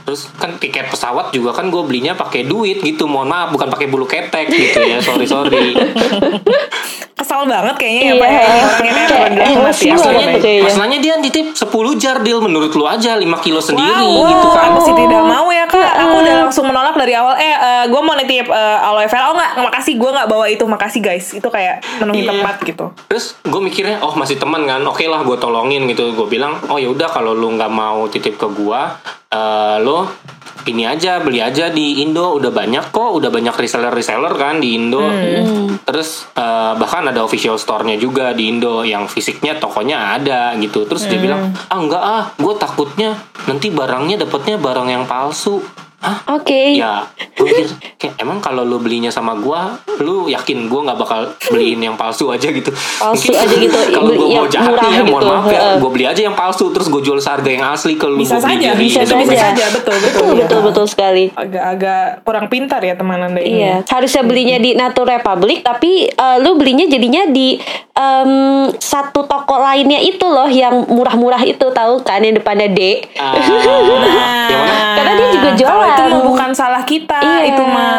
terus 0.04 0.26
kan 0.36 0.56
tiket 0.56 0.90
pesawat 0.90 1.30
juga 1.30 1.52
kan 1.52 1.70
gue 1.70 1.82
belinya 1.82 2.14
pakai 2.14 2.44
duit 2.44 2.80
gitu. 2.80 3.06
Mohon 3.06 3.28
maaf 3.30 3.48
bukan 3.50 3.68
pakai 3.68 3.88
bulu 3.88 4.04
ketek 4.04 4.48
gitu 4.48 4.80
ya. 4.82 5.00
Sorry 5.00 5.26
sorry 5.26 5.74
sentimental 7.30 7.42
banget 7.46 7.76
kayaknya 7.78 8.02
ya 8.02 8.08
Iya. 8.10 8.16
Pak 8.16 8.30
ya, 8.30 8.42
ini 8.42 8.60
orang 8.60 8.82
ini 8.82 9.00
Kayak 9.00 9.20
orang 9.20 9.32
bilang 9.32 9.50
emosi 9.52 9.62
mati 9.62 9.86
banget 9.86 10.00
asli, 10.00 10.10
tuh 10.10 10.26
Pak. 10.26 10.42
kayaknya. 10.42 10.64
Masalahnya 10.66 11.00
dia 11.00 11.14
nitip 11.16 11.46
10 11.54 11.70
jar 11.96 12.18
deal 12.20 12.40
menurut 12.40 12.72
lu 12.72 12.86
aja 12.86 13.12
5 13.14 13.22
kilo 13.40 13.60
sendiri 13.60 14.02
Wow, 14.02 14.26
gitu 14.28 14.48
kan. 14.50 14.70
masih 14.74 14.94
tidak 14.96 15.22
mau 15.24 15.48
ya 15.50 15.66
kak. 15.66 15.90
Aku 16.00 16.16
udah 16.20 16.36
langsung 16.40 16.66
menolak 16.66 16.96
dari 16.96 17.14
awal. 17.14 17.36
Eh, 17.38 17.56
gue 17.86 18.02
mau 18.02 18.16
nitip 18.16 18.48
eh, 18.48 18.78
aloe 18.82 19.06
vera. 19.06 19.30
Oh 19.30 19.36
nggak, 19.36 19.52
makasih 19.62 19.94
gue 19.96 20.10
nggak 20.10 20.28
bawa 20.28 20.46
itu. 20.48 20.64
Makasih 20.66 21.00
guys. 21.00 21.26
Itu 21.32 21.48
kayak 21.48 21.86
menuhi 22.00 22.18
Iya. 22.20 22.30
tempat 22.34 22.56
gitu. 22.64 22.86
Terus 23.08 23.38
gue 23.40 23.62
mikirnya 23.62 24.02
oh 24.02 24.14
masih 24.14 24.36
teman 24.36 24.66
kan, 24.66 24.82
oke 24.84 25.04
lah 25.04 25.22
gue 25.22 25.38
tolongin 25.38 25.86
gitu. 25.86 26.12
Gue 26.12 26.28
bilang 26.28 26.58
oh 26.66 26.76
ya 26.76 26.90
udah 26.90 27.08
kalau 27.08 27.32
lu 27.32 27.52
nggak 27.52 27.70
mau 27.70 28.06
titip 28.08 28.36
ke 28.36 28.48
gua, 28.50 28.98
eh 29.28 29.78
lo 29.80 30.10
ini 30.62 30.84
aja 30.84 31.18
beli 31.18 31.40
aja 31.40 31.72
di 31.72 32.04
Indo 32.04 32.36
udah 32.36 32.52
banyak 32.52 32.90
kok, 32.90 33.10
udah 33.12 33.28
banyak 33.28 33.56
reseller 33.56 33.90
reseller 33.90 34.30
kan 34.36 34.60
di 34.60 34.76
Indo. 34.76 35.02
Terus 35.82 36.28
eh, 36.32 36.74
bahkan 36.76 37.06
ada 37.06 37.19
official 37.24 37.60
store-nya 37.60 38.00
juga 38.00 38.32
di 38.32 38.52
Indo 38.52 38.84
yang 38.84 39.08
fisiknya 39.10 39.58
tokonya 39.58 40.16
ada 40.20 40.56
gitu. 40.58 40.86
Terus 40.88 41.08
dia 41.08 41.20
bilang 41.20 41.54
ah 41.70 41.80
enggak 41.80 42.04
ah, 42.04 42.24
gue 42.36 42.54
takutnya 42.58 43.20
nanti 43.46 43.70
barangnya 43.70 44.26
dapatnya 44.28 44.58
barang 44.60 44.88
yang 44.90 45.04
palsu. 45.06 45.62
Hah? 46.00 46.18
Oke. 46.32 46.80
Ya, 46.80 47.04
gue 47.36 47.44
mikir 47.44 47.68
kayak 47.96 48.16
emang 48.18 48.40
kalau 48.40 48.64
lu 48.64 48.80
belinya 48.80 49.12
sama 49.12 49.36
gua, 49.36 49.76
lu 50.00 50.26
yakin 50.26 50.72
gua 50.72 50.88
nggak 50.88 50.96
bakal 50.98 51.20
beliin 51.46 51.84
yang 51.84 51.96
palsu 51.96 52.32
aja 52.32 52.48
gitu. 52.48 52.72
Palsu 52.72 53.36
aja 53.36 53.52
gitu, 53.52 53.76
Kalau 53.92 54.08
gua 54.10 54.28
mau 54.40 54.48
jahat 54.48 54.80
ya, 54.80 55.04
mohon 55.04 55.20
gitu. 55.20 55.28
maaf 55.28 55.46
ya, 55.46 55.60
Heeh. 55.60 55.76
gua 55.78 55.92
beli 55.92 56.06
aja 56.08 56.22
yang 56.24 56.36
palsu 56.36 56.72
terus 56.72 56.88
gue 56.88 57.02
jual 57.04 57.20
seharga 57.20 57.50
yang 57.50 57.68
asli 57.68 58.00
kalau 58.00 58.16
lu 58.16 58.24
Bisa 58.24 58.40
beli 58.40 58.64
saja, 58.64 58.70
bisa 58.74 59.02
saja. 59.04 59.16
bisa 59.20 59.36
saja. 59.36 59.66
Betul, 59.76 59.96
betul. 60.00 60.08
Betul 60.10 60.28
iya. 60.32 60.44
betul 60.48 60.60
betul 60.64 60.86
sekali. 60.88 61.24
Agak-agak 61.36 62.04
kurang 62.24 62.48
pintar 62.48 62.80
ya 62.80 62.96
teman 62.96 63.20
anda 63.20 63.44
ini. 63.44 63.60
Iya, 63.60 63.74
harusnya 63.84 64.24
belinya 64.24 64.58
di 64.58 64.72
Nature 64.74 65.20
Republic, 65.20 65.62
tapi 65.62 66.08
eh, 66.08 66.38
lu 66.40 66.56
belinya 66.56 66.88
jadinya 66.88 67.28
di 67.28 67.60
em, 67.94 68.32
satu 68.74 69.28
toko 69.28 69.60
lainnya 69.60 70.00
itu 70.00 70.24
loh 70.24 70.48
yang 70.48 70.88
murah-murah 70.88 71.44
itu 71.44 71.68
tahu 71.70 72.00
kan 72.02 72.24
yang 72.24 72.40
depannya 72.40 72.72
D. 72.72 73.04
Ah, 73.20 73.36
Nah, 73.36 74.48
yang 74.48 74.62
mana? 74.62 74.88
Karena 74.96 75.12
dia 75.16 75.28
juga 75.30 75.50
jualan. 75.56 75.89
Itu 75.90 76.04
mah 76.08 76.22
bukan 76.24 76.50
salah 76.52 76.84
kita, 76.84 77.20
Iya. 77.20 77.42
itu 77.50 77.64
mah 77.64 77.96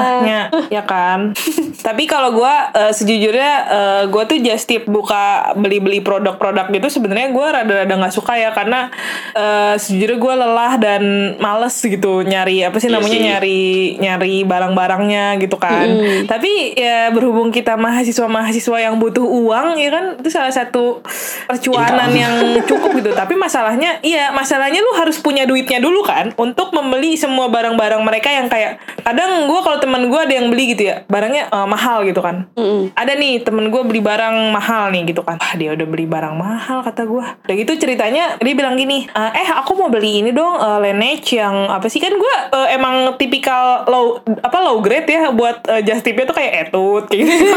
ya, 0.68 0.82
kan. 0.82 1.32
Tapi 1.86 2.04
kalau 2.04 2.32
gua 2.32 2.70
eh, 2.70 2.92
sejujurnya 2.92 3.52
eh, 3.66 4.02
gua 4.06 4.24
tuh 4.24 4.38
just 4.38 4.64
tip 4.64 4.84
buka 4.84 5.54
beli-beli 5.54 5.98
produk-produk 5.98 6.68
gitu 6.70 6.88
sebenarnya 6.90 7.30
gua 7.30 7.52
rada-rada 7.52 7.90
nggak 7.90 8.12
suka 8.12 8.34
ya 8.34 8.50
karena 8.50 8.88
eh, 9.32 9.74
sejujurnya 9.76 10.18
gua 10.18 10.34
lelah 10.36 10.72
dan 10.76 11.02
males 11.36 11.74
gitu 11.74 12.20
nyari 12.20 12.62
apa 12.62 12.76
sih 12.76 12.86
Iya 12.86 12.96
namanya 12.96 13.16
sih. 13.16 13.24
nyari 13.24 13.60
nyari 13.98 14.34
barang-barangnya 14.44 15.24
gitu 15.38 15.56
kan. 15.56 15.86
Tapi 16.26 16.74
ya 16.74 17.08
berhubung 17.10 17.48
kita 17.48 17.74
mahasiswa-mahasiswa 17.74 18.76
yang 18.80 18.96
butuh 18.96 19.24
uang 19.24 19.76
ya 19.76 19.90
kan 19.90 20.04
itu 20.16 20.28
salah 20.28 20.50
satu 20.50 21.00
percuanan 21.46 22.10
Income. 22.10 22.20
yang 22.20 22.34
cukup 22.66 22.90
gitu. 22.94 23.10
Tapi 23.12 23.34
masalahnya 23.34 23.98
iya, 24.02 24.30
masalahnya 24.30 24.80
lu 24.80 24.92
harus 24.96 25.18
punya 25.18 25.44
duitnya 25.44 25.78
dulu 25.78 26.02
kan 26.02 26.32
untuk 26.36 26.70
membeli 26.70 27.14
semua 27.14 27.48
barang-barang 27.80 28.02
mereka 28.04 28.28
yang 28.28 28.46
kayak 28.52 28.76
kadang 29.00 29.48
gue 29.48 29.60
kalau 29.64 29.78
teman 29.80 30.12
gue 30.12 30.20
ada 30.20 30.34
yang 30.36 30.52
beli 30.52 30.76
gitu 30.76 30.92
ya 30.92 31.08
barangnya 31.08 31.48
eh, 31.48 31.66
mahal 31.66 32.04
gitu 32.04 32.20
kan. 32.20 32.44
Ada 32.92 33.16
nih 33.16 33.40
temen 33.40 33.72
gue 33.72 33.82
beli 33.86 34.04
barang 34.04 34.52
mahal 34.52 34.92
nih 34.92 35.08
gitu 35.08 35.24
kan. 35.24 35.40
Wah 35.40 35.54
dia 35.56 35.72
udah 35.72 35.86
beli 35.88 36.04
barang 36.04 36.34
mahal 36.36 36.84
kata 36.84 37.08
gue. 37.08 37.24
Udah 37.24 37.54
gitu 37.56 37.72
ceritanya 37.80 38.36
dia 38.36 38.54
bilang 38.54 38.76
gini, 38.76 39.08
"Eh, 39.08 39.30
eh 39.40 39.48
aku 39.56 39.72
mau 39.80 39.88
beli 39.88 40.20
ini 40.20 40.30
dong 40.36 40.60
eh, 40.60 40.78
Laneige 40.84 41.40
yang 41.40 41.72
apa 41.72 41.88
sih 41.88 42.02
kan 42.02 42.12
gue 42.12 42.34
eh, 42.52 42.68
emang 42.76 43.16
tipikal 43.16 43.88
low 43.88 44.20
apa 44.20 44.58
low 44.60 44.82
grade 44.84 45.08
ya 45.08 45.32
buat 45.32 45.64
eh, 45.70 45.80
just 45.80 46.04
tipnya 46.04 46.28
tuh 46.28 46.36
kayak 46.36 46.68
etut 46.68 47.08
kayak 47.08 47.24
gitu. 47.24 47.48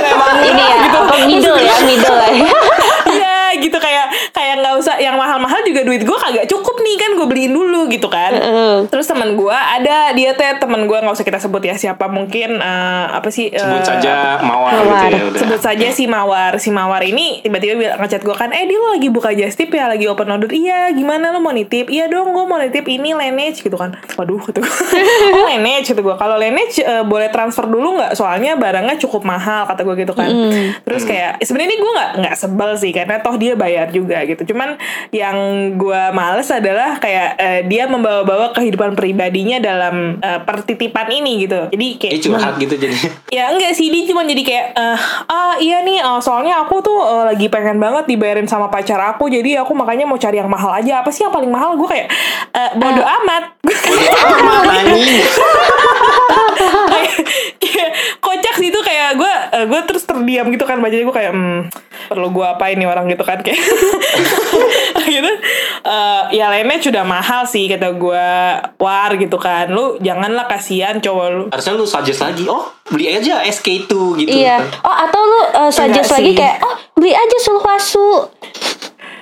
Emang 0.10 0.40
Ini 0.40 0.62
ya, 0.62 0.76
gitu. 0.86 1.00
middle 1.28 1.58
ya, 1.60 1.74
middle 1.84 2.16
lah. 2.16 2.30
ya. 2.32 2.48
Iya 3.10 3.36
gitu 3.58 3.78
kayak 3.82 4.30
kayak 4.30 4.62
nggak 4.62 4.74
usah 4.78 4.94
yang 5.02 5.18
mahal-mahal 5.18 5.58
juga 5.66 5.82
duit 5.82 6.06
gue 6.06 6.14
kagak 6.14 6.46
cukup 6.46 6.78
nih 6.78 6.94
kan 6.94 7.10
gue 7.18 7.26
beliin 7.26 7.50
dulu 7.50 7.90
gitu 7.90 8.06
kan. 8.06 8.30
Heeh. 8.30 8.74
Terus 8.86 9.10
teman 9.10 9.34
gue 9.34 9.49
ada 9.56 10.14
dia 10.14 10.30
teh 10.36 10.60
teman 10.60 10.86
gue 10.86 10.94
nggak 10.94 11.14
usah 11.16 11.26
kita 11.26 11.40
sebut 11.42 11.62
ya 11.64 11.74
siapa 11.74 12.06
mungkin 12.06 12.60
eh, 12.60 13.06
apa 13.10 13.26
sih 13.32 13.50
Sebut 13.50 13.82
eh, 13.82 13.86
saja 13.86 14.38
mawar, 14.44 14.72
Mawar. 14.78 15.08
gitu 15.10 15.16
ya 15.16 15.24
udah. 15.26 15.40
sebut 15.40 15.60
saja 15.60 15.86
si 15.90 16.04
Mawar. 16.06 16.52
Si 16.60 16.70
Mawar 16.70 17.02
ini 17.02 17.40
tiba-tiba 17.40 17.74
bilang 17.78 17.98
ngechat 17.98 18.22
gue 18.22 18.36
kan 18.36 18.52
eh 18.52 18.68
dia 18.68 18.78
lo 18.78 18.94
lagi 18.94 19.08
buka 19.08 19.32
just 19.32 19.56
tip 19.56 19.72
ya 19.72 19.88
lagi 19.88 20.06
open 20.06 20.28
order. 20.28 20.50
Iya 20.50 20.92
gimana 20.92 21.32
lo 21.32 21.40
mau 21.40 21.50
nitip? 21.50 21.88
Iya 21.88 22.06
dong 22.06 22.34
gue 22.34 22.44
mau 22.44 22.58
nitip 22.60 22.84
ini 22.86 23.16
Laneige 23.16 23.64
gitu 23.64 23.76
kan. 23.76 23.96
Waduh 24.18 24.40
gue 24.40 24.60
oh 25.34 25.44
Laneige 25.48 25.92
gitu 25.94 26.00
gue 26.02 26.16
kalau 26.18 26.36
Laneige 26.36 26.82
eh, 26.82 27.02
boleh 27.02 27.32
transfer 27.32 27.64
dulu 27.64 27.96
nggak? 27.98 28.12
Soalnya 28.14 28.54
barangnya 28.58 28.96
cukup 29.00 29.24
mahal 29.24 29.64
kata 29.66 29.82
gue 29.82 29.94
gitu 30.04 30.12
kan. 30.12 30.28
Terus 30.84 31.02
kayak 31.06 31.40
sebenarnya 31.42 31.68
ini 31.70 31.78
gue 31.78 31.92
nggak 31.92 32.10
nggak 32.24 32.34
sebel 32.36 32.70
sih 32.76 32.92
karena 32.92 33.18
toh 33.22 33.34
dia 33.40 33.54
bayar 33.54 33.88
juga 33.90 34.22
gitu. 34.26 34.54
Cuman 34.54 34.76
yang 35.10 35.36
gue 35.78 36.02
males 36.12 36.48
adalah 36.50 37.00
kayak 37.00 37.28
eh, 37.38 37.60
dia 37.66 37.86
membawa-bawa 37.90 38.52
kehidupan 38.54 38.94
pribadinya 39.40 39.58
dalam 39.64 40.20
eh, 40.20 40.40
pertitipan 40.44 41.08
ini 41.08 41.48
gitu. 41.48 41.72
Jadi 41.72 41.86
kayak 41.96 42.12
Dia 42.12 42.22
curhat 42.28 42.54
gitu 42.60 42.74
jadi. 42.76 42.96
Ya 43.30 43.46
enggak 43.54 43.72
sih 43.78 43.88
dia 43.88 44.04
cuma 44.10 44.26
jadi 44.26 44.42
kayak 44.42 44.66
eh, 44.74 44.98
ah 45.30 45.54
iya 45.56 45.80
nih 45.86 46.02
eh, 46.02 46.20
soalnya 46.20 46.60
aku 46.60 46.82
tuh 46.84 46.98
eh, 47.00 47.24
lagi 47.32 47.46
pengen 47.48 47.80
banget 47.80 48.04
dibayarin 48.10 48.44
sama 48.44 48.68
pacar 48.68 48.98
aku 49.00 49.30
jadi 49.30 49.62
aku 49.64 49.72
makanya 49.72 50.04
mau 50.04 50.20
cari 50.20 50.36
yang 50.42 50.50
mahal 50.50 50.74
aja. 50.76 51.00
Apa 51.00 51.08
sih 51.08 51.24
yang 51.24 51.32
paling 51.32 51.48
mahal? 51.48 51.78
Gue 51.78 51.88
kayak 51.88 52.12
eh, 52.52 52.70
bodo 52.76 53.00
amat. 53.00 53.44
Amat 53.64 54.62
kayak, 54.68 54.92
kayak 56.90 57.14
kocak 58.24 58.54
sih 58.56 58.72
itu 58.72 58.80
kayak 58.80 59.20
gue 59.20 59.32
eh, 59.52 59.64
gue 59.68 59.80
terus 59.84 60.08
terdiam 60.08 60.48
gitu 60.48 60.64
kan 60.64 60.80
bacanya 60.80 61.04
gue 61.04 61.16
kayak 61.16 61.32
hmm, 61.36 61.60
perlu 62.08 62.32
gue 62.32 62.46
apa 62.48 62.72
ini 62.72 62.88
orang 62.88 63.04
gitu 63.12 63.20
kan 63.20 63.36
kayak 63.44 63.60
gitu 65.14 65.32
eh, 65.84 66.22
ya 66.32 66.48
lainnya 66.48 66.80
sudah 66.80 67.04
mahal 67.04 67.44
sih 67.44 67.68
kata 67.68 67.92
gue 68.00 68.26
war 68.80 69.10
gitu 69.20 69.36
kan 69.36 69.68
lu 69.68 70.00
janganlah 70.00 70.48
kasihan 70.48 70.96
cowok 70.98 71.26
lu 71.28 71.44
Harusnya 71.52 71.74
lu 71.76 71.84
suggest 71.84 72.20
lagi, 72.24 72.44
oh 72.48 72.72
beli 72.90 73.06
aja 73.10 73.44
SK2 73.46 73.92
gitu. 74.24 74.34
Iya. 74.34 74.58
Oh 74.82 74.94
atau 74.94 75.20
lu 75.22 75.40
uh, 75.54 75.70
suggest 75.70 76.10
Enggak 76.10 76.16
lagi 76.18 76.30
sih. 76.32 76.38
kayak 76.38 76.56
oh 76.64 76.74
beli 76.96 77.12
aja 77.14 77.36
sulfasu. 77.42 78.08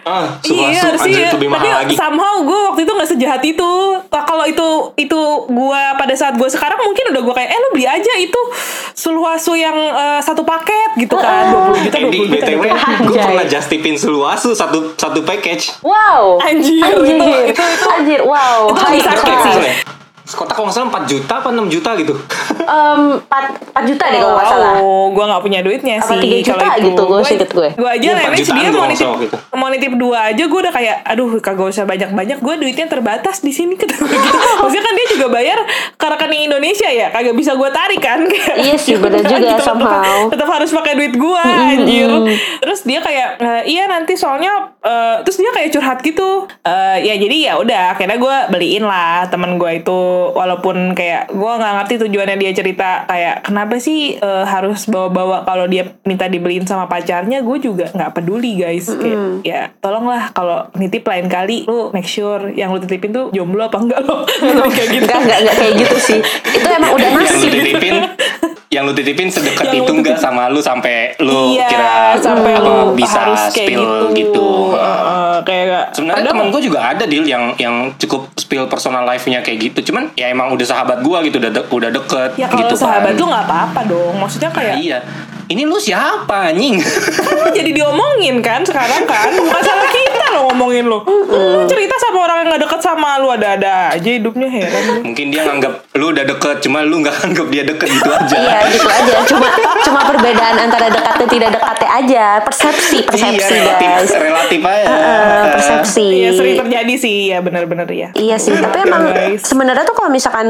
Ah, 0.09 0.25
Iya 0.41 0.81
suasu 0.81 1.05
sih, 1.05 1.13
anjir 1.13 1.29
lebih 1.31 1.49
tapi 1.49 1.69
mahal 1.69 1.79
lagi. 1.79 1.95
somehow 1.95 2.35
gue 2.41 2.61
waktu 2.65 2.81
itu 2.83 2.93
nggak 2.93 3.11
sejahat 3.11 3.43
itu. 3.43 3.73
Nah, 4.03 4.23
Kalau 4.25 4.45
itu 4.45 4.67
itu 4.97 5.21
gue 5.47 5.83
pada 5.95 6.15
saat 6.15 6.35
gue 6.35 6.49
sekarang 6.49 6.81
mungkin 6.81 7.05
udah 7.09 7.23
gue 7.23 7.35
kayak, 7.35 7.49
eh 7.49 7.59
lu 7.59 7.69
beli 7.71 7.85
aja 7.85 8.13
itu 8.17 8.41
sulwasu 8.93 9.53
yang 9.53 9.75
eh, 9.75 10.21
satu 10.21 10.43
paket 10.43 10.97
gitu 10.99 11.15
kan, 11.15 11.53
20 11.75 11.83
juta, 11.83 11.97
Eh, 11.99 12.03
di 12.07 12.19
20 12.19 12.27
juta. 12.27 12.47
BTW, 12.47 12.63
gitu. 12.65 13.03
gue 13.05 13.17
pernah 13.19 13.45
just 13.45 13.69
tipin 13.69 13.95
Suluasu 13.95 14.53
satu 14.53 14.95
satu 14.95 15.21
package. 15.23 15.77
Wow. 15.81 16.39
Anjir, 16.41 16.81
Anjir. 16.81 17.15
itu- 17.15 17.53
itu- 17.53 17.73
itu- 17.75 17.91
Anjir, 17.91 18.21
wow. 18.23 18.73
itu 18.89 19.01
sakit 19.03 19.37
sih. 19.45 19.98
Sekotak 20.29 20.53
kalau 20.53 20.69
nggak 20.69 20.77
salah 20.77 20.89
4 20.93 21.09
juta 21.09 21.33
apa 21.35 21.49
6 21.49 21.73
juta 21.73 21.91
gitu. 21.97 22.15
Em, 22.69 23.17
4, 23.17 23.73
4 23.75 23.89
juta 23.89 24.05
deh 24.07 24.19
kalau 24.19 24.35
nggak 24.37 24.51
salah. 24.51 24.73
Oh, 24.79 25.09
gue 25.09 25.25
gak 25.25 25.41
punya 25.41 25.61
duitnya 25.61 25.97
Apa 25.97 26.13
sih. 26.15 26.45
3 26.45 26.45
juta 26.45 26.55
kalau 26.59 26.77
itu. 26.77 26.87
gitu, 26.87 27.03
gue 27.03 27.21
seinget 27.25 27.51
gue. 27.51 27.69
Gue 27.73 27.89
aja 27.89 28.05
Iya, 28.05 28.29
jutaan 28.31 28.61
dia 28.61 28.71
mau 28.71 28.85
nitip, 28.85 29.09
gitu. 29.19 29.37
mau 29.53 29.69
nitip 29.69 29.93
dua 29.97 30.19
aja 30.29 30.45
gue 30.45 30.61
udah 30.61 30.71
kayak, 30.71 30.97
aduh 31.03 31.33
kagak 31.39 31.67
usah 31.67 31.85
banyak-banyak, 31.85 32.39
gue 32.39 32.55
duitnya 32.59 32.87
terbatas 32.87 33.41
di 33.41 33.51
sini 33.51 33.73
gitu. 33.81 33.89
Maksudnya 33.97 34.85
kan 34.85 34.95
dia 34.95 35.07
juga 35.09 35.27
bayar 35.29 35.59
ke 35.97 36.07
rekening 36.07 36.43
Indonesia 36.47 36.87
ya, 36.87 37.09
kagak 37.09 37.33
bisa 37.33 37.55
gue 37.55 37.71
tarik 37.71 37.99
kan. 37.99 38.21
Iya 38.55 38.77
sih, 38.77 38.99
bener 39.03 39.23
kan, 39.23 39.33
juga, 39.33 39.57
tetap- 39.57 39.65
somehow. 39.67 40.29
Tetap 40.29 40.49
harus 40.51 40.71
pakai 40.71 40.93
duit 40.95 41.15
gue, 41.15 41.43
anjir. 41.43 42.11
Terus 42.61 42.85
dia 42.85 43.01
kayak, 43.01 43.29
"Eh, 43.39 43.63
iya 43.71 43.89
nanti 43.89 44.13
soalnya, 44.13 44.53
eh, 44.79 45.17
terus 45.23 45.41
dia 45.41 45.51
kayak 45.51 45.73
curhat 45.73 45.99
gitu. 46.01 46.45
Eh, 46.61 46.97
ya 47.03 47.15
jadi 47.17 47.37
ya 47.43 47.53
udah, 47.57 47.97
akhirnya 47.97 48.17
gue 48.17 48.37
beliin 48.51 48.85
lah 48.85 49.25
temen 49.27 49.57
gue 49.57 49.71
itu, 49.75 50.01
walaupun 50.33 50.95
kayak 50.95 51.33
gue 51.33 51.53
nggak 51.59 51.75
ngerti 51.83 51.95
tujuannya 52.07 52.37
dia 52.39 52.53
cerita 52.55 52.89
kayak 53.05 53.43
kenapa 53.45 53.77
sih 53.83 54.17
eh, 54.17 54.45
harus 54.45 54.87
bawa-bawa 54.87 55.43
kalau 55.43 55.67
dia 55.67 55.97
minta 56.07 56.31
dibeliin 56.31 56.65
sama 56.65 56.87
pacarnya 56.87 57.43
gue 57.43 57.59
juga 57.59 57.91
nggak 57.93 58.13
peduli 58.15 58.59
guys 58.61 58.89
kayak 58.89 59.43
ya 59.43 59.61
tolonglah 59.83 60.31
kalau 60.33 60.69
nitip 60.79 61.03
lain 61.05 61.27
kali 61.27 61.65
lu 61.67 61.91
make 61.91 62.09
sure 62.09 62.51
yang 62.53 62.71
lu 62.71 62.79
titipin 62.79 63.11
tuh 63.11 63.29
jomblo 63.31 63.67
apa 63.67 63.79
enggak 63.81 64.01
lo 64.05 64.25
kayak 64.77 64.89
gitu 64.95 65.07
Enggak, 65.09 65.21
enggak, 65.25 65.39
enggak 65.41 65.57
kayak 65.57 65.75
gitu 65.81 65.97
sih. 65.99 66.19
Itu 66.53 66.69
emang 66.69 66.91
udah 66.93 67.09
yang 67.09 67.17
lu 67.17 67.25
nasib. 67.25 67.51
titipin 67.51 67.97
yang 68.75 68.83
lu 68.85 68.93
titipin 68.93 69.29
sedekat 69.33 69.67
Yang 69.73 69.81
itu 69.81 69.93
enggak 69.97 70.19
sama 70.21 70.53
lu 70.53 70.61
sampai 70.61 71.17
lu 71.25 71.57
iya 71.57 71.65
kira 71.73 72.21
sampai 72.21 72.53
apa, 72.53 72.69
lu 72.69 72.77
bisa 72.93 73.25
harus 73.25 73.41
kayak 73.57 73.73
spill 73.73 73.85
gitu, 74.13 74.13
gitu. 74.13 74.49
Heeh, 74.77 75.37
kayak 75.49 75.97
Sebenarnya 75.97 76.29
teman 76.29 76.47
gue 76.53 76.63
juga 76.63 76.81
ada 76.85 77.05
deal 77.09 77.25
yang 77.25 77.57
yang 77.57 77.97
cukup 77.97 78.29
spill 78.37 78.69
personal 78.69 79.09
life-nya 79.09 79.41
kayak 79.41 79.73
gitu. 79.73 79.93
Cuman 79.93 80.08
ya 80.15 80.27
emang 80.29 80.49
udah 80.51 80.65
sahabat 80.65 81.01
gue 81.01 81.19
gitu, 81.27 81.37
udah 81.39 81.51
de- 81.51 81.69
udah 81.69 81.91
deket 81.91 82.31
ya 82.35 82.47
kalau 82.47 82.61
gitu 82.63 82.75
sahabat 82.77 83.13
kan. 83.13 83.19
tuh 83.19 83.27
nggak 83.27 83.45
apa-apa 83.45 83.81
dong 83.85 84.15
maksudnya 84.17 84.49
kayak 84.49 84.77
Iya. 84.79 85.01
Ini 85.49 85.65
lu 85.65 85.77
siapa 85.77 86.53
anjing? 86.53 86.77
kan 86.77 87.49
jadi 87.51 87.73
diomongin 87.73 88.37
kan 88.39 88.61
sekarang 88.61 89.03
kan 89.05 89.33
bukan 89.35 89.61
salah 89.63 89.89
kita 89.89 90.18
lo 90.31 90.41
ngomongin 90.49 90.85
lo. 90.87 91.03
Lu 91.05 91.65
cerita 91.65 91.95
sama 91.99 92.19
orang 92.25 92.37
yang 92.41 92.49
gak 92.55 92.63
deket 92.65 92.81
sama 92.81 93.19
lu 93.19 93.29
ada-ada 93.29 93.93
aja 93.93 94.11
hidupnya 94.11 94.49
heran. 94.49 95.05
Mungkin 95.05 95.27
dia 95.29 95.43
nganggap 95.45 95.73
lu 95.95 96.11
udah 96.11 96.25
deket, 96.25 96.57
cuma 96.63 96.83
lu 96.83 97.01
nggak 97.01 97.17
anggap 97.27 97.47
dia 97.49 97.63
deket 97.63 97.89
gitu 97.89 98.11
aja. 98.11 98.37
Iya 98.37 98.59
gitu 98.71 98.89
aja. 98.89 99.15
Cuma 99.27 99.47
cuma 99.83 100.01
perbedaan 100.07 100.57
antara 100.59 100.87
dekat 100.89 101.15
dan 101.17 101.29
tidak 101.29 101.51
dekatnya 101.55 101.89
aja. 101.95 102.25
Persepsi, 102.43 102.99
persepsi 103.05 103.53
Iya, 103.55 103.63
relatif, 103.63 103.89
guys. 103.89 104.11
relatif 104.15 104.61
aja. 104.63 104.85
Eh, 104.89 105.45
persepsi. 105.53 106.07
Iya 106.09 106.31
sering 106.33 106.57
terjadi 106.59 106.95
sih 106.95 107.17
ya 107.29 107.39
benar-benar 107.39 107.87
ya. 107.89 108.09
Iya 108.13 108.37
sih, 108.37 108.55
tapi 108.55 108.83
emang 108.83 109.13
sebenarnya 109.39 109.85
tuh 109.85 109.95
kalau 109.95 110.11
misalkan 110.11 110.49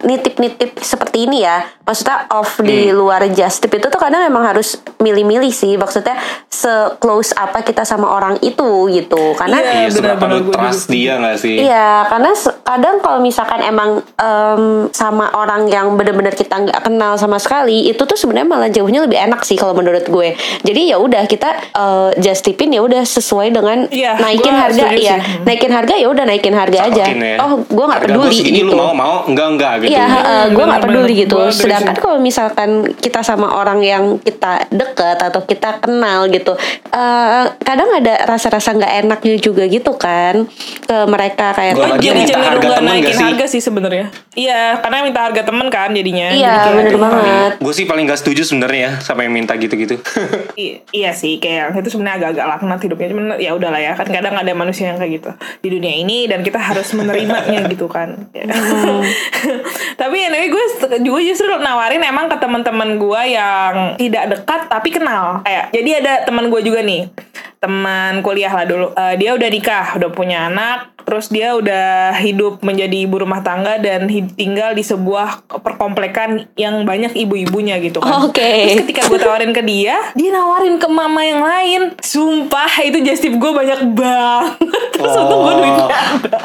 nitip-nitip 0.00 0.76
seperti 0.78 1.24
ini 1.24 1.42
ya, 1.42 1.64
maksudnya 1.82 2.28
off 2.30 2.60
di 2.60 2.90
luar 2.90 3.24
just 3.30 3.60
tip 3.60 3.72
itu 3.72 3.88
tuh 3.88 3.96
kadang 3.96 4.22
emang 4.22 4.44
harus 4.44 4.76
milih-milih 4.98 5.50
sih, 5.50 5.74
maksudnya 5.74 6.18
se-close 6.48 7.32
apa 7.32 7.62
kita 7.62 7.82
sama 7.82 8.08
orang 8.08 8.36
itu 8.40 8.90
gitu, 8.90 9.07
karena 9.32 9.56
Iya, 9.58 9.72
Iya, 9.78 9.88
seberapa 9.88 10.24
lu 10.26 10.36
gue 10.44 10.52
trust 10.52 10.84
juga 10.84 10.92
dia 10.92 11.12
gak 11.16 11.36
sih? 11.38 11.56
Iya, 11.62 11.90
karena 12.06 12.30
kadang 12.62 12.96
kalau 12.98 13.18
misalkan 13.18 13.60
emang 13.62 13.90
em, 14.14 14.62
sama 14.90 15.32
orang 15.32 15.64
yang 15.66 15.94
benar-benar 15.94 16.32
kita 16.32 16.58
nggak 16.58 16.80
kenal 16.82 17.14
sama 17.14 17.38
sekali, 17.38 17.86
itu 17.86 18.02
tuh 18.02 18.14
sebenarnya 18.14 18.44
malah 18.44 18.68
jauhnya 18.68 19.00
lebih 19.00 19.16
enak 19.16 19.40
sih 19.42 19.54
kalau 19.54 19.72
menurut 19.72 20.04
gue. 20.04 20.34
Jadi 20.60 20.90
ya 20.90 20.98
udah 20.98 21.24
kita 21.24 21.48
eh, 21.70 22.08
just 22.18 22.42
tipin 22.42 22.68
ya 22.68 22.82
udah 22.82 23.00
sesuai 23.00 23.48
dengan 23.50 23.86
Iya, 23.88 24.18
naikin 24.18 24.50
gue 24.50 24.60
harga 24.60 24.84
ya, 24.92 25.16
sih. 25.16 25.42
Naikin 25.44 25.70
harga 25.70 25.94
ya 25.94 26.08
udah 26.08 26.24
naikin 26.24 26.52
harga 26.52 26.78
aja. 26.84 27.04
Ya. 27.08 27.36
Oh, 27.38 27.62
gue 27.62 27.84
nggak 27.86 28.02
peduli 28.04 28.34
segini, 28.34 28.60
gitu. 28.62 28.74
Lu 28.74 28.82
mau 28.82 28.92
mau 28.92 29.14
enggak 29.24 29.48
enggak 29.48 29.72
gitu. 29.80 29.94
Iya, 29.94 30.06
Hmm, 30.08 30.46
gue 30.50 30.64
nggak 30.64 30.80
bener-bener. 30.82 30.82
peduli 30.82 31.12
gitu. 31.14 31.36
Sedangkan 31.48 31.96
kalau 31.96 32.18
misalkan 32.18 32.70
kita 32.94 33.20
sama 33.22 33.54
orang 33.54 33.80
yang 33.80 34.04
kita 34.18 34.66
deket 34.68 35.18
atau 35.18 35.40
kita 35.42 35.78
kenal 35.78 36.26
gitu, 36.28 36.52
eh, 36.90 37.44
kadang 37.62 37.90
ada 37.94 38.26
rasa-rasa 38.26 38.74
nggak 38.74 38.94
enaknya 39.00 39.36
juga 39.36 39.64
gitu 39.64 39.94
kan 39.94 40.46
ke 40.80 40.96
mereka 41.04 41.52
kayak 41.52 41.74
"Oh, 41.74 41.96
Jadi 41.96 42.24
cenderung 42.24 42.44
harga 42.44 42.64
gak 42.64 42.76
temen 42.76 42.90
naikin 42.90 43.04
gak 43.04 43.14
sih? 43.14 43.24
harga 43.24 43.44
sih 43.46 43.60
sebenarnya. 43.60 44.06
Iya, 44.32 44.78
karena 44.78 44.96
minta 45.02 45.20
harga 45.22 45.42
temen 45.42 45.66
kan 45.66 45.90
jadinya. 45.90 46.28
Iya, 46.30 46.52
Jadi 46.56 46.70
bener 46.76 46.96
banget. 46.96 47.52
Gue 47.58 47.72
sih 47.72 47.84
paling 47.84 48.04
gak 48.04 48.18
setuju 48.18 48.42
sebenarnya 48.44 48.80
ya 48.80 48.92
sama 49.00 49.22
yang 49.22 49.34
minta 49.34 49.52
gitu-gitu. 49.52 49.98
I- 50.56 50.80
iya 50.90 51.10
sih 51.10 51.36
kayak 51.36 51.74
itu 51.74 51.90
sebenarnya 51.90 52.16
agak-agak 52.20 52.46
laknat 52.48 52.80
hidupnya 52.80 53.08
cuman 53.08 53.24
ya 53.36 53.50
udahlah 53.50 53.78
ya 53.78 53.92
kan 53.92 54.06
kadang 54.06 54.34
ada 54.34 54.52
manusia 54.52 54.86
yang 54.86 54.96
kayak 54.96 55.12
gitu 55.16 55.30
di 55.60 55.68
dunia 55.70 55.94
ini 55.96 56.24
dan 56.24 56.40
kita 56.40 56.56
harus 56.56 56.90
menerimanya 56.92 57.66
gitu 57.66 57.86
kan 57.86 58.14
Ya. 58.30 58.44
tapi 59.94 60.16
anyway 60.20 60.48
gue 60.48 60.64
juga 61.00 61.20
justru 61.20 61.50
nawarin 61.54 62.00
emang 62.00 62.26
ke 62.26 62.36
teman-teman 62.36 62.96
gue 62.96 63.22
yang 63.28 63.74
tidak 63.96 64.24
dekat 64.30 64.60
tapi 64.68 64.88
kenal 64.90 65.42
kayak 65.42 65.70
jadi 65.70 65.90
ada 65.98 66.12
teman 66.22 66.48
gue 66.48 66.60
juga 66.60 66.80
nih 66.80 67.10
teman 67.58 68.20
kuliah 68.20 68.50
lah 68.50 68.62
dulu 68.62 68.87
Eh, 68.90 69.14
dia 69.16 69.30
udah 69.32 69.48
nikah 69.48 69.86
udah 69.94 70.10
punya 70.10 70.46
anak 70.46 70.78
terus 71.00 71.26
dia 71.26 71.56
udah 71.56 72.12
hidup 72.14 72.60
menjadi 72.60 73.02
ibu 73.02 73.16
rumah 73.18 73.40
tangga 73.40 73.80
dan 73.80 74.04
tinggal 74.30 74.76
di 74.76 74.82
sebuah 74.82 75.40
perkomplekan 75.48 76.52
yang 76.52 76.84
banyak 76.84 77.16
ibu-ibunya 77.16 77.80
gitu 77.80 77.98
kan 77.98 78.20
Oke. 78.22 78.44
Terus 78.68 78.84
ketika 78.84 79.08
gue 79.08 79.16
tawarin 79.16 79.50
ke 79.50 79.62
dia, 79.62 79.96
dia 80.12 80.30
nawarin 80.30 80.76
ke 80.76 80.84
mama 80.84 81.20
yang 81.20 81.40
lain. 81.40 81.96
Sumpah 81.98 82.68
itu 82.82 83.00
just 83.00 83.20
tip 83.20 83.32
gue 83.32 83.50
banyak 83.50 83.88
banget. 83.90 84.60
Terus 84.94 85.12
untung 85.16 85.40
gue 85.42 85.48
Oh. 85.48 85.56
duitnya 85.56 85.86
ada. 85.88 86.40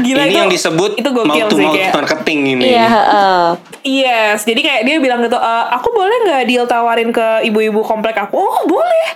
Gila 0.00 0.22
ini 0.22 0.30
itu 0.30 0.38
yang 0.38 0.48
disebut 0.48 0.90
itu 0.96 1.08
gokil 1.10 1.28
mouth 1.28 1.50
to 1.50 1.56
sih 1.56 1.66
kayak. 1.68 1.92
marketing 1.92 2.38
ini. 2.48 2.72
Iya, 2.72 2.86
heeh. 2.88 3.42
Yes, 3.82 4.38
jadi 4.42 4.60
kayak 4.60 4.82
dia 4.82 4.96
bilang 4.96 5.20
gitu, 5.20 5.34
"E, 5.34 5.52
aku 5.68 5.92
boleh 5.92 6.16
nggak 6.22 6.42
deal 6.46 6.64
tawarin 6.64 7.10
ke 7.10 7.44
ibu-ibu 7.44 7.82
komplek 7.82 8.16
aku? 8.16 8.32
Oh 8.32 8.64
boleh, 8.64 9.06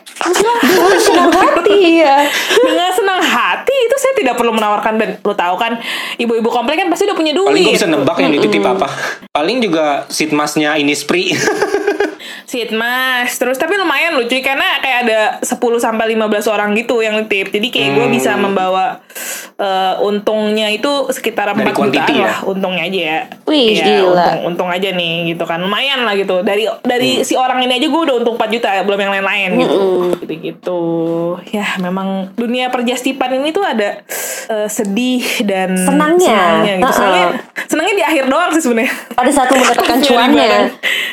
Dengan 0.61 0.98
senang 0.98 1.30
hati 1.30 2.02
ya. 2.02 2.28
Dengan 2.57 2.90
senang 2.92 3.20
hati 3.20 3.77
itu 3.87 3.96
saya 4.01 4.14
tidak 4.16 4.35
perlu 4.38 4.53
menawarkan 4.57 4.94
dan 4.96 5.09
lu 5.20 5.35
tahu 5.37 5.55
kan 5.61 5.77
ibu-ibu 6.16 6.49
komplek 6.49 6.81
kan 6.81 6.88
pasti 6.88 7.09
udah 7.09 7.16
punya 7.16 7.33
duit. 7.37 7.53
Paling 7.53 7.64
gue 7.68 7.77
bisa 7.77 7.88
nebak 7.88 8.16
yang 8.20 8.33
dititip 8.33 8.64
apa. 8.64 8.88
Paling 9.33 9.59
juga 9.61 10.05
sitmasnya 10.09 10.77
ini 10.81 10.92
spree. 10.96 11.33
Sweet 12.45 12.71
mas 12.71 13.33
Terus 13.33 13.55
tapi 13.55 13.75
lumayan 13.75 14.15
lucu 14.15 14.39
Karena 14.39 14.79
kayak 14.79 14.99
ada 15.03 15.21
10 15.41 15.53
sampai 15.77 16.05
15 16.11 16.23
orang 16.47 16.75
gitu 16.75 16.99
yang 16.99 17.17
nitip 17.17 17.49
Jadi 17.49 17.69
kayak 17.69 17.91
gue 17.95 18.07
bisa 18.09 18.35
membawa 18.35 19.01
eh, 19.57 19.95
Untungnya 20.01 20.69
itu 20.69 20.89
sekitar 21.09 21.51
4 21.51 21.59
Dari 21.59 21.73
jutaan 21.73 22.12
ya? 22.12 22.27
lah 22.27 22.39
Untungnya 22.45 22.83
aja 22.85 23.01
ya 23.12 23.21
Wih, 23.45 23.73
Iya, 23.73 23.85
gila. 23.85 24.11
untung, 24.12 24.39
untung 24.47 24.69
aja 24.69 24.89
nih 24.89 25.15
gitu 25.29 25.43
kan 25.43 25.59
Lumayan 25.59 26.03
lah 26.03 26.15
gitu 26.15 26.41
Dari 26.41 26.65
dari 26.81 27.23
si 27.23 27.35
orang 27.35 27.61
ini 27.61 27.77
aja 27.77 27.87
gue 27.87 28.03
udah 28.03 28.17
untung 28.17 28.35
4 28.35 28.47
juta 28.51 28.69
Belum 28.83 28.99
yang 28.99 29.12
lain-lain 29.12 29.51
gitu 29.59 29.81
Gitu-gitu 30.21 30.81
Ya 31.49 31.67
memang 31.79 32.31
dunia 32.35 32.69
perjastipan 32.69 33.33
ini 33.35 33.51
tuh 33.51 33.62
ada 33.62 34.03
eh, 34.47 34.69
Sedih 34.69 35.23
dan 35.43 35.75
Senangnya. 35.77 36.62
gitu. 36.62 36.83
Uh-uh. 36.83 36.93
Senangnya, 36.93 37.27
senangnya 37.67 37.95
di 37.95 38.05
akhir 38.05 38.25
doang 38.27 38.51
sih 38.51 38.62
sebenarnya 38.62 38.93
Pada 39.12 39.31
saat 39.31 39.49
lu 39.49 39.57
mendapatkan 39.62 39.99
cuannya. 40.03 40.47
barang. 40.47 40.67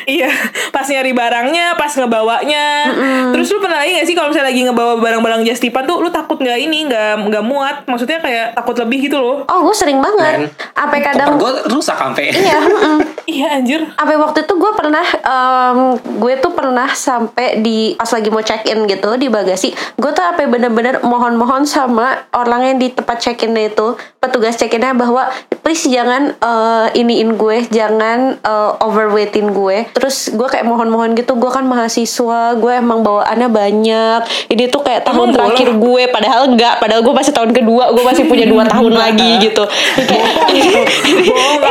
Iya, 0.06 0.30
pas 0.69 0.84
nyari 1.03 1.11
barangnya, 1.11 1.75
pas 1.75 1.91
ngebawanya. 1.91 2.67
Terus 3.35 3.51
lu 3.51 3.59
pernah 3.59 3.83
lagi 3.83 3.99
gak 3.99 4.07
sih 4.07 4.15
kalau 4.15 4.31
misalnya 4.31 4.55
lagi 4.55 4.61
ngebawa 4.63 4.93
barang-barang 5.03 5.43
Jastipan 5.43 5.83
tuh 5.83 5.99
lu 5.99 6.07
takut 6.07 6.39
nggak 6.39 6.55
ini, 6.63 6.87
nggak 6.87 7.27
nggak 7.27 7.43
muat? 7.43 7.83
Maksudnya 7.83 8.23
kayak 8.23 8.55
takut 8.55 8.79
lebih 8.79 9.11
gitu 9.11 9.19
loh. 9.19 9.43
Oh, 9.51 9.59
gue 9.67 9.75
sering 9.75 9.99
banget. 9.99 10.47
Apa 10.79 10.95
kadang 11.03 11.35
gue 11.35 11.51
rusak 11.67 11.99
sampai. 11.99 12.31
Iya, 12.31 12.55
mm-mm. 12.71 12.97
Iya 13.27 13.47
anjir. 13.59 13.83
Sampai 13.99 14.15
waktu 14.15 14.47
itu 14.47 14.53
gue 14.55 14.71
pernah 14.71 15.03
em, 15.03 15.79
gue 16.23 16.33
tuh 16.39 16.51
pernah 16.55 16.87
sampai 16.95 17.59
di 17.59 17.99
pas 17.99 18.07
lagi 18.07 18.29
mau 18.31 18.39
check 18.39 18.63
in 18.71 18.87
gitu 18.87 19.19
di 19.19 19.27
bagasi 19.27 19.75
gue 19.99 20.11
tuh 20.15 20.23
sampai 20.23 20.45
bener-bener 20.47 21.03
mohon-mohon 21.03 21.67
sama 21.67 22.29
orang 22.31 22.71
yang 22.71 22.77
di 22.79 22.87
tempat 22.93 23.19
check 23.19 23.43
innya 23.43 23.73
itu 23.73 23.99
petugas 24.23 24.55
check 24.55 24.71
innya 24.71 24.95
bahwa 24.95 25.27
please 25.59 25.83
jangan 25.86 26.31
eh, 26.33 26.88
iniin 26.95 27.36
gue 27.36 27.67
jangan 27.67 28.39
eh, 28.39 28.71
overweightin 28.79 29.51
gue. 29.51 29.91
Terus 29.91 30.31
gue 30.31 30.47
kayak 30.47 30.63
mohon-mohon 30.63 31.12
gitu 31.13 31.36
gue 31.36 31.47
kan 31.47 31.63
mahasiswa 31.63 32.55
gue 32.55 32.73
emang 32.73 33.03
bawaannya 33.03 33.49
banyak. 33.49 34.19
Ini 34.47 34.63
tuh 34.67 34.79
kayak 34.81 35.03
tahun 35.03 35.29
Emang 35.29 35.36
terakhir 35.36 35.67
boleh? 35.69 35.83
gue 35.83 36.03
padahal 36.09 36.41
enggak. 36.47 36.79
Padahal 36.79 37.01
gue 37.01 37.13
masih 37.13 37.31
tahun 37.31 37.51
kedua 37.51 37.91
gue 37.91 38.03
masih 38.03 38.23
punya 38.23 38.45
dua 38.45 38.63
tahun 38.73 38.93
lagi 38.93 39.43
gitu. 39.43 39.63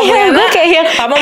Iya 0.02 0.18
ya, 0.18 0.22
gue 0.28 0.34
Nak. 0.34 0.50
kayak 0.50 0.68
yang 0.68 0.88
kamu 0.88 1.14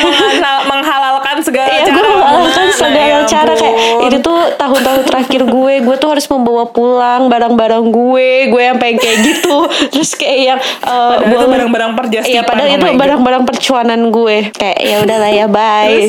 menghalal- 0.67 1.20
menghalalkan 1.31 1.47
segala 1.47 1.69
Iya 1.71 1.81
cara. 1.81 1.95
gue 1.95 2.09
melakukan 2.11 2.51
Nah, 2.61 2.75
segala 2.75 2.99
ya 3.01 3.19
cara. 3.25 3.53
Kayak 3.55 3.77
ini 4.03 4.17
tuh 4.21 4.39
tahun-tahun 4.57 5.01
terakhir 5.07 5.41
gue 5.47 5.75
gue 5.81 5.97
tuh 5.97 6.09
harus 6.11 6.27
membawa 6.27 6.65
pulang 6.69 7.23
barang-barang 7.27 7.85
gue 7.89 8.29
gue 8.51 8.63
yang 8.63 8.77
pengen 8.77 8.99
kayak 8.99 9.19
gitu. 9.23 9.57
Terus 9.93 10.11
kayak 10.15 10.39
yang 10.41 10.59
uh, 10.83 11.21
Padahal 11.21 11.31
itu 11.31 11.47
barang-barang 11.49 11.93
perjastipan, 11.97 12.35
iya 12.35 12.43
padahal 12.43 12.69
oh 12.69 12.75
itu 12.75 12.87
God. 12.87 12.99
barang-barang 12.99 13.43
percuanan 13.47 14.01
gue. 14.11 14.37
Kayak 14.53 14.79
ya 14.81 14.97
udahlah 15.01 15.31
ya 15.31 15.47
bye. 15.47 16.01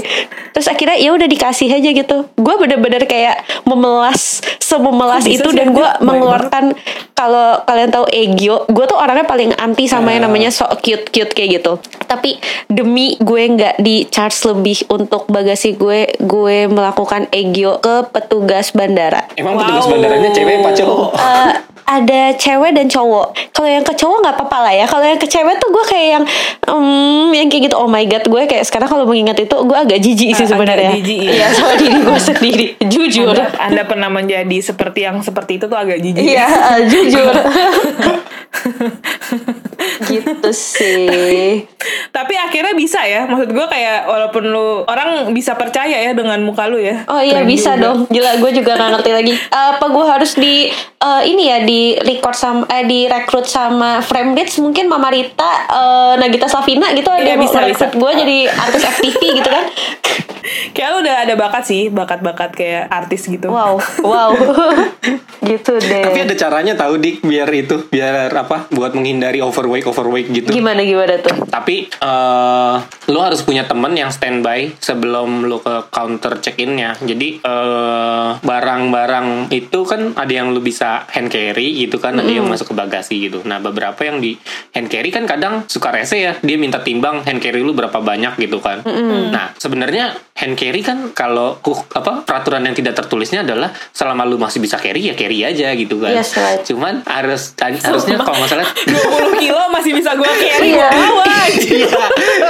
Terus, 0.51 0.67
akhirnya 0.67 0.97
ya 0.97 1.09
udah 1.11 1.27
dikasih 1.27 1.69
aja 1.71 1.89
gitu. 1.91 2.17
Gue 2.35 2.55
bener-bener 2.57 3.05
kayak 3.05 3.35
memelas 3.63 4.41
sememelas 4.57 5.25
itu 5.25 5.47
dan 5.51 5.71
gue 5.71 5.87
mengeluarkan 6.01 6.73
kalau 7.11 7.59
kalian 7.63 7.91
tahu 7.91 8.05
Egyo 8.07 8.65
gue 8.67 8.85
tuh 8.85 8.95
orangnya 8.95 9.23
paling 9.23 9.51
anti 9.55 9.85
sama 9.85 10.09
yang 10.09 10.21
Ah. 10.21 10.29
namanya 10.29 10.47
sok 10.49 10.79
cute 10.79 11.07
cute 11.09 11.31
kayak 11.31 11.59
gitu. 11.59 11.75
Tapi 12.05 12.37
demi 12.67 13.17
gue 13.17 13.43
nggak 13.51 13.75
di 13.77 14.07
charge 14.07 14.37
lebih 14.45 14.87
untuk 14.87 15.10
bagasi 15.21 15.73
gue 15.73 15.99
gue 16.17 16.57
melakukan 16.65 17.27
Egyo 17.29 17.77
ke 17.77 18.07
petugas 18.07 18.71
bandara 18.71 19.27
Emang 19.33 19.53
Wow. 19.53 19.61
petugas 19.61 19.85
bandaranya 19.87 20.29
cewek 20.29 20.55
apa 20.57 20.71
cowok? 20.71 21.09
Eh, 21.13 21.51
ada 21.83 22.21
cewek 22.33 22.71
dan 22.71 22.87
cowok. 22.87 23.27
Kalau 23.51 23.67
yang 23.67 23.81
ke 23.81 23.91
cowok 23.91 24.17
nggak 24.21 24.35
apa-apa 24.37 24.57
lah 24.61 24.73
ya. 24.73 24.85
Kalau 24.85 25.03
yang 25.03 25.17
ke 25.17 25.27
cewek 25.27 25.55
tuh 25.57 25.69
gue 25.69 25.83
kayak 25.85 26.07
yang, 26.09 26.23
hmm, 26.63 27.29
yang 27.31 27.47
kayak 27.47 27.67
gitu. 27.67 27.75
Oh 27.75 27.85
my 27.85 28.05
god, 28.05 28.23
gue 28.23 28.41
kayak 28.45 28.63
sekarang 28.63 28.87
kalau 28.87 29.03
mengingat 29.03 29.35
itu 29.37 29.51
gue 29.51 29.75
agak 29.77 29.99
jijik 29.99 30.29
sih 30.29 30.37
Ah, 30.37 30.45
agak 30.45 30.51
sebenarnya. 30.53 30.89
jijik, 30.95 31.19
ya. 31.19 31.31
Iya 31.33 31.47
sama 31.51 31.73
diri 31.75 31.99
gue 31.99 32.19
sendiri. 32.29 32.67
Jujur. 32.85 33.35
anda, 33.35 33.45
anda 33.59 33.83
pernah 33.83 34.07
menjadi 34.09 34.57
seperti 34.61 35.03
yang 35.03 35.19
seperti 35.19 35.57
itu 35.57 35.65
tuh 35.67 35.75
agak 35.75 35.99
jijik. 35.99 36.23
Iya, 36.23 36.47
eh, 36.47 36.79
jujur. 36.91 37.33
gitu 40.07 40.49
sih. 40.53 41.67
Akhirnya 42.61 42.77
bisa 42.77 43.01
ya. 43.09 43.25
Maksud 43.25 43.49
gue 43.57 43.65
kayak 43.65 44.05
walaupun 44.05 44.43
lu 44.53 44.85
orang 44.85 45.33
bisa 45.33 45.57
percaya 45.57 45.97
ya 45.97 46.13
dengan 46.13 46.37
muka 46.45 46.69
lu 46.69 46.77
ya. 46.77 47.09
Oh 47.09 47.17
iya 47.17 47.41
Keren 47.41 47.49
bisa 47.49 47.73
juga. 47.73 47.83
dong. 47.89 47.97
Gila 48.05 48.31
gue 48.37 48.51
juga 48.53 48.71
gak 48.77 48.89
ngerti 49.01 49.11
lagi. 49.17 49.33
Apa 49.73 49.85
gue 49.89 50.05
harus 50.05 50.31
di 50.37 50.69
eh, 51.01 51.21
ini 51.25 51.49
ya 51.49 51.57
di 51.65 51.97
record 51.97 52.37
sama 52.37 52.69
eh 52.69 52.85
di 52.85 53.09
rekrut 53.09 53.49
sama 53.49 54.05
Framebridge 54.05 54.61
mungkin 54.61 54.85
Mama 54.85 55.09
Rita, 55.09 55.51
eh, 55.73 56.13
Nagita 56.21 56.45
Slavina 56.45 56.93
gitu 56.93 57.09
ada 57.09 57.25
Iya, 57.25 57.33
mau 57.33 57.49
bisa, 57.49 57.65
bisa. 57.65 57.85
gue 57.89 58.11
jadi 58.13 58.37
artis 58.69 58.83
FTV 58.85 59.21
gitu 59.41 59.49
kan. 59.49 59.65
Kayak 60.77 60.89
lu 60.93 60.97
udah 61.05 61.15
ada 61.25 61.33
bakat 61.37 61.63
sih, 61.69 61.93
bakat-bakat 61.93 62.57
kayak 62.57 62.89
artis 62.89 63.29
gitu. 63.29 63.53
Wow, 63.53 63.77
wow. 64.01 64.33
gitu 65.41 65.77
deh. 65.77 66.05
Tapi 66.05 66.19
ada 66.25 66.35
caranya 66.37 66.73
tahu 66.73 66.97
dik 66.97 67.21
biar 67.21 67.49
itu 67.53 67.85
biar 67.89 68.29
apa 68.33 68.65
buat 68.73 68.93
menghindari 68.97 69.37
overweight 69.41 69.85
overweight 69.85 70.29
gitu. 70.33 70.49
Gimana 70.49 70.81
gimana 70.81 71.21
tuh? 71.21 71.45
Tapi 71.45 71.89
eh 72.51 72.77
lo 73.11 73.19
harus 73.23 73.43
punya 73.43 73.63
temen 73.67 73.95
yang 73.95 74.11
standby 74.11 74.71
sebelum 74.79 75.47
lo 75.47 75.63
ke 75.63 75.87
counter 75.91 76.39
check 76.43 76.59
innya. 76.59 76.95
Jadi 76.99 77.39
eh, 77.39 78.29
barang-barang 78.43 79.51
itu 79.51 79.79
kan 79.87 80.15
ada 80.15 80.31
yang 80.31 80.51
lo 80.51 80.59
bisa 80.59 81.07
hand 81.11 81.31
carry 81.31 81.83
gitu 81.87 81.97
kan 81.99 82.19
ada 82.19 82.27
yang 82.27 82.47
masuk 82.47 82.71
ke 82.71 82.75
bagasi 82.75 83.15
gitu. 83.31 83.43
Nah 83.47 83.63
beberapa 83.63 84.03
yang 84.03 84.19
di 84.19 84.35
hand 84.75 84.91
carry 84.91 85.09
kan 85.09 85.23
kadang 85.27 85.63
suka 85.67 85.91
rese 85.91 86.17
ya 86.19 86.33
dia 86.39 86.57
minta 86.59 86.83
timbang 86.83 87.23
hand 87.23 87.39
carry 87.39 87.63
lu 87.63 87.71
berapa 87.71 87.99
banyak 87.99 88.35
gitu 88.39 88.59
kan. 88.59 88.83
Nah 89.31 89.55
sebenarnya 89.55 90.15
hand 90.41 90.55
carry 90.55 90.81
kan 90.81 91.13
kalau 91.13 91.55
uh, 91.55 91.79
apa 91.93 92.25
peraturan 92.25 92.61
yang 92.61 92.73
tidak 92.73 92.97
tertulisnya 92.97 93.41
adalah 93.41 93.69
selama 93.91 94.25
lu 94.25 94.35
masih 94.35 94.57
bisa 94.57 94.75
carry 94.75 95.05
ya 95.05 95.13
carry 95.13 95.37
aja 95.41 95.69
gitu 95.71 95.97
kan 95.97 96.11
Yes, 96.11 96.33
right. 96.33 96.65
cuman 96.65 97.05
harus 97.05 97.53
harusnya 97.53 98.17
kalau 98.17 98.35
nggak 98.35 98.49
salah 98.49 98.65
20 99.37 99.37
kilo 99.39 99.61
masih 99.69 99.93
bisa 99.93 100.11
gue 100.13 100.25
carry 100.43 100.69
Iya. 100.71 100.89
gue 100.89 101.05
bawa 101.05 101.25
iya 101.51 101.89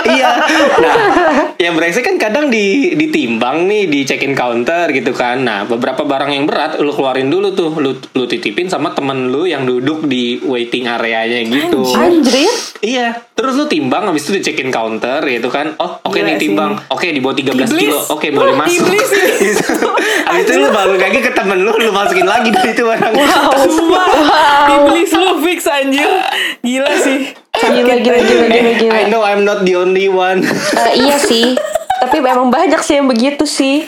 iya 0.08 0.30
nah 0.78 0.96
yang 1.58 1.74
brengsek 1.74 2.02
kan 2.02 2.16
kadang 2.18 2.48
di 2.48 2.96
ditimbang 2.96 3.66
nih 3.66 3.86
di 3.86 4.00
check 4.02 4.22
in 4.22 4.34
counter 4.34 4.88
gitu 4.90 5.12
kan 5.12 5.42
nah 5.42 5.64
beberapa 5.64 6.02
barang 6.02 6.32
yang 6.32 6.46
berat 6.46 6.78
lu 6.78 6.92
keluarin 6.92 7.28
dulu 7.28 7.52
tuh 7.52 7.76
lu 7.76 7.92
lu 8.10 8.24
titipin 8.26 8.68
sama 8.68 8.92
temen 8.92 9.28
lu 9.28 9.44
yang 9.44 9.64
duduk 9.64 10.06
di 10.06 10.40
waiting 10.42 10.88
areanya 10.88 11.44
gitu 11.44 11.84
Anjir. 11.92 12.48
iya 12.80 13.20
terus 13.42 13.56
lu 13.56 13.66
timbang 13.66 14.04
habis 14.04 14.22
itu 14.24 14.32
di 14.34 14.42
check 14.42 14.58
in 14.58 14.70
counter 14.70 15.20
gitu 15.24 15.48
kan. 15.48 15.74
Oh 15.76 16.00
oke 16.02 16.14
Gila 16.14 16.28
nih 16.28 16.38
timbang. 16.38 16.72
Oke 16.88 17.10
di 17.10 17.20
bawah 17.20 17.34
13 17.34 17.52
Iblis. 17.52 17.70
kilo. 17.76 18.00
Oke 18.10 18.28
boleh 18.30 18.54
Wah, 18.54 18.64
masuk. 18.64 18.86
iblis 18.86 19.10
habis 20.22 20.42
itu 20.44 20.52
lu 20.56 20.70
balik 20.70 21.00
lagi 21.00 21.20
ke 21.20 21.32
temen 21.32 21.60
lu 21.60 21.74
lu 21.74 21.90
masukin 21.90 22.24
lagi 22.24 22.50
dari 22.50 22.72
itu 22.72 22.82
barang. 22.82 23.14
Sumpah 23.68 24.06
Iblis 24.78 25.12
lu 25.12 25.32
fix 25.42 25.60
anjir. 25.66 26.08
Gila 26.62 26.92
sih. 26.96 27.20
Gila, 27.52 27.94
gila, 28.00 28.18
gila, 28.22 28.46
gila, 28.48 28.72
gila. 28.80 28.94
I 29.00 29.04
know 29.08 29.22
I'm 29.22 29.42
not 29.42 29.62
the 29.62 29.76
only 29.76 30.08
one. 30.08 30.42
Eh, 30.74 30.92
iya 31.00 31.18
sih. 31.18 31.54
Tapi 32.00 32.18
memang 32.18 32.50
banyak 32.50 32.82
sih 32.82 32.98
yang 32.98 33.06
begitu 33.06 33.46
sih. 33.46 33.86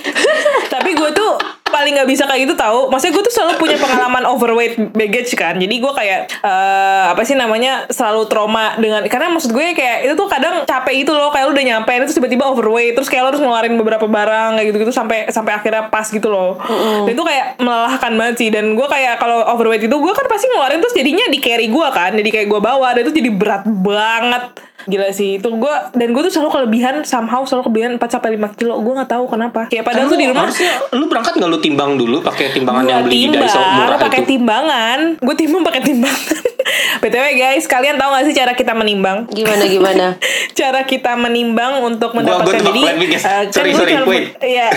Tapi 0.67 0.93
gue 0.93 1.09
tuh 1.11 1.33
paling 1.74 1.97
nggak 1.97 2.09
bisa 2.09 2.30
kayak 2.30 2.45
gitu 2.45 2.53
tahu. 2.53 2.93
Maksudnya 2.93 3.13
gue 3.17 3.24
tuh 3.26 3.34
selalu 3.34 3.53
punya 3.57 3.78
pengalaman 3.82 4.24
overweight 4.30 4.93
baggage 4.93 5.34
kan. 5.34 5.57
Jadi 5.57 5.76
gue 5.82 5.93
kayak 5.97 6.19
eh, 6.45 7.03
apa 7.09 7.21
sih 7.26 7.34
namanya 7.34 7.89
selalu 7.89 8.30
trauma 8.30 8.78
dengan 8.78 9.01
karena 9.09 9.34
maksud 9.34 9.49
gue 9.49 9.74
kayak 9.74 10.05
itu 10.05 10.13
tuh 10.13 10.30
kadang 10.30 10.61
capek 10.69 11.01
itu 11.01 11.11
loh 11.11 11.34
kayak 11.34 11.49
lu 11.49 11.57
udah 11.57 11.65
nyampe 11.65 11.91
terus 12.05 12.13
tiba-tiba 12.13 12.45
overweight 12.45 12.93
terus 12.93 13.09
kayak 13.09 13.26
lu 13.26 13.30
harus 13.34 13.41
ngeluarin 13.41 13.74
beberapa 13.74 14.05
barang 14.05 14.61
kayak 14.61 14.67
gitu-gitu 14.69 14.93
sampai 14.93 15.34
sampai 15.34 15.57
akhirnya 15.57 15.89
pas 15.89 16.05
gitu 16.05 16.30
loh. 16.30 16.61
Dan 17.09 17.17
itu 17.17 17.24
kayak 17.26 17.57
melelahkan 17.57 18.13
banget 18.13 18.36
sih 18.38 18.49
dan 18.53 18.78
gue 18.78 18.88
kayak 18.88 19.17
kalau 19.17 19.41
overweight 19.49 19.82
itu 19.82 19.95
gue 19.97 20.13
kan 20.13 20.26
pasti 20.30 20.45
ngeluarin 20.53 20.78
terus 20.78 20.93
jadinya 20.93 21.26
di 21.34 21.39
carry 21.41 21.67
gue 21.67 21.88
kan. 21.89 22.13
Jadi 22.13 22.30
kayak 22.30 22.47
gue 22.47 22.61
bawa 22.61 22.93
dan 22.93 23.01
itu 23.09 23.13
jadi 23.17 23.32
berat 23.34 23.63
banget. 23.65 24.72
Gila 24.86 25.09
sih 25.09 25.38
itu 25.38 25.47
gue 25.47 25.73
dan 25.91 26.07
gue 26.09 26.21
tuh 26.23 26.34
selalu 26.34 26.49
kelebihan 26.51 26.95
somehow 27.03 27.41
selalu 27.41 27.67
kelebihan 27.67 27.91
4 27.95 28.03
sampai 28.09 28.36
5 28.36 28.55
kilo. 28.55 28.75
Gue 28.77 28.93
nggak 28.93 29.09
tahu 29.09 29.23
kenapa. 29.25 29.61
Kayak 29.67 29.86
padahal 29.86 30.07
tuh 30.07 30.17
di 30.17 30.27
rumah 30.27 30.45
harusnya 30.45 30.71
lu 30.91 31.05
berangkat 31.05 31.34
nggak 31.36 31.49
lu 31.49 31.59
timbang 31.59 31.91
dulu 31.93 32.17
pakai 32.19 32.51
timbangan 32.51 32.84
yang 32.84 32.99
Gua 32.99 33.05
beli 33.05 33.15
di 33.15 33.21
timbang, 33.29 33.43
Daiso 33.45 33.59
murah 33.59 33.97
pakai 33.97 34.21
timbangan. 34.23 34.99
Gue 35.17 35.36
timbang 35.36 35.61
pakai 35.63 35.81
timbangan. 35.81 36.36
Btw 37.03 37.25
guys 37.36 37.67
kalian 37.67 37.99
tahu 37.99 38.09
gak 38.09 38.23
sih 38.23 38.34
cara 38.34 38.51
kita 38.53 38.71
menimbang? 38.71 39.27
Gimana 39.27 39.67
gimana? 39.67 40.05
cara 40.59 40.81
kita 40.84 41.13
menimbang 41.13 41.84
untuk 41.84 42.11
Gua 42.11 42.23
mendapatkan 42.23 42.55
gua 42.55 42.69
jadi 42.71 42.81
me 42.95 43.05
guess. 43.05 43.23
eh, 43.23 43.43
sorry 43.51 43.71
kan 43.71 43.77
sorry 43.77 43.93
gua 43.93 44.07
wait. 44.07 44.25
Iya. 44.53 44.67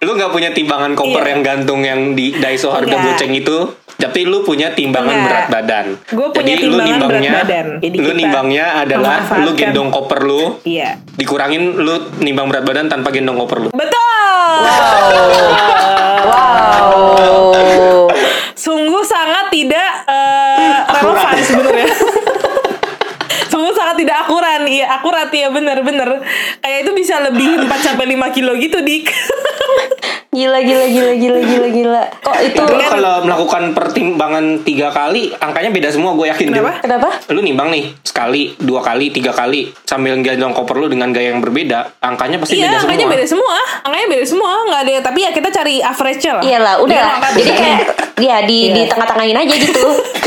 Lu 0.00 0.14
nggak 0.14 0.30
punya 0.30 0.50
timbangan 0.50 0.94
koper 0.94 1.18
Iya. 1.18 1.28
yang 1.28 1.40
gantung 1.42 1.80
yang 1.82 2.00
di 2.14 2.30
Daiso 2.32 2.70
harga 2.70 2.94
Enggak. 2.94 3.18
goceng 3.18 3.32
itu 3.34 3.56
tapi 3.96 4.28
lu 4.28 4.44
punya 4.44 4.76
timbangan 4.76 5.16
Enggak. 5.16 5.28
berat 5.28 5.46
badan. 5.48 5.86
Gua 6.12 6.28
punya 6.28 6.52
Jadi 6.52 6.68
lu 6.68 6.76
timbangan 6.76 6.84
berat 6.84 7.00
nimbangnya 7.00 7.32
badan. 7.32 7.66
Jadi 7.80 7.96
lu 7.96 8.12
nimbangnya 8.12 8.66
adalah 8.84 9.16
lu 9.40 9.50
gendong 9.56 9.88
koper 9.88 10.20
lu. 10.20 10.42
Iya. 10.68 11.00
Dikurangin 11.16 11.80
lu 11.80 11.94
nimbang 12.20 12.46
berat 12.52 12.64
badan 12.68 12.92
tanpa 12.92 13.08
gendong 13.08 13.40
koper 13.40 13.58
lu. 13.66 13.68
Betul! 13.72 14.04
Wow. 16.26 18.10
sungguh 18.56 19.02
sangat 19.06 19.46
tidak 19.52 19.90
eh, 20.10 20.76
relevan 20.90 21.38
sebenarnya. 21.40 21.90
Sungguh 23.52 23.72
sangat 23.72 23.96
tidak 24.02 24.26
akurat. 24.26 24.60
Iya 24.66 24.86
akurat 25.00 25.30
ya 25.30 25.48
bener 25.48 25.80
bener 25.86 26.20
kayak 26.66 26.82
itu 26.82 26.92
bisa 26.98 27.14
lebih 27.22 27.62
4 27.62 27.72
sampai 27.78 28.04
5 28.18 28.36
kilo 28.36 28.52
gitu 28.58 28.82
dik 28.82 29.06
Gila 30.36 30.60
gila 30.60 30.84
gila 30.86 31.12
gila 31.16 31.38
gila 31.40 31.68
gila. 31.72 32.02
Kok 32.20 32.36
itu 32.44 32.60
Itu 32.60 32.68
lu 32.68 32.84
kalau 32.84 33.24
melakukan 33.24 33.72
pertimbangan 33.72 34.60
tiga 34.60 34.92
kali 34.92 35.32
angkanya 35.34 35.72
beda 35.72 35.88
semua 35.88 36.12
gue 36.12 36.28
yakin. 36.28 36.52
Kenapa? 36.52 36.72
kenapa? 36.78 37.08
lu 37.32 37.40
nimbang 37.40 37.72
nih 37.72 37.96
sekali 38.02 38.52
dua 38.56 38.84
kali 38.84 39.08
tiga 39.08 39.32
kali 39.32 39.72
sambil 39.82 40.12
gendong 40.20 40.52
koper 40.52 40.76
lu 40.76 40.86
dengan 40.86 41.08
gaya 41.08 41.32
yang 41.32 41.40
berbeda 41.40 41.96
angkanya 41.98 42.36
pasti 42.36 42.56
Iya, 42.56 42.68
beda 42.68 42.76
semua 42.76 42.84
angkanya 42.84 43.06
beda 43.08 43.26
semua. 43.26 43.56
Angkanya 43.82 44.06
beda 44.08 44.24
semua, 44.26 44.50
nggak 44.66 44.80
ada. 44.84 44.94
Tapi 45.02 45.18
ya 45.18 45.30
kita 45.30 45.48
cari 45.48 45.74
average-nya 45.80 46.32
lah. 46.34 46.42
Iyalah, 46.44 46.74
udah 46.78 46.92
Dia 46.92 47.00
lah. 47.00 47.14
angka 47.16 47.28
Jadi 47.32 47.52
kayak 47.52 47.80
ya 48.16 48.36
di 48.42 48.58
Iya. 48.58 48.74
di 48.74 48.82
tengah-tengahin 48.84 49.36
aja 49.36 49.54
gitu. 49.56 49.84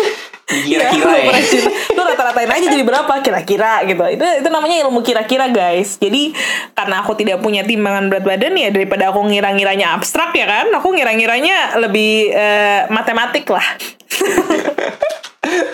kira-kira 0.49 1.13
ya 1.13 1.29
average. 1.29 1.61
Lu 1.93 2.01
rata-ratain 2.01 2.49
aja 2.49 2.67
jadi 2.73 2.83
berapa 2.83 3.13
kira-kira 3.21 3.85
gitu. 3.85 4.03
Itu 4.09 4.25
itu 4.25 4.49
namanya 4.49 4.81
ilmu 4.87 5.05
kira-kira, 5.05 5.45
guys. 5.53 6.01
Jadi 6.01 6.33
karena 6.73 7.05
aku 7.05 7.13
tidak 7.13 7.39
punya 7.39 7.61
timbangan 7.61 8.09
berat 8.09 8.25
badan 8.25 8.57
ya 8.57 8.73
daripada 8.73 9.13
aku 9.13 9.21
ngira-ngiranya 9.29 9.93
abstrak 9.93 10.33
ya 10.33 10.49
kan, 10.49 10.67
aku 10.73 10.89
ngira-ngiranya 10.97 11.77
lebih 11.77 12.33
eh, 12.33 12.81
matematik 12.89 13.45
lah. 13.49 13.65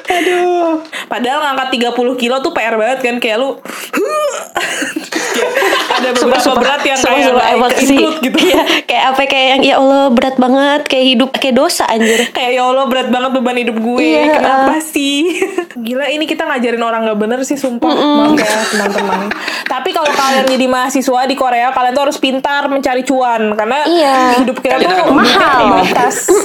Aduh. 0.07 0.79
Padahal 1.05 1.39
ngangkat 1.43 1.67
30 1.91 1.91
kilo 2.15 2.35
tuh 2.39 2.51
PR 2.51 2.75
banget 2.75 2.99
kan 3.01 3.15
kayak 3.17 3.37
lu 3.37 3.49
ada 5.95 6.09
beberapa 6.13 6.51
berat 6.55 6.81
yang 6.83 6.95
Sumpah, 6.97 7.15
kayak 7.35 7.75
sih. 7.77 7.95
include 7.95 8.17
gitu. 8.21 8.37
Iya, 8.41 8.61
kayak 8.83 9.03
apa 9.11 9.21
kayak 9.25 9.47
yang 9.49 9.61
ya 9.61 9.75
Allah 9.77 10.03
berat 10.09 10.35
banget. 10.35 10.81
Kayak 10.85 11.05
hidup 11.09 11.29
kayak 11.33 11.55
dosa 11.55 11.83
anjir. 11.85 12.19
kayak 12.35 12.51
ya 12.53 12.63
Allah 12.63 12.85
berat 12.85 13.07
banget 13.09 13.31
beban 13.33 13.57
hidup 13.57 13.77
gue. 13.77 13.99
Iya, 14.01 14.23
kenapa 14.33 14.73
sih? 14.81 15.19
Gila 15.85 16.07
ini 16.09 16.23
kita 16.23 16.43
ngajarin 16.45 16.79
orang 16.79 17.01
nggak 17.03 17.19
bener 17.19 17.39
sih 17.43 17.55
sumpah. 17.55 17.91
Maaf 17.91 18.35
ya 18.37 18.55
teman-teman. 18.69 19.19
Tapi 19.65 19.89
kalau 19.91 20.07
kalian 20.09 20.45
jadi 20.47 20.65
mahasiswa 20.65 21.19
di 21.25 21.35
Korea 21.35 21.71
kalian 21.71 21.93
tuh 21.93 22.03
harus 22.05 22.17
pintar 22.17 22.67
mencari 22.67 23.03
cuan. 23.03 23.41
Karena 23.53 23.83
Iya. 23.85 24.15
hidup 24.39 24.57
kita 24.57 24.73
Kalian 24.73 24.89
tuh 24.93 25.11
mahal. 25.11 25.63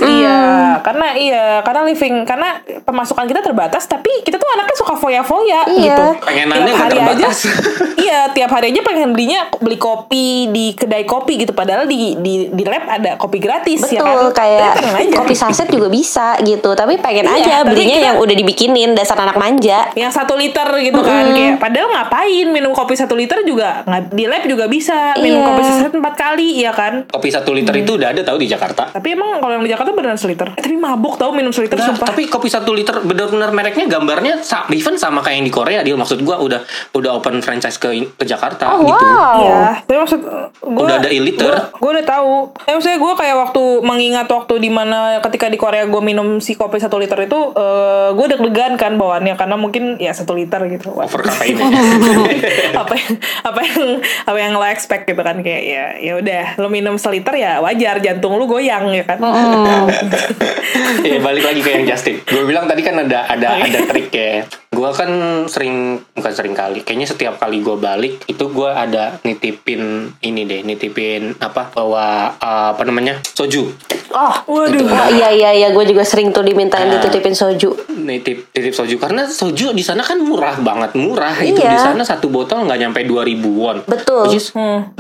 iya. 0.09 0.41
Karena 0.81 1.07
iya 1.15 1.45
karena 1.63 1.80
living 1.83 2.23
karena 2.23 2.57
pemasukan 2.81 3.25
kita 3.25 3.41
terbatas 3.41 3.85
tapi 3.85 4.11
kita 4.21 4.37
tuh 4.37 4.49
anaknya 4.51 4.77
suka 4.77 4.95
foya-foya 4.95 5.61
Iya. 5.67 5.85
gitu 5.87 6.07
Pengenannya 6.21 6.61
Tiap 6.63 6.71
nggak 6.71 6.81
hari 6.81 6.93
terbatas. 6.95 7.37
aja 7.39 7.53
iya 8.05 8.21
tiap 8.31 8.51
hari 8.51 8.67
aja 8.69 8.81
pengen 8.81 9.11
belinya 9.11 9.41
beli 9.55 9.77
kopi 9.77 10.27
di 10.49 10.73
kedai 10.73 11.05
kopi 11.05 11.37
gitu 11.39 11.53
padahal 11.53 11.85
di 11.85 12.17
di 12.17 12.33
di 12.49 12.63
lab 12.63 12.85
ada 12.85 13.15
kopi 13.15 13.39
gratis 13.39 13.83
ya 13.85 14.01
kan 14.01 14.17
Betul 14.19 14.31
kayak 14.33 14.73
pengen 14.77 15.09
aja. 15.09 15.19
kopi 15.19 15.35
saset 15.35 15.69
juga 15.69 15.89
bisa 15.89 16.35
gitu. 16.41 16.71
Tapi 16.71 16.97
pengen 16.97 17.27
Iya, 17.27 17.37
aja 17.37 17.55
belinya 17.63 17.95
kita- 17.95 18.07
yang 18.07 18.17
udah 18.19 18.35
dibikinin 18.35 18.91
dasar 18.93 19.17
anak 19.17 19.37
manja. 19.37 19.93
yang 19.93 20.09
satu 20.09 20.35
liter 20.35 20.65
gitu 20.81 20.99
kan 20.99 21.29
kayak 21.29 21.59
padahal 21.59 21.89
ngapain 21.91 22.47
minum 22.49 22.71
kopi 22.71 22.95
satu 22.95 23.13
liter 23.13 23.43
juga 23.43 23.83
di 24.09 24.25
lab 24.25 24.45
juga 24.45 24.65
bisa 24.67 25.15
minum 25.17 25.41
Iya. 25.41 25.47
kopi 25.47 25.63
saset 25.63 25.93
empat 25.93 26.15
kali 26.15 26.49
ya 26.57 26.73
kan 26.73 27.05
kopi 27.07 27.29
satu 27.29 27.51
liter 27.51 27.71
Hmm. 27.71 27.83
itu 27.83 27.93
udah 27.95 28.09
ada 28.09 28.23
tahu 28.23 28.37
di 28.37 28.47
Jakarta 28.47 28.89
tapi 28.89 29.13
emang 29.13 29.39
kalau 29.39 29.55
yang 29.55 29.63
di 29.63 29.71
Jakarta 29.71 29.91
beneran 29.91 30.17
seliter 30.17 30.49
eh, 30.49 30.61
tapi 30.61 30.75
mabuk 30.75 31.15
tau 31.15 31.31
minum 31.31 31.51
seliter 31.51 31.70
Nah, 31.77 31.87
sumpah 31.93 32.07
tapi 32.11 32.27
kopi 32.27 32.49
satu 32.51 32.75
liter 32.75 32.99
benar-benar 33.03 33.55
mereknya 33.55 33.87
gambarnya 33.87 34.41
even 34.71 34.97
sama 34.97 35.21
kayak 35.21 35.43
yang 35.43 35.47
di 35.47 35.55
Korea 35.55 35.81
dia 35.85 35.95
maksud 35.95 36.23
gua 36.23 36.41
udah 36.41 36.65
udah 36.95 37.11
open 37.19 37.39
franchise 37.39 37.77
ke 37.77 37.91
ke 38.17 38.25
Jakarta 38.25 38.71
Oh 38.71 38.87
gitu. 38.87 39.05
wow. 39.05 39.35
Iya, 39.41 39.63
tapi 39.85 39.99
maksud 39.99 40.21
gue 40.61 40.81
Udah 40.81 40.97
ada 40.99 41.11
e-liter. 41.11 41.53
Gue 41.77 41.91
udah 41.91 42.07
tahu. 42.07 42.55
Eh, 42.65 42.73
maksudnya 42.73 42.99
gue 42.99 43.13
kayak 43.17 43.37
waktu 43.37 43.63
mengingat 43.83 44.29
waktu 44.29 44.55
di 44.59 44.71
mana 44.71 45.19
ketika 45.21 45.51
di 45.51 45.59
Korea 45.59 45.85
gue 45.85 46.03
minum 46.03 46.39
si 46.39 46.55
kopi 46.55 46.79
satu 46.79 46.97
liter 46.97 47.19
itu, 47.21 47.39
eh 47.53 48.09
gue 48.15 48.27
deg-degan 48.31 48.79
kan 48.79 48.95
bawaannya 48.95 49.35
karena 49.35 49.57
mungkin 49.59 49.99
ya 49.99 50.15
satu 50.15 50.33
liter 50.33 50.61
gitu. 50.71 50.95
Wah, 50.95 51.05
Over 51.05 51.27
kafein 51.27 51.57
ya. 51.59 51.67
apa 52.83 52.95
yang 52.95 53.13
apa 53.43 53.61
yang 53.61 53.81
apa 54.25 54.39
yang 54.39 54.53
lo 54.55 54.65
expect 54.65 55.05
gitu 55.05 55.21
kan 55.21 55.41
kayak 55.41 55.63
ya 55.63 55.85
ya 55.99 56.13
udah 56.17 56.45
lo 56.57 56.69
minum 56.69 56.95
seliter 56.97 57.35
ya 57.35 57.59
wajar 57.59 57.99
jantung 57.99 58.39
lu 58.39 58.47
goyang 58.47 58.89
ya 58.93 59.05
kan. 59.05 59.19
ya 61.11 61.19
balik 61.21 61.45
lagi 61.45 61.60
ke 61.61 61.71
yang 61.71 61.85
Justin. 61.89 62.21
Gue 62.25 62.45
bilang 62.49 62.67
tadi 62.67 62.81
kan 62.83 62.97
ada 63.05 63.29
ada 63.29 63.61
ada 63.61 63.79
trik 63.89 64.09
ya. 64.13 64.45
Gue 64.81 64.89
kan 64.97 65.13
sering 65.45 66.01
bukan 66.17 66.33
sering 66.33 66.57
kali, 66.57 66.81
kayaknya 66.81 67.05
setiap 67.05 67.37
kali 67.37 67.61
gue 67.61 67.77
balik 67.77 68.25
itu 68.25 68.49
gue 68.49 68.65
ada 68.67 69.21
nitipin 69.21 70.09
ini 70.19 70.49
deh, 70.49 70.65
nitipin 70.65 71.37
apa 71.37 71.69
bawa 71.69 72.33
uh, 72.35 72.73
apa 72.73 72.83
namanya 72.83 73.21
soju. 73.21 73.69
Oh. 74.11 74.35
Waduh. 74.49 74.83
Oh 74.83 75.09
iya 75.13 75.29
iya 75.31 75.51
iya 75.55 75.69
gue 75.69 75.85
juga 75.85 76.03
sering 76.03 76.33
tuh 76.33 76.41
dimintain 76.41 76.83
Ah. 76.83 76.97
dititipin 76.97 77.31
soju. 77.31 77.77
Nitip 77.93 78.49
titip 78.51 78.73
soju 78.73 78.97
karena 78.97 79.23
soju 79.23 79.71
di 79.71 79.85
sana 79.85 80.01
kan 80.01 80.17
murah 80.19 80.57
banget 80.59 80.97
murah 80.97 81.37
itu 81.39 81.61
Iya. 81.61 81.71
di 81.71 81.79
sana 81.79 82.03
satu 82.03 82.27
botol 82.27 82.65
nggak 82.65 82.79
nyampe 82.81 83.05
2000 83.05 83.53
won. 83.53 83.85
Betul. 83.85 84.27
Which 84.27 84.41
is 84.41 84.51
25 84.51 84.97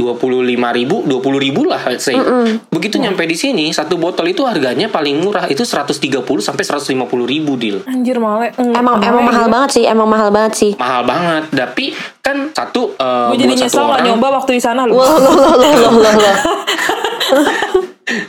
ribu, 0.70 1.02
20 1.02 1.40
ribu 1.40 1.64
lah 1.64 1.80
let's 1.82 2.04
say. 2.04 2.14
Begitu 2.70 3.00
nyampe 3.00 3.24
di 3.24 3.34
sini 3.34 3.72
satu 3.72 3.96
botol 3.96 4.28
itu 4.28 4.44
harganya 4.44 4.86
paling 4.86 5.18
murah 5.18 5.48
itu 5.48 5.64
130 5.64 5.98
sampai 6.38 6.62
150 6.62 6.94
ribu 7.26 7.56
deal. 7.56 7.82
Anjir 7.88 8.20
male. 8.20 8.52
Emang 8.60 9.00
emang 9.00 9.24
mahal 9.24 9.46
banget 9.48 9.69
sih, 9.70 9.84
emang 9.86 10.08
mahal 10.10 10.28
banget 10.34 10.52
sih. 10.58 10.72
Mahal 10.76 11.02
banget, 11.06 11.42
tapi 11.54 11.94
kan 12.20 12.50
satu 12.52 12.94
eh, 12.98 13.28
Gue 13.34 13.38
jadi 13.42 13.54
nyesel 13.66 13.82
gak 13.82 13.90
orang 13.90 14.06
nyoba 14.06 14.26
waktu 14.42 14.50
di 14.58 14.62
sana 14.62 14.84
lu. 14.86 14.94
Loh 14.98 15.06
loh 15.18 15.32
loh 15.34 15.54
loh 15.56 15.72
loh 15.74 15.94
loh. 15.98 16.14
loh. 16.14 16.36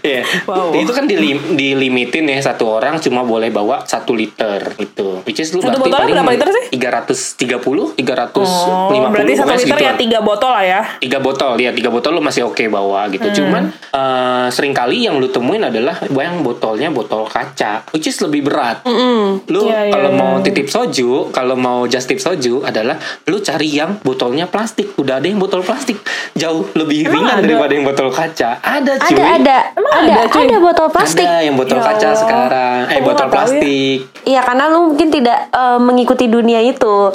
Iya. 0.01 0.21
Wow. 0.45 0.73
Itu 0.73 0.91
kan 0.91 1.05
dilim- 1.05 1.53
dilimitin 1.53 2.25
ya 2.25 2.39
satu 2.39 2.69
orang 2.71 2.97
cuma 2.97 3.21
boleh 3.21 3.49
bawa 3.49 3.81
satu 3.83 4.13
liter 4.13 4.61
gitu. 4.75 5.21
Which 5.23 5.37
is 5.37 5.51
lu 5.51 5.59
Satu 5.59 5.81
paling 5.81 6.11
berapa 6.11 6.29
liter 6.29 6.47
sih? 6.49 6.65
330, 6.71 7.95
350 7.95 8.41
Oh, 8.41 8.89
berarti 9.07 9.33
satu 9.33 9.49
liter 9.49 9.61
segitu 9.61 9.81
ya 9.81 9.93
tiga 9.95 10.19
botol 10.19 10.51
lah 10.51 10.63
ya. 10.63 10.81
tiga 10.97 11.17
botol 11.17 11.53
ya 11.55 11.71
tiga 11.71 11.89
botol 11.89 12.11
lu 12.13 12.21
masih 12.21 12.43
oke 12.43 12.63
bawa 12.67 13.07
gitu 13.07 13.23
Hmm. 13.23 13.37
cuman 13.37 13.63
eh, 13.71 14.47
sering 14.49 14.71
kali 14.71 15.03
yang 15.03 15.15
lu 15.15 15.27
temuin 15.27 15.61
adalah 15.61 15.95
yang 16.03 16.41
botolnya 16.41 16.89
botol 16.89 17.23
kaca 17.25 17.87
which 17.89 18.05
is 18.05 18.17
lebih 18.19 18.43
berat 18.43 18.83
lu 18.83 19.61
Iya, 19.63 19.87
iya, 19.87 19.91
kalau 19.91 20.09
iya. 20.09 20.17
mau 20.17 20.33
titip 20.39 20.67
soju 20.67 21.09
kalau 21.29 21.55
mau 21.55 21.85
just 21.85 22.05
tip 22.05 22.17
soju 22.17 22.61
adalah 22.61 22.97
lu 23.25 23.39
cari 23.39 23.69
yang 23.71 23.97
botolnya 23.99 24.45
plastik 24.45 24.93
udah 24.95 25.17
ada 25.17 25.25
yang 25.25 25.37
botol 25.37 25.61
plastik 25.61 25.97
jauh 26.33 26.67
lebih 26.73 27.05
Emang 27.05 27.13
ringan 27.23 27.35
ada? 27.35 27.45
daripada 27.45 27.71
yang 27.71 27.85
botol 27.85 28.09
kaca 28.09 28.49
ada 28.59 28.93
cuy 28.99 29.13
Ada 29.13 29.23
ada 29.33 29.55
Emang 29.71 29.91
ada 29.93 30.13
ada, 30.17 30.27
cuy? 30.27 30.45
ada 30.45 30.57
botol 30.59 30.87
plastik. 30.87 31.23
ada 31.23 31.39
yang 31.39 31.55
botol 31.55 31.77
Ya 31.77 31.83
kaca 31.83 32.03
Allah. 32.03 32.17
sekarang 32.17 32.77
eh 32.85 32.97
Aku 32.97 33.07
botol 33.07 33.27
ya. 33.27 33.31
plastik 33.31 33.97
Iya 34.21 34.41
karena 34.41 34.63
lu 34.67 34.79
mungkin 34.87 35.07
tidak 35.09 35.37
eh, 35.49 35.79
mengikuti 35.79 36.25
dunia 36.25 36.59
itu. 36.59 36.95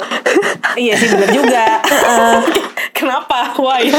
Iya 0.77 0.93
sih 0.93 1.09
bener 1.09 1.29
juga. 1.31 1.81
Kenapa? 2.97 3.49
Why? 3.57 3.89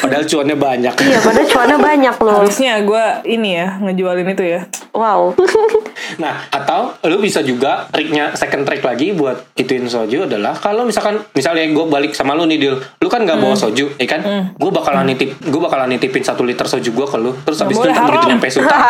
padahal 0.00 0.24
cuannya 0.24 0.56
banyak 0.56 0.94
Iya 1.00 1.18
padahal 1.20 1.46
cuannya 1.46 1.78
banyak 1.78 2.16
loh. 2.18 2.34
Harusnya 2.40 2.72
gue 2.80 3.04
ini 3.26 3.50
ya 3.54 3.78
ngejualin 3.78 4.28
itu 4.28 4.44
ya. 4.44 4.60
Wow. 4.94 5.34
Nah, 6.14 6.46
atau 6.48 6.94
lu 7.02 7.18
bisa 7.18 7.40
juga 7.40 7.84
triknya 7.88 8.30
second 8.32 8.62
trick 8.62 8.80
lagi 8.80 9.10
buat 9.10 9.34
ituin 9.54 9.84
soju 9.84 10.24
adalah 10.24 10.52
kalau 10.54 10.84
misalkan 10.84 11.16
misalnya 11.32 11.64
gue 11.66 11.84
balik 11.84 12.12
sama 12.12 12.32
lu 12.32 12.44
nih 12.44 12.56
Dil, 12.56 12.76
lu 12.76 13.06
kan 13.08 13.20
nggak 13.20 13.34
Hmm. 13.34 13.42
bawa 13.42 13.52
soju, 13.56 13.88
ya 13.92 14.06
kan? 14.06 14.20
Gue 14.52 14.68
bakalan 14.70 15.04
nitip, 15.04 15.32
gue 15.40 15.58
bakalan 15.58 15.88
nitipin 15.88 16.20
satu 16.20 16.40
liter 16.40 16.64
soju 16.64 16.88
gue 16.88 17.04
ke 17.04 17.16
lu, 17.16 17.32
terus 17.40 17.56
habis 17.58 17.74
itu 17.74 17.84
ntar 17.84 18.04
begitu 18.04 18.20
haram. 18.20 18.30
nyampe 18.30 18.46
sultan, 18.48 18.78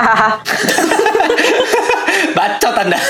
bacot 2.37 2.75
anda, 2.77 2.99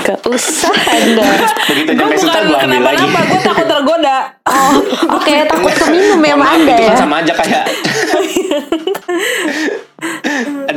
Gak 0.00 0.18
usah 0.26 0.74
anda. 0.90 1.22
begitu 1.64 1.86
Gue 1.86 1.94
nyampe 1.94 2.10
bukan 2.10 2.18
sultan 2.18 2.42
gue 2.42 2.58
ambil 2.58 2.80
lagi. 2.82 2.96
kenapa-napa, 2.98 3.20
gue 3.26 3.40
takut 3.42 3.66
tergoda. 3.66 4.16
Oh, 4.44 4.72
oke 5.14 5.32
takut 5.46 5.72
keminum 5.78 6.20
ya 6.20 6.34
sama 6.34 6.46
anda 6.50 6.70
itu 6.70 6.82
ya. 6.82 6.88
kan 6.88 6.96
sama 6.98 7.14
aja 7.18 7.32
kayak 7.34 7.64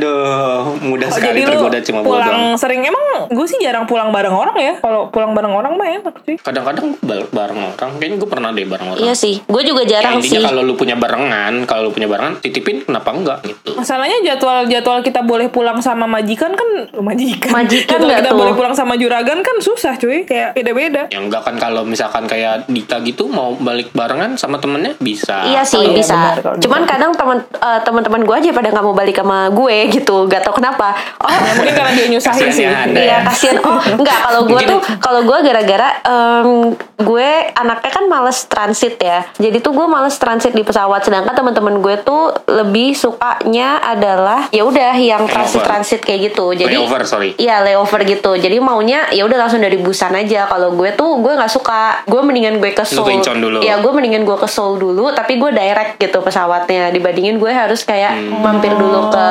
Aduh, 0.02 0.82
mudah 0.82 1.06
Oh, 1.06 1.14
sekali 1.14 1.46
tergoda 1.46 1.78
cuma 1.78 2.00
doang. 2.00 2.10
pulang 2.18 2.40
sering 2.58 2.82
emang 2.82 3.04
gue 3.28 3.46
sih 3.46 3.54
jarang 3.56 3.86
pulang 3.86 4.10
bareng 4.10 4.34
orang 4.34 4.56
ya. 4.56 4.74
Kalau 4.82 5.06
pulang 5.08 5.30
bareng 5.30 5.52
orang 5.52 5.72
mah 5.72 5.86
enak 5.86 6.14
sih. 6.26 6.34
Kadang-kadang 6.36 6.98
bareng 7.30 7.58
orang, 7.70 7.90
kayaknya 7.96 8.16
gue 8.18 8.28
pernah 8.28 8.50
deh 8.50 8.66
bareng 8.66 8.88
orang. 8.88 9.00
Iya 9.00 9.14
sih, 9.14 9.38
gue 9.40 9.62
juga 9.62 9.82
Ya, 9.84 10.02
jarang 10.02 10.18
sih. 10.18 10.34
intinya 10.34 10.50
kalau 10.50 10.62
lu 10.64 10.74
punya 10.74 10.96
barengan, 10.96 11.62
kalau 11.64 11.86
lu 11.86 11.92
punya 11.92 12.08
barengan, 12.08 12.42
titipin 12.42 12.82
kenapa 12.82 13.14
enggak 13.14 13.38
gitu. 13.44 13.78
Masalahnya 13.78 14.18
jadwal-jadwal 14.24 14.98
kita 15.00 15.20
boleh 15.22 15.46
pulang 15.46 15.78
sama 15.78 16.04
majikan 16.04 16.50
kan 16.52 16.68
majikan. 16.96 17.50
Majikan 17.54 17.98
jadwal 18.00 18.10
kita 18.16 18.26
tuh? 18.26 18.36
boleh 18.36 18.52
pulang 18.54 18.74
sama 18.74 18.94
juragan 18.96 19.38
kan 19.38 19.56
susah 19.60 19.94
cuy, 19.96 20.26
kayak 20.26 20.50
beda-beda. 20.52 21.06
Ya 21.08 21.20
enggak 21.20 21.46
kan 21.46 21.54
kalau 21.56 21.86
misalkan 21.86 22.26
kayak 22.26 22.66
Dita 22.66 22.98
gitu 23.02 23.28
mau 23.28 23.54
balik 23.54 23.92
barengan 23.92 24.34
sama 24.34 24.58
temennya 24.58 24.98
bisa. 24.98 25.46
Iya 25.46 25.62
sih 25.62 25.78
Oh 25.78 25.84
iya, 25.84 25.94
bisa. 25.94 26.18
benar, 26.34 26.58
Cuman 26.58 26.82
kadang 26.84 27.12
teman 27.12 27.38
eh, 27.44 27.80
teman-teman 27.82 28.20
gue 28.22 28.34
aja 28.36 28.50
pada 28.50 28.68
nggak 28.68 28.82
mau 28.82 28.94
balik 28.94 29.14
sama 29.14 29.46
gue 29.48 29.91
gitu. 29.92 30.24
Gak 30.24 30.42
tau 30.42 30.54
kenapa. 30.54 30.96
Oh 31.18 31.28
Ya, 31.28 31.52
mungkin 31.54 31.74
karena 31.74 31.92
dia 31.92 32.06
nyusahin 32.08 32.48
sih. 32.48 32.64
Anda 32.64 32.96
Iya 32.96 33.10
ya. 33.12 33.18
kasihan. 33.24 33.56
Oh 33.60 33.76
enggak 33.98 34.18
kalau 34.22 34.40
gue 34.44 34.60
tuh 34.62 34.78
kalau 34.98 35.20
gue 35.22 35.38
gara-gara 35.42 35.88
em, 36.02 36.48
gue 36.96 37.28
anaknya 37.52 37.90
kan 37.90 38.04
males 38.06 38.38
transit 38.44 38.96
ya. 38.96 39.28
Jadi 39.34 39.58
tuh 39.58 39.72
gue 39.72 39.86
males 39.86 40.14
transit 40.14 40.50
di 40.50 40.62
pesawat. 40.62 41.02
Sedangkan 41.02 41.32
teman-teman 41.32 41.78
gue 41.78 41.94
tuh 42.00 42.30
lebih 42.46 42.94
sukanya 42.94 43.78
adalah 43.78 44.48
ya 44.48 44.62
udah 44.62 44.94
yang 44.94 45.26
transit 45.26 45.60
transit 45.60 46.00
kayak 46.00 46.32
gitu. 46.32 46.54
Jadi 46.54 46.72
Layover, 46.72 47.02
sorry. 47.04 47.34
Iya 47.36 47.60
layover 47.60 48.00
gitu. 48.04 48.32
Jadi 48.34 48.56
maunya 48.56 49.10
ya 49.10 49.22
udah 49.22 49.38
langsung 49.38 49.58
dari 49.58 49.76
Busan 49.76 50.14
aja. 50.14 50.46
Kalau 50.46 50.72
gue 50.72 50.90
tuh 50.92 51.18
gue 51.18 51.32
nggak 51.32 51.50
suka. 51.50 52.06
Gue 52.06 52.22
mendingan 52.22 52.56
gue 52.56 52.70
ke 52.70 52.82
Seoul. 52.82 53.18
dulu. 53.18 53.58
Iya 53.60 53.78
gue 53.78 53.92
mendingan 53.92 54.22
gue 54.22 54.36
ke 54.36 54.46
Seoul 54.46 54.78
dulu. 54.78 55.10
Tapi 55.10 55.36
gue 55.36 55.50
direct 55.50 55.98
gitu 55.98 56.22
pesawatnya. 56.22 56.88
Dibandingin 56.88 57.36
gue 57.36 57.50
harus 57.50 57.82
kayak 57.82 58.14
mampir 58.32 58.72
dulu 58.72 59.10
ke 59.10 59.26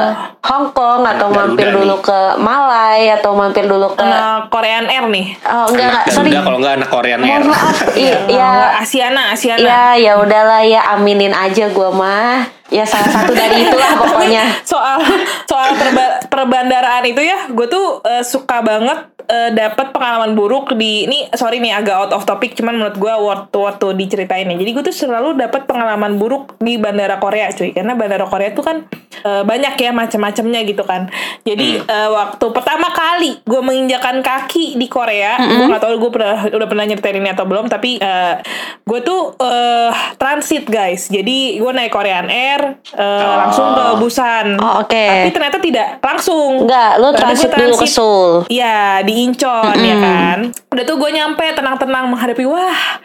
Hong 0.51 0.67
Kong 0.69 1.01
atau 1.01 1.27
Garuda 1.27 1.47
mampir 1.47 1.67
dulu 1.71 1.95
nih. 1.95 2.03
ke 2.03 2.19
Malai 2.37 3.01
atau 3.09 3.31
mampir 3.31 3.63
dulu 3.63 3.87
ke 3.91 4.03
Anak 4.03 4.51
Korean 4.51 4.83
Air 4.85 5.07
nih. 5.07 5.27
Oh 5.41 5.65
enggak 5.65 5.87
enggak 5.87 6.03
sorry. 6.09 6.27
udah 6.27 6.41
kalau 6.41 6.57
enggak 6.59 6.73
anak 6.75 6.89
Korean 6.89 7.19
Air. 7.19 7.27
Mohon 7.31 7.45
maaf. 7.49 7.77
Iya 7.95 8.17
Ya, 8.27 8.37
ya 8.37 8.49
Asiana, 8.77 9.21
Asiana. 9.31 9.63
ya 9.63 9.81
ya 9.95 10.13
udahlah 10.17 10.61
ya 10.61 10.83
aminin 10.91 11.31
aja 11.31 11.65
gue 11.67 11.89
mah. 11.89 12.43
Ya 12.67 12.83
salah 12.83 13.07
satu 13.09 13.31
dari 13.31 13.63
itulah 13.63 13.95
pokoknya. 13.97 14.43
soal 14.63 14.99
soal 15.45 15.71
perba- 15.73 16.23
perbandaraan 16.25 17.03
itu 17.03 17.19
ya 17.21 17.47
gue 17.47 17.67
tuh 17.67 17.99
eh, 18.01 18.19
suka 18.21 18.59
banget 18.59 19.07
eh, 19.31 19.49
dapat 19.55 19.95
pengalaman 19.95 20.35
buruk 20.35 20.75
di 20.75 21.07
ini 21.07 21.31
sorry 21.31 21.63
nih 21.63 21.71
agak 21.71 21.95
out 21.95 22.11
of 22.11 22.27
topic 22.27 22.51
cuman 22.53 22.75
menurut 22.75 22.99
gue 22.99 23.13
waktu 23.13 23.57
waktu 23.57 23.87
diceritain 23.95 24.43
nih. 24.45 24.59
Jadi 24.59 24.69
gue 24.75 24.83
tuh 24.91 24.95
selalu 24.95 25.39
dapat 25.39 25.63
pengalaman 25.63 26.19
buruk 26.19 26.59
di 26.59 26.75
bandara 26.75 27.15
Korea 27.17 27.47
cuy. 27.55 27.71
Karena 27.71 27.95
bandara 27.95 28.27
Korea 28.27 28.51
tuh 28.51 28.65
kan 28.67 28.83
eh, 29.23 29.43
banyak 29.47 29.79
ya 29.79 29.91
macam-macamnya 29.95 30.59
gitu 30.67 30.83
kan. 30.83 31.07
Jadi 31.47 31.79
eh, 31.79 32.09
waktu 32.11 32.45
pertama 32.51 32.91
kali 32.91 33.39
gue 33.47 33.61
menginjakan 33.63 34.19
kaki 34.19 34.75
di 34.75 34.91
Korea 34.91 35.39
gue 35.39 35.65
gak 35.71 35.83
tahu 35.83 35.95
gue 36.01 36.11
pernah 36.11 36.37
udah 36.51 36.67
pernah 36.67 36.85
nyeritain 36.85 37.17
ini 37.17 37.29
atau 37.31 37.45
belum 37.47 37.71
tapi 37.71 38.01
eh, 38.01 38.35
gue 38.83 38.99
tuh 39.05 39.37
eh, 39.39 39.91
transit 40.19 40.67
guys. 40.67 41.07
Jadi 41.07 41.61
gue 41.61 41.71
naik 41.71 41.93
Korean 41.93 42.27
Air 42.27 42.81
eh, 42.97 43.35
langsung 43.47 43.71
ke 43.77 43.85
Busan. 44.01 44.57
Oh, 44.57 44.81
oke. 44.81 45.05
tapi 45.21 45.31
ternyata 45.31 45.57
tidak 45.61 45.87
langsung. 46.01 46.65
Enggak, 46.65 46.91
lo 46.97 47.13
transit 47.13 47.53
gue 47.53 47.69
dulu 47.69 47.77
ke 47.79 47.87
Seoul. 47.87 48.31
Iya 48.49 49.05
di 49.05 49.20
Incheon 49.21 49.77
ya 49.77 49.95
kan? 50.01 50.37
Udah 50.71 50.83
tuh 50.87 50.97
gue 50.97 51.09
nyampe 51.13 51.45
tenang-tenang 51.53 52.09
menghadapi 52.09 52.43
Wah 52.47 53.01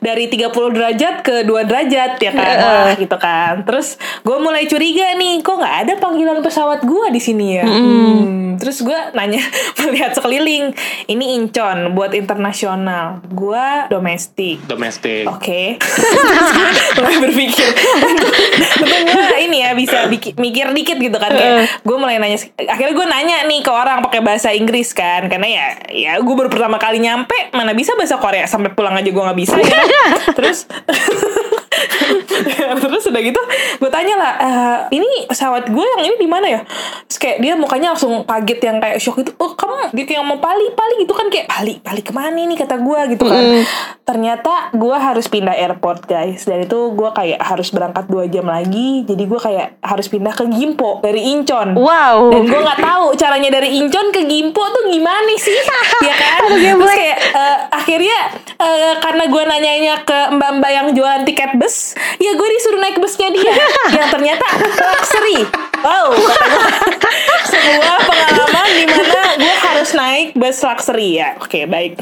dari 0.00 0.26
30 0.32 0.50
derajat 0.50 1.14
ke 1.20 1.34
2 1.44 1.68
derajat 1.68 2.16
ya 2.18 2.32
kan? 2.32 2.56
Wah 2.58 2.94
gitu 2.96 3.16
kan. 3.20 3.62
Terus 3.62 4.00
gue 4.24 4.36
mulai 4.40 4.66
curiga 4.66 5.14
nih 5.16 5.44
Kok 5.44 5.56
gak 5.60 5.76
ada 5.86 5.94
panggilan 6.00 6.40
pesawat 6.40 6.82
gue 6.84 7.06
di 7.12 7.20
sini 7.20 7.46
ya? 7.60 7.64
Hmm, 7.64 8.56
Terus 8.60 8.84
gue 8.84 8.98
nanya 9.16 9.40
Melihat 9.80 10.12
sekeliling 10.16 10.72
Ini 11.08 11.24
Incheon 11.40 11.92
buat 11.96 12.12
internasional 12.12 13.24
Gue 13.30 13.88
domestik. 13.88 14.64
Domestik. 14.66 15.28
Oke. 15.28 15.76
mulai 17.00 17.16
berpikir. 17.22 17.68
Untung 18.04 18.30
gue 19.10 19.38
ini 19.40 19.64
ya 19.64 19.70
bisa 19.74 20.06
mikir 20.36 20.66
dikit 20.72 20.98
gitu 21.00 21.16
kan 21.16 21.30
kayak 21.32 21.82
gue 21.82 21.96
mulai 21.96 22.20
nanya 22.20 22.38
akhirnya 22.56 22.94
gue 22.94 23.06
nanya 23.06 23.36
nih 23.48 23.60
ke 23.64 23.70
orang 23.72 24.04
pakai 24.04 24.20
bahasa 24.22 24.52
Inggris 24.54 24.92
kan 24.92 25.26
karena 25.26 25.48
ya 25.50 25.66
ya 25.90 26.12
gue 26.22 26.34
baru 26.34 26.46
pertama 26.46 26.78
kali 26.78 27.02
nyampe 27.02 27.34
mana 27.50 27.74
bisa 27.74 27.98
bahasa 27.98 28.16
Korea 28.22 28.46
sampai 28.46 28.70
pulang 28.70 28.94
aja 28.94 29.10
gue 29.10 29.22
nggak 29.22 29.38
bisa 29.38 29.58
ya 29.58 29.66
kan? 29.74 29.86
terus 31.88 32.80
terus 32.82 33.04
udah 33.06 33.22
gitu 33.22 33.40
gue 33.80 33.90
tanya 33.90 34.14
lah 34.16 34.32
"Eh, 34.36 34.78
ini 34.98 35.26
pesawat 35.26 35.68
gue 35.68 35.86
yang 35.96 36.02
ini 36.04 36.16
di 36.16 36.28
mana 36.28 36.46
ya? 36.46 36.60
Terus 37.06 37.18
kayak 37.18 37.38
dia 37.40 37.52
mukanya 37.54 37.94
langsung 37.94 38.22
kaget 38.24 38.60
yang 38.60 38.76
kayak 38.78 38.98
shock 38.98 39.18
gitu 39.18 39.32
oh 39.38 39.52
kamu 39.54 39.92
dia 39.92 40.04
kayak 40.04 40.22
mau 40.22 40.38
pali 40.38 40.66
pali 40.72 40.94
gitu 41.02 41.12
kan 41.12 41.26
kayak 41.28 41.46
pali 41.46 41.78
pali 41.80 42.00
ke 42.00 42.12
mana 42.12 42.36
nih 42.36 42.56
kata 42.56 42.76
gue 42.78 43.00
gitu 43.16 43.24
kan. 43.24 43.42
Ternyata 44.04 44.74
gue 44.74 44.96
harus 44.96 45.26
pindah 45.26 45.54
airport 45.54 46.04
guys. 46.04 46.42
Dan 46.42 46.66
itu 46.66 46.78
gue 46.92 47.10
kayak 47.10 47.38
harus 47.38 47.70
berangkat 47.70 48.04
dua 48.06 48.26
jam 48.26 48.44
lagi 48.44 49.06
jadi 49.06 49.22
gue 49.22 49.40
kayak 49.40 49.66
harus 49.80 50.06
pindah 50.06 50.34
ke 50.34 50.44
Gimpo 50.50 50.98
dari 51.00 51.30
Incheon. 51.30 51.78
Wow. 51.78 52.30
dan 52.30 52.42
gue 52.46 52.60
nggak 52.60 52.80
tahu 52.80 53.04
caranya 53.14 53.50
dari 53.54 53.78
Incheon 53.78 54.10
ke 54.10 54.26
Gimpo 54.26 54.60
tuh 54.60 54.90
gimana 54.90 55.32
sih? 55.38 55.54
Ya 56.00 56.14
kan? 56.16 56.38
Terus 56.48 56.94
kayak 56.96 57.18
eh, 57.36 57.56
akhirnya 57.70 58.18
eh, 58.56 58.94
karena 58.98 59.24
gue 59.28 59.42
nanyanya 59.44 59.94
ke 60.02 60.18
mbak-mbak 60.32 60.70
yang 60.72 60.86
jualan 60.96 61.22
tiket 61.22 61.52
bus 61.54 61.69
ya 62.18 62.30
gue 62.34 62.48
disuruh 62.58 62.80
naik 62.80 62.98
busnya 62.98 63.28
dia. 63.32 63.54
Yang 63.96 64.08
ternyata 64.14 64.46
luxury 64.98 65.70
wow 65.80 66.12
kata 66.12 66.46
gua. 66.52 66.68
sebuah 67.48 67.96
pengalaman 68.04 68.68
di 68.76 68.84
mana 68.88 69.20
gue 69.36 69.54
harus 69.64 69.90
naik 70.30 70.38
bus 70.38 70.62
luxury 70.62 71.18
ya. 71.18 71.34
Oke 71.36 71.66
baik. 71.66 71.98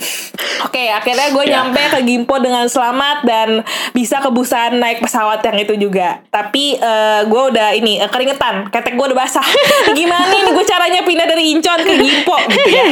Oke 0.60 0.84
akhirnya 0.86 1.30
gue 1.30 1.44
Ya. 1.46 1.64
nyampe 1.64 1.80
ke 1.88 1.98
Gimpo 2.02 2.36
dengan 2.36 2.66
selamat 2.66 3.24
dan 3.24 3.48
bisa 3.90 4.20
ke 4.20 4.28
Busan 4.28 4.76
naik 4.76 5.00
pesawat 5.00 5.40
yang 5.40 5.56
itu 5.56 5.74
juga. 5.80 6.20
Tapi 6.28 6.76
eh, 6.76 7.20
gue 7.24 7.42
udah 7.48 7.72
ini 7.72 7.96
eh, 7.96 8.06
keringetan. 8.06 8.68
Ketek 8.68 8.94
gue 8.94 9.06
udah 9.06 9.18
basah. 9.18 9.44
Gimana 9.98 10.28
nih 10.28 10.52
gue 10.52 10.64
caranya 10.66 11.00
pindah 11.00 11.24
dari 11.24 11.50
Incheon 11.50 11.80
ke 11.80 11.94
Gimpo 11.94 12.36
gitu 12.46 12.68
ya? 12.68 12.84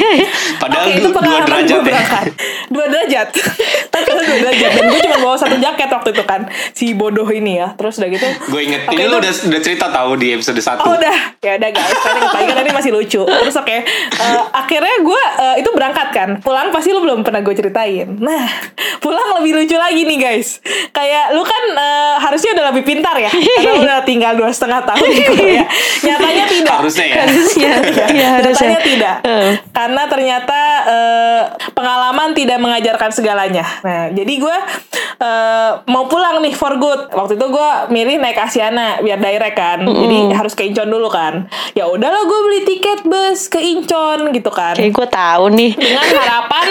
Padahal 0.57 0.89
du- 0.89 1.01
dua 1.03 1.13
pengalaman 1.13 1.45
derajat 1.45 1.69
gue 1.69 1.77
ya. 1.77 1.85
berangkat. 1.85 2.25
Dua 2.67 2.85
derajat. 2.89 3.29
Padahal 3.93 4.21
dua 4.23 4.39
derajat. 4.41 4.71
Dan 4.73 4.85
gue 4.87 5.01
cuma 5.03 5.17
bawa 5.21 5.37
satu 5.37 5.57
jaket 5.59 5.89
waktu 5.91 6.09
itu 6.11 6.25
kan 6.25 6.41
si 6.73 6.87
bodoh 6.93 7.29
ini 7.29 7.61
ya. 7.61 7.77
Terus 7.77 7.99
udah 7.99 8.09
gitu 8.09 8.27
Gue 8.49 8.61
inget 8.65 8.81
Oke, 8.85 8.95
ini 8.95 9.05
lu 9.05 9.13
itu- 9.13 9.21
udah 9.21 9.33
udah 9.53 9.61
cerita 9.61 9.87
tahu 9.91 10.11
di 10.17 10.33
episode 10.33 10.57
1 10.57 10.81
Oh 10.81 10.95
udah, 10.95 11.17
ya 11.37 11.53
udah 11.57 11.71
guys. 11.71 11.93
Tadi 12.33 12.45
kan 12.47 12.63
ini 12.63 12.73
masih 12.73 12.91
lucu. 12.91 13.21
Terus 13.21 13.53
oke, 13.55 13.77
Eh, 14.17 14.43
akhirnya 14.51 14.97
gue 14.99 15.23
eh, 15.35 15.57
itu 15.63 15.71
berangkat 15.75 16.09
kan. 16.15 16.29
Pulang 16.41 16.71
pasti 16.71 16.95
lu 16.95 17.03
belum 17.03 17.27
pernah 17.27 17.41
gue 17.43 17.55
ceritain. 17.55 18.09
Nah, 18.19 18.47
pulang 19.05 19.41
lebih 19.41 19.63
lucu 19.63 19.77
lagi 19.77 20.03
nih 20.07 20.19
guys. 20.19 20.61
Kayak 20.91 21.35
lu 21.35 21.43
kan 21.43 21.63
eh, 21.75 22.15
harusnya 22.23 22.51
udah 22.57 22.65
lebih 22.75 22.83
pintar 22.87 23.17
ya. 23.19 23.31
Karena 23.57 23.73
lu 23.77 23.83
udah 23.85 24.01
tinggal 24.05 24.33
dua 24.39 24.51
setengah 24.53 24.85
tahun 24.85 25.09
di 25.09 25.23
Korea. 25.23 25.65
Nyatanya 26.07 26.45
tidak. 26.49 26.77
Harusnya 26.83 27.07
ya. 27.07 27.17
Harusnya. 27.25 27.71
Iya, 28.13 28.29
harusnya. 28.41 28.69
Nyatanya 28.69 28.81
tidak. 28.83 29.17
Eh. 29.25 29.53
Karena 29.73 30.03
ternyata 30.09 30.61
eh, 30.87 31.43
pengalaman 31.73 32.29
tidak 32.35 32.59
mengajarkan 32.59 33.11
segalanya. 33.13 33.65
Nah, 33.83 34.13
jadi 34.13 34.33
gue 34.37 34.57
eh, 35.21 35.71
mau 35.89 36.05
pulang 36.11 36.43
nih 36.43 36.55
for 36.55 36.75
good. 36.77 37.13
Waktu 37.13 37.39
itu 37.39 37.47
gue 37.49 37.71
milih 37.93 38.17
naik 38.19 38.39
Asiana 38.39 39.01
biar 39.01 39.19
direct 39.19 39.57
kan. 39.57 39.83
Jadi 39.87 40.19
harus 40.35 40.53
ke 40.53 40.67
Incheon 40.67 40.91
dulu 40.91 41.09
kan. 41.09 41.47
Ya 41.73 41.89
udahlah 41.89 42.25
gue 42.25 42.41
beli 42.47 42.61
tiket 42.67 43.01
bus 43.07 43.49
ke 43.49 43.61
Incheon 43.63 44.35
gitu 44.35 44.51
kan 44.51 44.75
Kayak 44.75 44.93
gue 44.93 45.07
tahu 45.17 45.45
nih. 45.57 45.73
dengan 45.73 46.05
harapan 46.13 46.67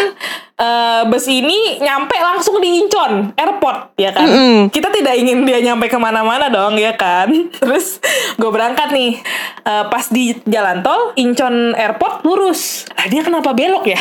eh, 0.56 1.02
bus 1.08 1.28
ini 1.28 1.84
nyampe 1.84 2.16
langsung 2.16 2.60
di 2.64 2.80
Incheon 2.80 3.36
airport 3.36 3.96
ya 4.00 4.16
kan? 4.16 4.28
Kita 4.72 4.88
tidak 4.92 5.16
ingin 5.20 5.44
dia 5.44 5.60
nyampe 5.60 5.92
ke 5.92 5.98
mana-mana 6.00 6.48
dong 6.48 6.80
ya 6.80 6.96
kan? 6.96 7.28
Terus 7.62 8.00
gue 8.40 8.50
berangkat 8.50 8.92
nih. 8.96 9.20
Eh, 9.66 9.86
pas 9.92 10.06
di 10.08 10.32
jalan 10.48 10.80
tol 10.86 11.12
Incheon 11.20 11.76
airport 11.76 12.24
lurus. 12.24 12.88
Ah 12.96 13.10
dia 13.12 13.22
kenapa 13.26 13.52
belok 13.52 13.86
ya? 13.90 14.00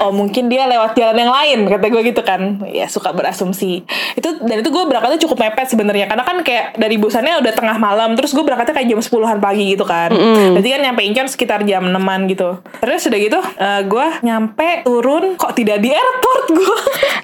Oh 0.00 0.10
mungkin 0.14 0.48
dia 0.48 0.64
lewat 0.70 0.96
jalan 0.96 1.16
yang 1.18 1.32
lain 1.32 1.58
kata 1.68 1.86
gue 1.92 2.02
gitu 2.08 2.22
kan. 2.24 2.62
Ya 2.72 2.88
suka 2.88 3.12
berasumsi. 3.12 3.84
Itu 4.16 4.40
dan 4.42 4.64
itu 4.64 4.70
gue 4.72 4.84
berangkatnya 4.88 5.20
cukup 5.28 5.44
mepet 5.44 5.68
sebenarnya 5.68 6.08
karena 6.08 6.24
kan 6.24 6.36
kayak 6.40 6.80
dari 6.80 6.96
busannya 6.96 7.36
udah 7.44 7.52
tengah 7.52 7.76
malam 7.76 8.16
terus 8.16 8.32
gue 8.32 8.40
berangkatnya 8.40 8.74
kayak 8.80 8.88
jam 8.88 9.00
10-an 9.02 9.38
pagi 9.42 9.76
gitu 9.76 9.84
kan. 9.84 10.10
Berarti 10.56 10.68
kan 10.72 10.80
nyampe 10.80 11.02
Incheon 11.04 11.28
sekitar 11.28 11.60
jam 11.68 11.84
6an 11.84 12.20
gitu. 12.30 12.48
Terus 12.80 13.02
udah 13.10 13.20
gitu 13.20 13.40
eh, 13.60 13.80
gue 13.84 14.06
nyampe 14.24 14.68
turun 14.86 15.36
kok 15.36 15.52
tidak 15.58 15.81
di 15.82 15.90
airport 15.90 16.44
gue 16.54 16.78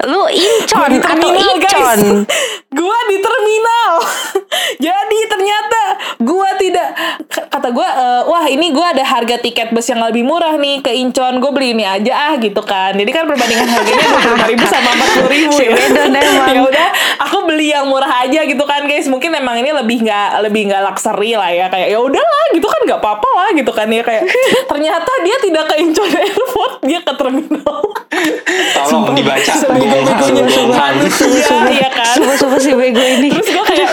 Lu 0.07 0.23
incon 0.31 0.95
di 0.95 0.99
atau 1.03 1.11
terminal 1.11 1.59
guys. 1.59 1.75
Incon? 1.75 2.01
gue 2.69 2.99
di 3.11 3.17
terminal. 3.19 3.93
Jadi 4.87 5.19
ternyata 5.27 5.83
gue 6.23 6.49
tidak 6.63 6.89
kata 7.29 7.69
gue 7.75 7.89
eh, 7.89 8.23
wah 8.29 8.45
ini 8.47 8.71
gue 8.71 8.87
ada 8.87 9.03
harga 9.03 9.43
tiket 9.43 9.75
bus 9.75 9.91
yang 9.91 9.99
lebih 10.05 10.23
murah 10.23 10.55
nih 10.55 10.85
ke 10.85 10.95
Incheon 10.95 11.43
gue 11.43 11.51
beli 11.51 11.75
ini 11.75 11.83
aja 11.83 12.31
ah 12.31 12.35
gitu 12.39 12.63
kan. 12.63 12.95
Jadi 12.95 13.11
kan 13.11 13.27
perbandingan 13.27 13.67
harganya 13.67 14.07
dua 14.07 14.21
puluh 14.23 14.47
ribu 14.47 14.65
sama 14.71 14.91
empat 14.95 15.09
puluh 15.19 15.31
ribu 15.35 15.57
ya. 15.67 15.71
Ya 16.49 16.61
udah 16.63 16.88
beli 17.59 17.75
yang 17.75 17.91
murah 17.91 18.23
aja 18.23 18.47
gitu 18.47 18.63
kan 18.63 18.87
guys. 18.87 19.11
Mungkin 19.11 19.35
emang 19.35 19.59
ini 19.59 19.75
lebih 19.75 20.07
nggak 20.07 20.47
lebih 20.47 20.71
nggak 20.71 20.87
luxury 20.87 21.35
lah 21.35 21.51
ya. 21.51 21.67
Kayak 21.67 21.91
ya 21.91 21.99
udahlah 21.99 22.45
gitu 22.55 22.71
kan 22.71 22.81
nggak 22.87 23.01
apa-apa 23.03 23.31
lah 23.35 23.49
gitu 23.59 23.73
kan 23.75 23.91
ya. 23.91 24.07
Kayak 24.07 24.31
ternyata 24.71 25.11
dia 25.27 25.37
tidak 25.43 25.65
ke 25.67 25.75
Incheon 25.83 26.15
Airport 26.15 26.73
dia 26.87 27.03
ke 27.03 27.13
terminal. 27.19 27.83
Tolong 28.79 29.11
dibaca 29.19 29.53
Sebego-begonya. 29.59 30.47
Iya, 30.47 31.59
iya 31.75 31.89
kan. 31.91 32.15
Sumpah-sumpah 32.15 32.61
si 32.63 32.71
bego 32.79 33.03
ini. 33.03 33.29
Terus 33.35 33.49
gue 33.51 33.65
kayak 33.67 33.91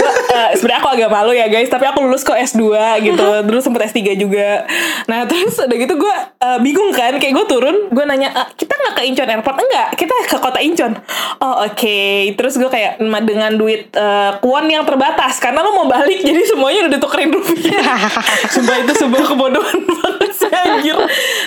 gua, 0.00 0.10
eh, 0.34 0.50
sebenarnya 0.52 0.80
aku 0.80 0.90
agak 0.92 1.08
malu 1.08 1.30
ya 1.30 1.46
guys 1.46 1.68
Tapi 1.68 1.84
aku 1.84 2.02
lulus 2.02 2.20
kok 2.20 2.34
S2 2.34 2.62
gitu. 3.00 3.26
Dulu 3.42 3.58
sempet 3.58 3.86
S3 3.88 3.98
juga. 4.14 4.66
Nah 5.04 5.22
terus 5.24 5.54
udah 5.56 5.76
gitu 5.76 5.94
gue 5.94 6.14
eh, 6.36 6.58
bingung 6.58 6.90
kan 6.90 7.14
Kayak 7.14 7.34
gue 7.34 7.46
turun 7.46 7.76
Gue 7.88 8.02
nanya 8.02 8.32
"Eh, 8.32 8.46
Kita 8.54 8.74
gak 8.74 8.94
ke 8.94 9.02
Incheon 9.04 9.30
Airport? 9.30 9.56
Enggak 9.56 9.88
Kita 9.94 10.12
ke 10.26 10.36
kota 10.36 10.58
Incheon. 10.58 10.92
Oh 11.38 11.62
oke. 11.62 11.98
Terus 12.34 12.54
gue 12.54 12.66
kayak 12.66 12.98
"Ma, 13.00 13.18
Dengan 13.18 13.54
duit 13.54 13.88
eh, 13.90 14.30
kuon 14.38 14.66
yang 14.66 14.82
terbatas 14.82 15.38
Karena 15.38 15.60
lo 15.60 15.72
mau 15.72 15.86
balik 15.86 16.18
Jadi 16.18 16.42
semuanya 16.44 16.86
udah 16.86 16.92
ditukerin 16.92 17.30
rupiah. 17.30 17.84
Sumpah 18.52 18.76
itu 18.80 18.92
sebuah 18.96 19.24
kebodohan 19.26 19.78
banget 19.94 20.30
sih 20.32 20.50
anjir. 20.50 20.96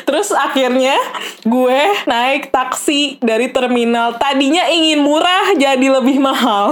Terus 0.03 0.31
akhirnya 0.31 0.95
Gue 1.43 1.75
naik 2.05 2.49
taksi 2.49 3.19
dari 3.19 3.49
terminal 3.49 4.15
Tadinya 4.15 4.67
ingin 4.67 5.01
murah 5.01 5.51
Jadi 5.51 5.88
lebih 5.89 6.17
mahal. 6.17 6.71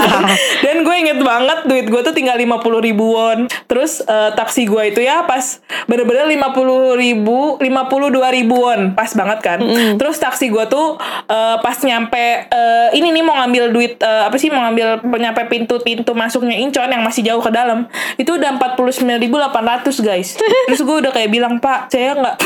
Dan 0.64 0.82
gue 0.82 0.96
inget 0.96 1.18
banget 1.18 1.45
Duit 1.66 1.86
gue 1.88 2.00
tuh 2.02 2.14
tinggal 2.14 2.38
50 2.38 2.62
ribu 2.82 3.16
won 3.16 3.50
Terus 3.66 4.02
eh, 4.04 4.30
taksi 4.34 4.66
gue 4.66 4.82
itu 4.94 5.00
ya 5.02 5.26
Pas 5.26 5.62
bener-bener 5.86 6.26
50 6.26 6.98
ribu 6.98 7.58
52 7.58 8.36
ribu 8.38 8.54
won 8.58 8.80
Pas 8.94 9.10
banget 9.14 9.38
kan? 9.42 9.58
Terus 9.98 10.16
taksi 10.18 10.50
gue 10.50 10.64
tuh 10.66 10.98
eh, 11.26 11.56
Pas 11.62 11.76
nyampe 11.82 12.50
eh, 12.50 12.88
Ini 12.94 13.08
nih 13.10 13.24
mau 13.24 13.38
ngambil 13.42 13.74
duit 13.74 13.98
eh, 13.98 14.22
Apa 14.26 14.36
sih 14.38 14.50
mau 14.50 14.62
ngambil 14.66 15.02
Nyampe 15.06 15.42
pintu-pintu 15.50 16.12
masuknya 16.14 16.54
Incheon 16.58 16.90
Yang 16.90 17.02
masih 17.02 17.22
jauh 17.26 17.42
ke 17.42 17.50
dalam 17.50 17.86
Itu 18.18 18.38
udah 18.38 18.58
49.800 18.58 20.06
guys. 20.06 20.38
Terus 20.68 20.80
gue 20.82 20.96
udah 21.02 21.12
kayak 21.12 21.30
bilang 21.30 21.58
Pak 21.58 21.90
saya 21.90 22.14
nggak 22.16 22.36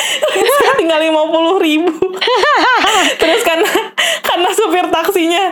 saya 0.60 0.72
tinggal 0.76 1.00
50 1.00 1.66
ribu. 1.66 1.92
Terus 3.20 3.42
karena 3.42 3.70
karena 4.20 4.50
supir 4.54 4.86
taksinya 4.88 5.44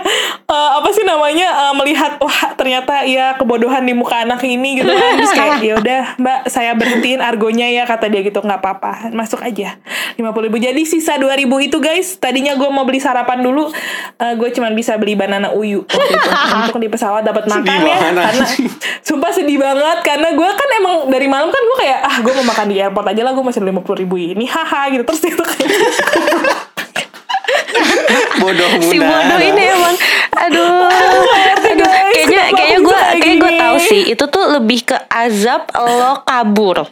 eh, 0.46 0.70
apa 0.78 0.88
sih 0.94 1.04
namanya 1.04 1.48
eh, 1.68 1.74
melihat 1.76 2.20
wah 2.22 2.54
ternyata 2.54 3.04
ya 3.04 3.34
kebodohan 3.36 3.84
di 3.84 3.94
muka 3.96 4.24
anak 4.24 4.40
ini 4.44 4.82
gitu 4.82 4.90
kan. 4.92 5.12
Terus 5.18 5.32
kayak 5.34 5.58
ya 5.68 5.74
udah 5.80 6.00
mbak 6.20 6.38
saya 6.48 6.72
berhentiin 6.76 7.20
argonya 7.20 7.68
ya 7.72 7.82
kata 7.88 8.08
dia 8.12 8.22
gitu. 8.22 8.40
Nggak 8.44 8.60
apa-apa 8.62 9.12
masuk 9.12 9.42
aja 9.42 9.80
50 10.16 10.46
ribu. 10.48 10.56
Jadi 10.60 10.82
sisa 10.86 11.16
2000 11.16 11.48
itu 11.68 11.78
guys 11.82 12.16
tadinya 12.20 12.54
gue 12.54 12.68
mau 12.70 12.84
beli 12.86 13.02
sarapan 13.02 13.42
dulu 13.42 13.70
eh, 14.20 14.34
gue 14.36 14.48
cuman 14.54 14.72
bisa 14.76 14.96
beli 15.00 15.18
banana 15.18 15.52
uyu 15.52 15.84
waktu 15.84 16.14
itu. 16.14 16.28
Untuk 16.68 16.78
di 16.78 16.88
pesawat 16.90 17.22
dapat 17.26 17.48
makan 17.48 17.78
ya 17.82 17.96
karena 18.12 18.46
sumpah 19.02 19.30
sedih 19.34 19.58
banget. 19.58 19.98
Karena 20.04 20.28
gue 20.32 20.48
kan 20.48 20.68
emang 20.78 20.94
dari 21.10 21.26
malam 21.26 21.50
kan 21.50 21.62
gue 21.62 21.76
kayak 21.82 21.98
ah 22.04 22.16
gue 22.22 22.32
mau 22.42 22.46
makan 22.46 22.66
di 22.70 22.76
airport 22.78 23.06
aja 23.10 23.22
lah 23.26 23.32
gue 23.34 23.44
masih 23.44 23.60
lima 23.64 23.82
puluh 23.82 23.98
ribu 24.04 24.16
ini 24.16 24.37
haha 24.46 24.92
gitu 24.92 25.02
terus 25.02 25.22
itu 25.24 25.42
kayak 25.42 25.68
Bodoh 28.38 28.68
muda. 28.78 28.86
si 28.86 28.96
bodoh 28.98 29.40
ini 29.40 29.62
emang 29.66 29.94
aduh 30.30 30.86
aduh 30.86 31.24
guys, 31.74 32.14
kayaknya 32.14 32.42
kayaknya 32.54 32.78
gue 32.78 32.98
kayak 33.18 33.36
gue 33.36 33.52
tahu 33.58 33.76
sih 33.80 34.00
itu 34.06 34.24
tuh 34.28 34.44
lebih 34.54 34.80
ke 34.84 34.96
azab 35.08 35.66
lo 35.74 36.22
kabur 36.22 36.86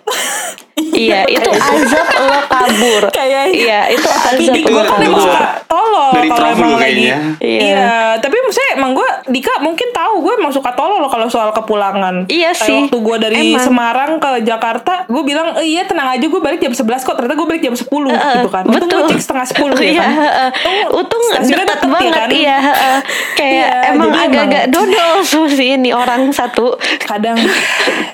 iya 0.92 1.22
itu 1.26 1.46
azab 1.46 2.06
lo 2.18 2.38
kabur 2.46 3.02
Kayaknya. 3.16 3.42
iya 3.52 3.80
itu 3.88 4.06
tapi 4.06 4.42
azab 4.42 4.56
lo 4.58 4.68
gue 4.74 4.82
kan 4.82 4.98
emang 4.98 5.14
kabur 5.14 5.22
suka 5.22 5.40
tolol 5.66 6.10
Dari 6.12 6.28
emang 6.28 6.40
lagi 6.42 6.74
kayaknya. 6.82 7.16
Iya. 7.38 7.60
iya 7.62 7.94
tapi 8.18 8.36
maksudnya 8.42 8.70
emang 8.74 8.90
gue 8.92 9.08
Dika 9.26 9.58
mungkin 9.58 9.90
tahu 9.90 10.22
gue 10.22 10.32
emang 10.38 10.54
suka 10.54 10.70
tolol 10.72 11.02
loh 11.02 11.10
kalau 11.10 11.26
soal 11.26 11.50
kepulangan. 11.50 12.30
Iya 12.30 12.54
Kayak 12.54 12.66
sih. 12.66 12.78
waktu 12.86 12.98
gue 13.02 13.16
dari 13.18 13.36
Emang. 13.52 13.64
Semarang 13.66 14.10
ke 14.22 14.30
Jakarta 14.46 15.02
gue 15.06 15.22
bilang 15.26 15.58
e, 15.58 15.66
iya 15.66 15.82
tenang 15.82 16.14
aja 16.14 16.22
gue 16.22 16.40
balik 16.40 16.62
jam 16.62 16.70
11 16.70 16.86
kok. 17.02 17.14
Ternyata 17.18 17.34
gue 17.34 17.48
balik 17.48 17.62
jam 17.62 17.74
10 17.74 17.82
gitu 17.82 18.48
kan. 18.48 18.64
Untung 18.64 18.86
betul. 18.86 18.98
gue 19.02 19.10
cek 19.12 19.20
setengah 19.20 19.46
10 19.50 19.58
ya 19.58 19.90
iya 19.90 20.00
kan. 20.00 20.10
heeh. 20.14 20.48
untung 20.94 21.22
deket 21.26 21.66
deket 21.66 21.78
ya 21.82 21.88
banget 21.90 22.12
kan? 22.14 22.28
iya 22.30 22.56
heeh. 22.62 22.98
kayak 23.34 23.54
Iya, 23.56 23.68
emang 23.96 24.10
agak-agak 24.12 24.64
dodol 24.68 25.14
sih 25.56 25.68
ini 25.74 25.90
orang 25.90 26.30
satu. 26.30 26.76
Kadang. 27.02 27.38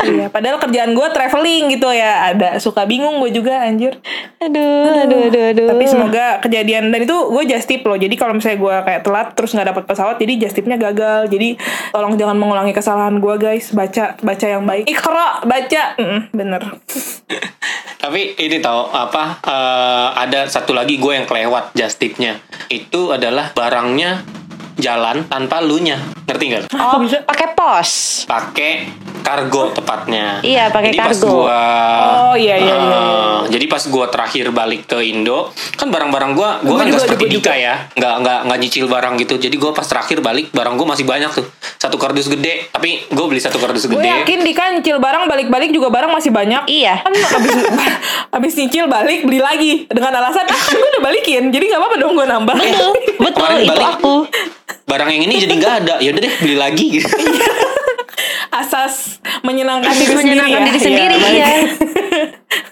Iya 0.02 0.26
padahal 0.34 0.58
kerjaan 0.58 0.98
gue 0.98 1.08
traveling 1.14 1.78
gitu 1.78 1.86
ya. 1.94 2.34
Ada 2.34 2.58
suka 2.58 2.82
bingung 2.90 3.22
gue 3.22 3.30
juga 3.30 3.62
anjir. 3.62 4.02
Aduh 4.42 5.06
aduh. 5.06 5.30
aduh 5.30 5.44
aduh 5.54 5.68
tapi 5.70 5.84
semoga 5.86 6.42
kejadian 6.42 6.90
dan 6.90 7.06
itu 7.06 7.14
gue 7.14 7.42
just 7.46 7.70
tip 7.70 7.86
loh. 7.86 7.94
Jadi 7.94 8.18
kalau 8.18 8.34
misalnya 8.34 8.58
gue 8.58 8.74
kayak 8.82 9.00
telat 9.06 9.28
terus 9.38 9.54
nggak 9.54 9.68
dapat 9.70 9.84
pesawat 9.86 10.16
jadi 10.18 10.32
just 10.42 10.58
tipnya 10.58 10.74
gagal 10.74 11.01
jadi 11.28 11.58
tolong 11.90 12.14
jangan 12.16 12.36
mengulangi 12.38 12.72
kesalahan 12.74 13.18
gue 13.18 13.34
guys. 13.38 13.70
Baca 13.74 14.16
baca 14.20 14.46
yang 14.46 14.64
baik. 14.64 14.88
Ikro 14.88 15.44
baca. 15.44 15.82
Mm, 15.98 16.20
bener. 16.32 16.62
Tapi 18.02 18.34
ini 18.34 18.58
tau 18.58 18.90
apa 18.90 19.38
eh, 19.46 20.08
ada 20.26 20.50
satu 20.50 20.74
lagi 20.74 20.98
gue 20.98 21.12
yang 21.14 21.26
kelewat 21.26 21.70
just 21.78 22.02
tipnya. 22.02 22.42
Itu 22.66 23.14
adalah 23.14 23.54
barangnya 23.54 24.26
jalan 24.74 25.24
tanpa 25.24 25.58
lu 25.58 25.78
nya 25.78 25.98
ngerti 26.24 26.44
nggak? 26.46 26.62
oh 26.72 26.96
bisa? 26.98 27.20
pakai 27.22 27.48
pos 27.52 27.90
Pakai 28.24 28.88
kargo 29.22 29.70
tepatnya. 29.70 30.42
Iya, 30.42 30.66
pakai 30.68 30.90
Jadi 30.90 30.98
pas 30.98 31.14
kargo. 31.14 31.46
gua, 31.46 31.62
Oh, 32.24 32.34
iya, 32.34 32.58
iya, 32.58 32.74
iya, 32.74 32.98
eh, 32.98 33.38
Jadi 33.48 33.64
pas 33.66 33.78
gua 33.86 34.10
terakhir 34.10 34.50
balik 34.50 34.82
ke 34.84 34.98
Indo, 35.00 35.46
kan 35.72 35.86
barang-barang 35.86 36.32
gua, 36.32 36.58
gua 36.58 36.66
Gua 36.66 36.76
kan 36.76 36.84
juga, 36.84 36.96
nggak 36.96 37.06
seperti 37.06 37.24
gua 37.24 37.34
Dika 37.38 37.54
ya, 37.54 37.74
nggak 37.92 38.14
nggak 38.18 38.38
nggak 38.42 38.58
nyicil 38.58 38.86
barang 38.86 39.14
gitu. 39.16 39.34
Jadi 39.38 39.56
gua 39.56 39.70
pas 39.70 39.86
terakhir 39.86 40.18
balik, 40.18 40.50
barang 40.50 40.74
gua 40.74 40.86
masih 40.88 41.06
banyak 41.06 41.30
tuh, 41.30 41.46
satu 41.76 41.96
kardus 41.96 42.26
gede. 42.26 42.66
Tapi 42.68 43.06
gua 43.08 43.26
beli 43.28 43.38
satu 43.38 43.56
kardus 43.56 43.86
gue 43.86 43.94
gede. 43.94 44.10
yakin 44.20 44.38
Dika 44.42 44.64
nyicil 44.72 44.98
barang 44.98 45.24
balik-balik 45.24 45.70
juga 45.70 45.86
barang 45.88 46.10
masih 46.10 46.30
banyak 46.30 46.62
Iya. 46.66 46.94
kan 47.00 47.12
abis, 47.14 47.54
abis 48.36 48.52
nyicil 48.56 48.84
balik 48.86 49.22
beli 49.22 49.38
lagi 49.38 49.72
dengan 49.86 50.12
alasan 50.14 50.42
ah 50.44 50.58
kan 50.58 50.74
gue 50.74 50.88
udah 50.90 51.02
balikin 51.04 51.42
jadi 51.48 51.64
nggak 51.68 51.80
apa-apa 51.80 51.96
dong 51.96 52.12
gue 52.12 52.26
nambah 52.26 52.54
betul 52.56 52.90
betul 53.24 53.48
itu 53.54 53.70
balik. 53.70 53.86
aku 53.92 54.14
Barang 54.86 55.08
yang 55.10 55.24
ini 55.26 55.34
jadi 55.40 55.54
nggak 55.56 55.74
ada. 55.84 55.94
Ya 56.00 56.12
udah 56.12 56.22
deh 56.22 56.34
beli 56.42 56.56
lagi 56.56 56.84
gitu. 57.00 57.08
asas 58.52 59.16
menyenangkan 59.40 59.88
Asas 59.88 60.04
diri 60.04 60.12
menyenangkan 60.12 60.60
sendiri 60.60 60.68
diri 60.68 60.76
ya. 60.76 60.84
sendiri, 60.84 61.14
balik. 61.16 61.40
iya. 61.40 61.48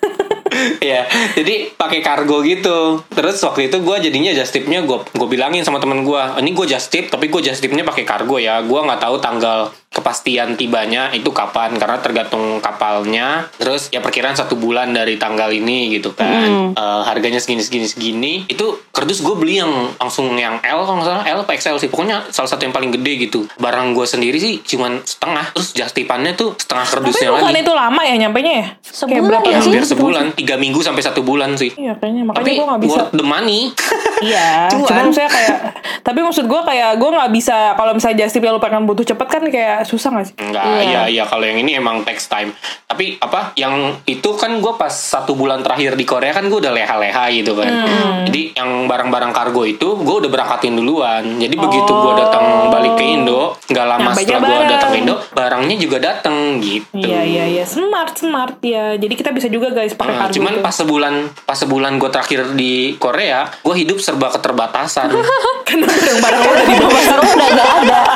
Iya, 0.81 1.07
jadi 1.35 1.73
pakai 1.73 2.01
kargo 2.01 2.41
gitu. 2.41 3.01
Terus 3.09 3.37
waktu 3.41 3.69
itu 3.69 3.81
gue 3.81 3.97
jadinya 4.01 4.33
just 4.33 4.51
tipnya 4.51 4.81
gue 4.81 4.99
gue 5.03 5.29
bilangin 5.29 5.63
sama 5.63 5.79
temen 5.79 6.03
gue, 6.03 6.23
ini 6.39 6.51
gue 6.51 6.67
just 6.67 6.89
tip, 6.89 7.09
tapi 7.09 7.29
gue 7.29 7.41
just 7.41 7.61
tipnya 7.61 7.83
pakai 7.83 8.05
kargo 8.05 8.37
ya. 8.37 8.61
Gue 8.61 8.81
nggak 8.81 9.01
tahu 9.01 9.17
tanggal 9.19 9.69
kepastian 9.91 10.55
tibanya 10.55 11.11
itu 11.11 11.29
kapan 11.31 11.75
karena 11.75 11.99
tergantung 11.99 12.61
kapalnya. 12.61 13.51
Terus 13.59 13.91
ya 13.91 13.99
perkiraan 13.99 14.35
satu 14.35 14.55
bulan 14.55 14.91
dari 14.91 15.17
tanggal 15.17 15.51
ini 15.51 15.91
gitu 15.93 16.15
kan. 16.15 16.73
Eh, 16.73 17.03
harganya 17.05 17.39
segini 17.39 17.61
segini. 17.61 17.87
Segini 17.87 18.35
itu 18.47 18.65
kardus 18.95 19.19
gue 19.21 19.35
beli 19.35 19.59
yang 19.59 19.71
langsung 19.99 20.31
yang 20.39 20.63
L 20.63 20.87
kalau 20.87 21.03
nggak 21.03 21.09
salah. 21.09 21.25
L 21.27 21.43
apa 21.43 21.53
XL 21.53 21.77
sih. 21.77 21.91
Pokoknya 21.91 22.31
salah 22.31 22.47
satu 22.47 22.63
yang 22.63 22.73
paling 22.73 22.95
gede 22.95 23.29
gitu. 23.29 23.51
Barang 23.59 23.93
gue 23.93 24.07
sendiri 24.07 24.39
sih 24.39 24.63
cuman 24.63 25.03
setengah. 25.03 25.51
Terus 25.59 25.75
jastipannya 25.75 26.33
tuh 26.33 26.55
setengah 26.55 26.87
Tapi 26.87 26.95
kardusnya 27.03 27.29
bukan 27.35 27.51
lagi. 27.51 27.63
itu 27.63 27.73
lama 27.75 28.03
ya 28.03 28.15
nyampenya 28.17 28.53
ya? 28.53 28.67
Sebulan 28.81 29.11
Kayak 29.11 29.25
berapa 29.27 29.45
ya 29.45 29.51
ya 29.51 29.59
hampir 29.61 29.85
sebulan. 29.85 30.25
tiga 30.33 30.50
minggu 30.59 30.81
sampai 30.83 31.03
satu 31.05 31.21
bulan 31.23 31.55
sih. 31.55 31.71
Iya 31.77 31.95
kayaknya. 32.01 32.27
Makanya 32.27 32.43
tapi 32.43 32.51
gue 32.59 32.67
gak 32.67 32.81
bisa. 32.83 32.91
worth 32.91 33.13
the 33.15 33.27
money 33.27 33.61
Iya, 34.21 34.69
Cuan. 34.69 34.85
cuma 34.85 35.01
maksudnya 35.07 35.29
kayak 35.29 35.57
tapi 36.01 36.21
maksud 36.21 36.45
gue 36.45 36.61
kayak 36.63 36.91
gue 36.97 37.09
nggak 37.11 37.31
bisa 37.31 37.57
kalau 37.73 37.93
misalnya 37.93 38.17
just 38.21 38.33
tip 38.33 38.43
yang 38.43 38.53
lu 38.53 38.61
pengen 38.61 38.85
butuh 38.85 39.03
cepet 39.03 39.27
kan 39.27 39.43
kayak 39.43 39.83
susah 39.83 40.11
gak 40.13 40.27
sih? 40.27 40.35
Enggak, 40.37 40.61
Iya. 40.63 40.81
iya 40.83 41.03
iya 41.11 41.25
kalau 41.25 41.43
yang 41.43 41.59
ini 41.59 41.75
emang 41.75 42.03
takes 42.03 42.27
time. 42.27 42.53
Tapi 42.85 43.17
apa 43.17 43.55
yang 43.55 43.75
itu 44.05 44.31
kan 44.35 44.59
gue 44.59 44.73
pas 44.75 44.91
satu 44.91 45.33
bulan 45.33 45.61
terakhir 45.61 45.95
di 45.95 46.05
Korea 46.05 46.31
kan 46.31 46.45
gue 46.45 46.59
udah 46.59 46.71
leha-leha 46.71 47.25
gitu 47.33 47.53
kan. 47.55 47.71
Hmm. 47.71 48.25
Jadi 48.27 48.53
yang 48.55 48.85
barang-barang 48.85 49.31
kargo 49.31 49.63
itu 49.63 49.89
gue 49.97 50.17
udah 50.19 50.31
berangkatin 50.31 50.75
duluan. 50.75 51.25
Jadi 51.37 51.55
begitu 51.55 51.89
gue 51.91 52.13
datang 52.15 52.45
balik 52.69 52.95
ke 52.95 53.05
Indo, 53.07 53.57
nggak 53.65 53.87
lama 53.87 54.11
Nyampenya 54.11 54.27
setelah 54.27 54.41
gue 54.43 54.67
datang 54.69 54.91
ke 54.91 54.99
Indo, 54.99 55.15
barangnya 55.31 55.77
juga 55.77 55.99
datang 55.99 56.35
gitu. 56.59 56.87
Iya 56.93 57.21
iya 57.23 57.45
iya 57.49 57.65
smart 57.65 58.15
smart 58.15 58.59
ya. 58.61 58.97
Jadi 58.97 59.15
kita 59.15 59.31
bisa 59.31 59.47
juga 59.47 59.71
guys 59.71 59.95
pakai 59.95 60.11
Nah, 60.11 60.21
kargo 60.27 60.35
cuman 60.37 60.53
itu. 60.53 60.63
pas 60.63 60.75
sebulan 60.75 61.15
pas 61.45 61.57
sebulan 61.57 61.93
gue 61.97 62.11
terakhir 62.11 62.41
di 62.53 62.73
Korea, 62.97 63.47
gue 63.57 63.75
hidup 63.77 63.99
serba 64.11 64.27
keterbatasan. 64.35 65.07
Kenapa 65.71 65.95
yang 65.95 66.19
barang 66.27 66.43
udah 66.43 66.65
di 66.67 66.75
bawah 66.75 67.01
Sekarang 67.01 67.27
udah 67.31 67.49
gak 67.55 67.69
ada. 67.87 68.01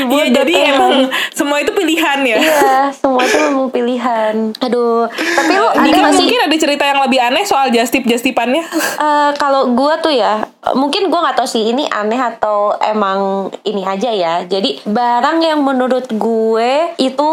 Iya 0.00 0.32
jadi 0.32 0.72
emang 0.72 1.12
semua 1.34 1.60
itu 1.60 1.76
pilihan 1.76 2.18
ya. 2.24 2.38
Iya, 2.40 2.78
semua 2.94 3.20
itu 3.20 3.36
memang 3.36 3.68
pilihan. 3.68 4.54
Aduh, 4.58 5.04
tapi 5.12 5.52
lu 5.52 5.66
ada 5.68 5.76
Mungkin 5.76 6.00
gak 6.00 6.14
sih? 6.16 6.24
mungkin 6.24 6.40
ada 6.40 6.56
cerita 6.56 6.84
yang 6.88 7.00
lebih 7.04 7.20
aneh 7.20 7.44
soal 7.44 7.68
just 7.68 7.92
tip 7.92 8.08
just 8.08 8.24
tipannya. 8.24 8.64
Eh, 8.96 9.30
kalau 9.36 9.68
gue 9.76 9.94
tuh 10.00 10.14
ya, 10.14 10.40
mungkin 10.72 11.12
gue 11.12 11.20
nggak 11.20 11.36
tahu 11.36 11.44
sih 11.44 11.68
ini 11.68 11.84
aneh 11.90 12.16
atau 12.16 12.72
emang 12.80 13.50
ini 13.62 13.84
aja 13.84 14.08
ya. 14.08 14.34
Jadi 14.48 14.80
barang 14.88 15.38
yang 15.44 15.60
menurut 15.60 16.08
gue 16.08 16.70
itu 16.96 17.30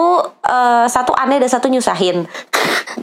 eh, 0.48 0.86
satu 0.88 1.12
aneh 1.12 1.38
dan 1.38 1.52
satu 1.52 1.68
nyusahin. 1.68 2.24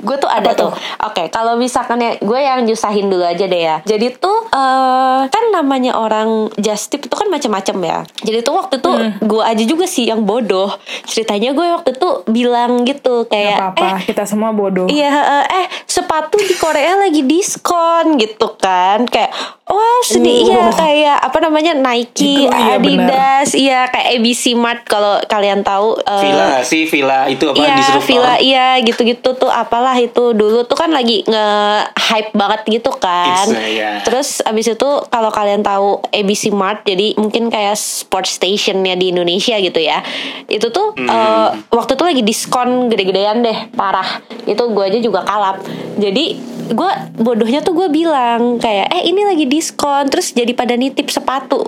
gue 0.04 0.16
tuh 0.20 0.28
ada 0.28 0.52
Apa 0.52 0.58
tuh? 0.58 0.70
tuh. 0.72 0.72
Oke, 1.08 1.22
kalau 1.32 1.56
misalkan 1.56 1.96
ya 2.00 2.16
gue 2.18 2.40
yang 2.40 2.60
nyusahin 2.64 3.08
dulu 3.08 3.24
aja 3.24 3.44
deh 3.44 3.62
ya. 3.62 3.76
Jadi 3.84 4.16
tuh 4.16 4.48
eh, 4.48 5.20
kan 5.28 5.44
namanya 5.52 5.96
orang 5.96 6.50
just 6.58 6.90
tip 6.90 7.04
itu 7.04 7.14
kan 7.14 7.28
macam-macam 7.28 7.76
ya. 7.80 7.98
Jadi 8.20 8.38
tuh 8.42 8.54
waktu 8.56 8.74
itu 8.80 8.90
gue 9.22 9.42
aja 9.42 9.64
juga 9.64 9.84
sih 9.84 10.08
yang 10.08 10.24
bodoh. 10.24 10.72
Ceritanya 11.04 11.52
gue 11.52 11.66
waktu 11.80 11.90
itu 11.94 12.08
bilang 12.28 12.84
gitu 12.84 13.24
Gak 13.24 13.32
kayak 13.32 13.58
apa-apa, 13.60 13.88
kita 14.04 14.24
semua 14.24 14.50
bodoh. 14.52 14.88
Iya, 14.88 15.12
eh, 15.12 15.44
eh 15.62 15.66
sepatu 15.84 16.36
di 16.36 16.54
Korea 16.56 17.00
lagi 17.00 17.22
diskon 17.24 18.16
gitu 18.18 18.56
kan. 18.58 19.04
Kayak 19.08 19.32
wah 19.64 20.00
sedih 20.04 20.44
iya 20.44 20.68
kayak 20.70 21.18
apa 21.24 21.38
namanya 21.40 21.72
Nike, 21.72 22.44
Itu 22.44 22.52
iya, 22.52 22.76
Adidas, 22.76 23.48
iya 23.56 23.80
kayak 23.88 24.20
ABC 24.20 24.52
Mart 24.54 24.84
kalau 24.84 25.16
kalian 25.24 25.64
tahu 25.64 25.96
eh, 25.98 26.20
Villa 26.20 26.44
nggak 26.52 26.66
sih 26.66 26.82
Villa 26.84 27.24
itu 27.34 27.44
apa 27.50 27.58
Iya? 27.58 27.98
Villa 28.00 28.34
iya 28.38 28.68
gitu-gitu 28.80 29.34
tuh 29.34 29.50
apalah 29.50 29.94
itu 29.96 30.32
dulu 30.32 30.62
tuh 30.64 30.76
kan 30.76 30.90
lagi 30.90 31.22
nge-hype 31.24 32.32
banget 32.32 32.60
gitu 32.80 32.90
kan. 32.94 33.46
Uh, 33.50 33.68
yeah. 33.68 33.98
Terus 34.02 34.40
abis 34.40 34.72
itu 34.72 34.90
kalau 35.08 35.30
kalian 35.30 35.62
tahu 35.62 35.98
ABC 36.10 36.54
Mart 36.54 36.86
jadi 36.86 37.18
mungkin 37.18 37.50
kayak 37.50 37.74
sport 37.74 38.24
stationnya 38.24 38.94
di 38.94 39.10
Indonesia 39.10 39.58
gitu 39.58 39.80
ya. 39.80 40.00
Itu 40.46 40.70
tuh 40.70 40.94
Hmm. 40.94 41.10
eh, 41.10 41.48
waktu 41.74 41.98
itu 41.98 42.04
lagi 42.04 42.22
diskon 42.22 42.86
gede-gedean 42.86 43.42
deh, 43.42 43.58
parah. 43.74 44.22
Itu 44.46 44.70
gue 44.70 44.84
aja 44.84 44.98
juga 45.02 45.26
kalap. 45.26 45.58
Jadi 45.98 46.38
gue 46.64 46.90
bodohnya 47.20 47.60
tuh 47.60 47.76
gue 47.76 47.92
bilang 47.92 48.56
kayak 48.56 48.88
eh 48.88 49.02
ini 49.04 49.20
lagi 49.20 49.44
diskon 49.44 50.08
terus 50.08 50.32
jadi 50.32 50.56
pada 50.56 50.72
nitip 50.72 51.12
sepatu 51.12 51.60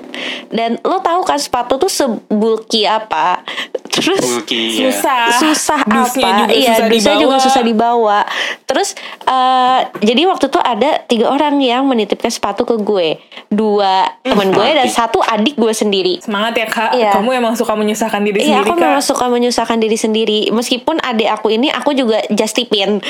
dan 0.48 0.80
lo 0.80 1.04
tahu 1.04 1.20
kan 1.20 1.36
sepatu 1.36 1.76
tuh 1.76 1.92
sebulky 1.92 2.88
apa 2.88 3.44
terus 3.92 4.24
Bulky, 4.24 4.80
ya. 4.80 4.88
Susah. 4.88 5.28
Susah 5.56 5.80
Dusnya 5.82 6.28
apa. 6.28 6.38
juga 6.44 6.52
iya 6.52 6.72
susah 6.76 6.86
dusnya 6.86 7.14
juga 7.16 7.24
dibawa. 7.32 7.44
susah 7.48 7.62
dibawa. 7.64 8.18
Terus 8.62 8.88
eh, 9.24 9.80
jadi 10.04 10.22
waktu 10.28 10.44
itu 10.46 10.60
ada 10.60 10.90
tiga 11.04 11.26
orang 11.28 11.56
yang 11.58 11.88
menitipkan 11.88 12.28
sepatu 12.28 12.62
ke 12.62 12.76
gue. 12.76 13.16
Dua 13.48 14.04
teman 14.20 14.52
gue 14.52 14.68
dan 14.68 14.86
satu 14.86 15.18
adik 15.18 15.56
gue 15.56 15.72
sendiri. 15.72 16.20
Semangat 16.20 16.52
ya 16.54 16.66
kak. 16.68 16.90
Iya. 16.92 17.10
Kamu 17.16 17.30
emang 17.32 17.54
suka 17.56 17.72
menyusahkan 17.72 18.20
diri 18.20 18.38
Iya 18.38 18.60
sendiri 18.60 18.68
aku 18.68 18.74
kak. 18.76 18.84
memang 18.84 19.02
suka 19.02 19.24
menyusahkan 19.26 19.78
diri 19.80 19.96
sendiri. 19.96 20.40
Meskipun 20.52 21.00
adik 21.00 21.32
aku 21.32 21.48
ini 21.50 21.72
aku 21.72 21.96
juga 21.96 22.20
just 22.30 22.52
tipin. 22.52 23.00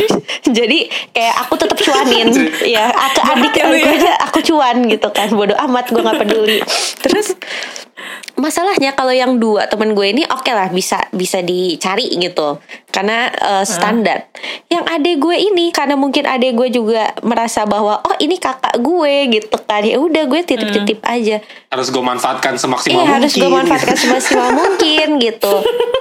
Jadi 0.58 0.86
kayak 1.10 1.34
aku 1.42 1.58
tetap 1.58 1.76
cuanin. 1.76 2.28
Iya 2.66 2.90
ke 2.92 3.20
adik 3.22 3.52
ya 3.54 3.64
aku 3.66 3.76
ya. 3.78 3.90
aja 3.96 4.12
aku 4.22 4.38
cuan 4.44 4.76
gitu 4.86 5.08
kan. 5.10 5.28
Bodoh 5.30 5.56
amat 5.66 5.88
gue 5.88 6.02
gak 6.02 6.18
peduli. 6.20 6.58
Terus 7.00 7.34
masalahnya 8.36 8.92
kalau 8.92 9.12
yang 9.12 9.40
dua 9.40 9.64
temen 9.66 9.96
gue 9.96 10.12
ini 10.12 10.22
oke 10.28 10.52
lah 10.52 10.68
bisa 10.68 11.00
bisa 11.10 11.40
dicari 11.40 12.12
gitu 12.12 12.60
karena 12.92 13.32
eh, 13.32 13.64
standar 13.64 14.28
yang 14.68 14.84
adek 14.84 15.16
gue 15.16 15.36
ini 15.36 15.72
karena 15.72 15.96
mungkin 15.96 16.28
adek 16.28 16.52
gue 16.52 16.68
juga 16.68 17.16
merasa 17.24 17.64
bahwa 17.64 18.04
oh 18.04 18.16
ini 18.20 18.36
kakak 18.36 18.76
gue 18.76 19.40
gitu 19.40 19.56
kan 19.64 19.80
ya 19.80 19.96
udah 19.96 20.22
gue 20.28 20.40
titip 20.44 20.68
titip 20.68 21.00
aja 21.04 21.40
Harus 21.66 21.92
gue 21.92 22.00
manfaatkan 22.00 22.56
semaksimal 22.56 22.94
Iya 22.94 23.04
mungkin. 23.04 23.16
harus 23.20 23.32
gue 23.36 23.50
manfaatkan 23.52 23.96
semaksimal 23.98 24.48
mungkin 24.56 25.08
gitu 25.20 25.52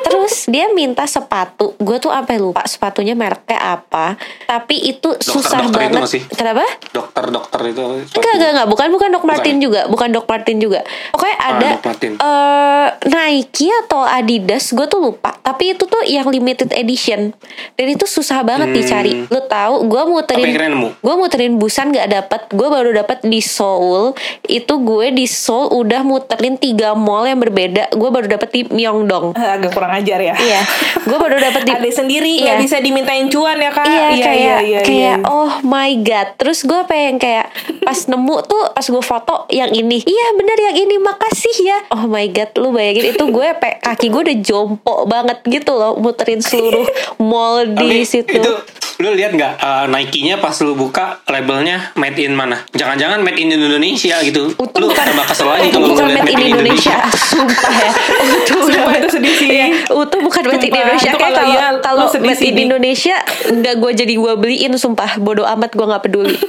Terus 0.06 0.48
dia 0.48 0.72
minta 0.72 1.04
sepatu 1.04 1.76
Gue 1.82 2.00
tuh 2.00 2.16
sampai 2.16 2.39
lupa 2.39 2.64
sepatunya 2.64 3.12
mereknya 3.12 3.60
apa 3.60 4.16
Tapi 4.48 4.88
itu 4.88 5.18
susah 5.20 5.66
Dokter-dokter 5.66 5.68
itu 5.68 5.76
banget 5.76 6.00
nggak 6.00 6.12
sih? 6.16 6.22
Kenapa? 6.32 6.64
Dokter-dokter 6.96 7.60
itu. 7.76 7.82
Enggak, 8.16 8.34
enggak, 8.38 8.50
enggak. 8.56 8.68
Bukan, 8.72 8.88
bukan 8.93 9.10
Doc 9.12 9.24
Martin 9.28 9.56
Bukan. 9.58 9.66
juga. 9.66 9.82
Bukan 9.91 10.10
Doc 10.16 10.26
Martin 10.30 10.58
juga. 10.62 10.80
Pokoknya 11.12 11.38
ada 11.43 11.70
Doc 11.76 11.85
Martin. 11.86 12.18
eh, 12.18 12.88
Nike 13.06 13.70
atau 13.80 14.02
Adidas, 14.02 14.70
gue 14.70 14.86
tuh 14.86 15.00
lupa. 15.00 15.38
Tapi 15.38 15.72
itu 15.72 15.86
tuh 15.86 16.02
yang 16.04 16.26
limited 16.26 16.70
edition. 16.72 17.32
Dan 17.74 17.86
itu 17.88 18.04
susah 18.04 18.42
banget 18.42 18.68
Hmm. 18.68 18.76
dicari. 18.76 19.14
Lu 19.24 19.42
tahu, 19.42 19.86
gue 19.86 20.04
muterin, 20.06 20.50
gue 20.92 21.16
muterin 21.16 21.54
Busan 21.56 21.90
gak 21.90 22.10
dapet. 22.10 22.42
Gue 22.50 22.68
baru 22.68 22.92
dapet 22.92 23.22
di 23.22 23.40
Seoul. 23.40 24.18
Itu 24.44 24.82
gue 24.82 25.12
di 25.12 25.26
Seoul 25.26 25.70
udah 25.76 26.02
muterin 26.02 26.56
tiga 26.56 26.92
mall 26.92 27.24
yang 27.24 27.38
berbeda. 27.38 27.92
Gue 27.92 28.10
baru 28.10 28.26
dapet 28.28 28.50
di 28.50 28.62
Myeongdong. 28.66 29.34
Agak 29.34 29.72
kurang 29.72 29.94
ajar 29.94 30.18
ya. 30.20 30.34
Iya, 30.36 30.62
gue 31.00 31.16
baru 31.16 31.38
dapet 31.38 31.62
di 31.64 31.72
Ada 31.76 31.92
sendiri 31.94 32.34
Iya. 32.42 32.58
bisa 32.58 32.80
dimintain 32.80 33.28
cuan 33.28 33.56
ya 33.56 33.70
kak. 33.70 33.86
Iya, 33.86 34.08
kayak 34.18 34.60
iya, 34.64 34.80
kayak 34.82 34.84
iya. 34.88 35.14
oh 35.24 35.62
my 35.62 35.94
god. 36.00 36.34
Terus 36.36 36.64
gue 36.64 36.82
pengen 36.86 37.16
kayak 37.16 37.52
pas 37.82 38.00
nemu 38.02 38.36
tuh 38.44 38.64
pas 38.72 38.84
gue 38.84 39.04
foto 39.04 39.46
yang 39.50 39.70
ini. 39.70 40.02
Iya 40.02 40.28
bener 40.34 40.58
yang 40.64 40.76
ini 40.80 40.96
makasih 40.98 41.58
ya. 41.62 41.74
Oh 41.93 42.05
my 42.05 42.28
god, 42.32 42.51
lu 42.59 42.69
bayangin 42.71 43.15
itu 43.15 43.23
gue 43.28 43.47
pe 43.57 43.80
kaki 43.80 44.07
gue 44.09 44.21
udah 44.32 44.38
jompo 44.41 44.93
banget 45.05 45.39
gitu 45.45 45.71
loh 45.76 45.95
muterin 45.95 46.41
seluruh 46.41 46.86
mall 47.30 47.63
di 47.63 48.03
Tapi 48.03 48.05
situ. 48.05 48.32
itu 48.36 48.51
lu 48.95 49.11
lihat 49.11 49.36
nggak 49.36 49.53
uh, 49.59 49.86
Nike-nya 49.91 50.39
pas 50.39 50.55
lu 50.63 50.71
buka 50.71 51.19
labelnya 51.28 51.91
made 51.99 52.15
in 52.15 52.32
mana? 52.32 52.63
Jangan-jangan 52.71 53.19
made 53.19 53.36
in 53.36 53.51
Indonesia 53.51 54.15
gitu. 54.23 54.55
Utuh 54.55 54.80
lu 54.80 54.88
bukan 54.88 55.03
tambah 55.03 55.26
kesel 55.28 55.47
lagi 55.51 55.67
kalau 55.67 55.91
bukan 55.91 56.05
lihat 56.15 56.23
made 56.23 56.32
in 56.32 56.47
Indonesia. 56.55 56.95
Sumpah 57.36 57.73
ya. 57.76 57.91
Utuh 58.23 58.59
Sumpah 58.71 58.93
itu 58.95 59.09
sedih 59.11 59.34
sih. 59.36 59.47
Iya, 59.51 59.65
utuh 59.91 60.19
bukan 60.23 60.43
made 60.47 60.63
in 60.63 60.71
Indonesia. 60.71 61.11
Kayak 61.11 61.34
kalau 61.36 61.51
iya, 61.51 61.67
kalau 61.84 62.05
made 62.23 62.43
in 62.43 62.55
Di. 62.55 62.61
Indonesia 62.63 63.15
nggak 63.51 63.76
gue 63.84 63.91
jadi 63.99 64.13
gue 64.15 64.34
beliin 64.39 64.73
sumpah. 64.80 65.19
Bodoh 65.19 65.43
amat 65.43 65.76
gue 65.76 65.86
nggak 65.86 66.03
peduli. 66.07 66.39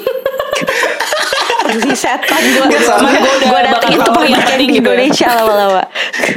Aduh, 1.66 1.96
setan 1.98 2.42
gue 2.42 2.66
Gue 3.46 3.60
marketing 4.30 4.68
gitu 4.78 4.90
ya. 4.90 5.02
Indonesia 5.02 5.28
lama-lama 5.34 5.82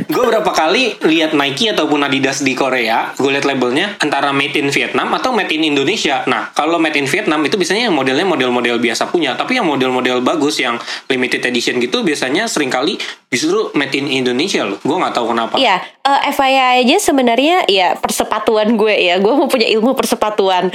Gue 0.09 0.23
berapa 0.25 0.51
kali 0.51 0.97
lihat 1.05 1.38
Nike 1.38 1.71
ataupun 1.71 2.01
Adidas 2.01 2.41
di 2.41 2.57
Korea, 2.57 3.13
gue 3.15 3.30
lihat 3.30 3.45
labelnya 3.45 3.95
antara 4.01 4.34
made 4.34 4.57
in 4.57 4.73
Vietnam 4.73 5.13
atau 5.15 5.32
made 5.32 5.53
in 5.53 5.63
Indonesia. 5.63 6.25
Nah, 6.25 6.49
kalau 6.51 6.82
made 6.82 6.97
in 6.97 7.05
Vietnam 7.05 7.39
itu 7.45 7.55
biasanya 7.55 7.88
yang 7.89 7.95
modelnya 7.95 8.25
model-model 8.25 8.82
biasa 8.82 9.07
punya, 9.13 9.38
tapi 9.38 9.61
yang 9.61 9.67
model-model 9.69 10.19
bagus 10.25 10.59
yang 10.59 10.82
limited 11.07 11.45
edition 11.45 11.77
gitu 11.77 12.01
biasanya 12.01 12.49
sering 12.49 12.73
kali 12.73 12.97
justru 13.30 13.69
made 13.77 13.93
in 13.93 14.09
Indonesia 14.09 14.65
loh. 14.65 14.82
Gue 14.82 14.97
nggak 14.97 15.13
tahu 15.13 15.30
kenapa. 15.30 15.55
Iya, 15.55 15.77
eh, 16.01 16.34
FYI 16.34 16.57
aja 16.82 16.97
sebenarnya 16.99 17.69
ya 17.69 17.93
persepatuan 17.93 18.73
gue 18.73 18.89
ya, 18.91 19.21
gue 19.21 19.30
mau 19.30 19.45
punya 19.45 19.69
ilmu 19.69 19.93
persepatuan. 19.93 20.69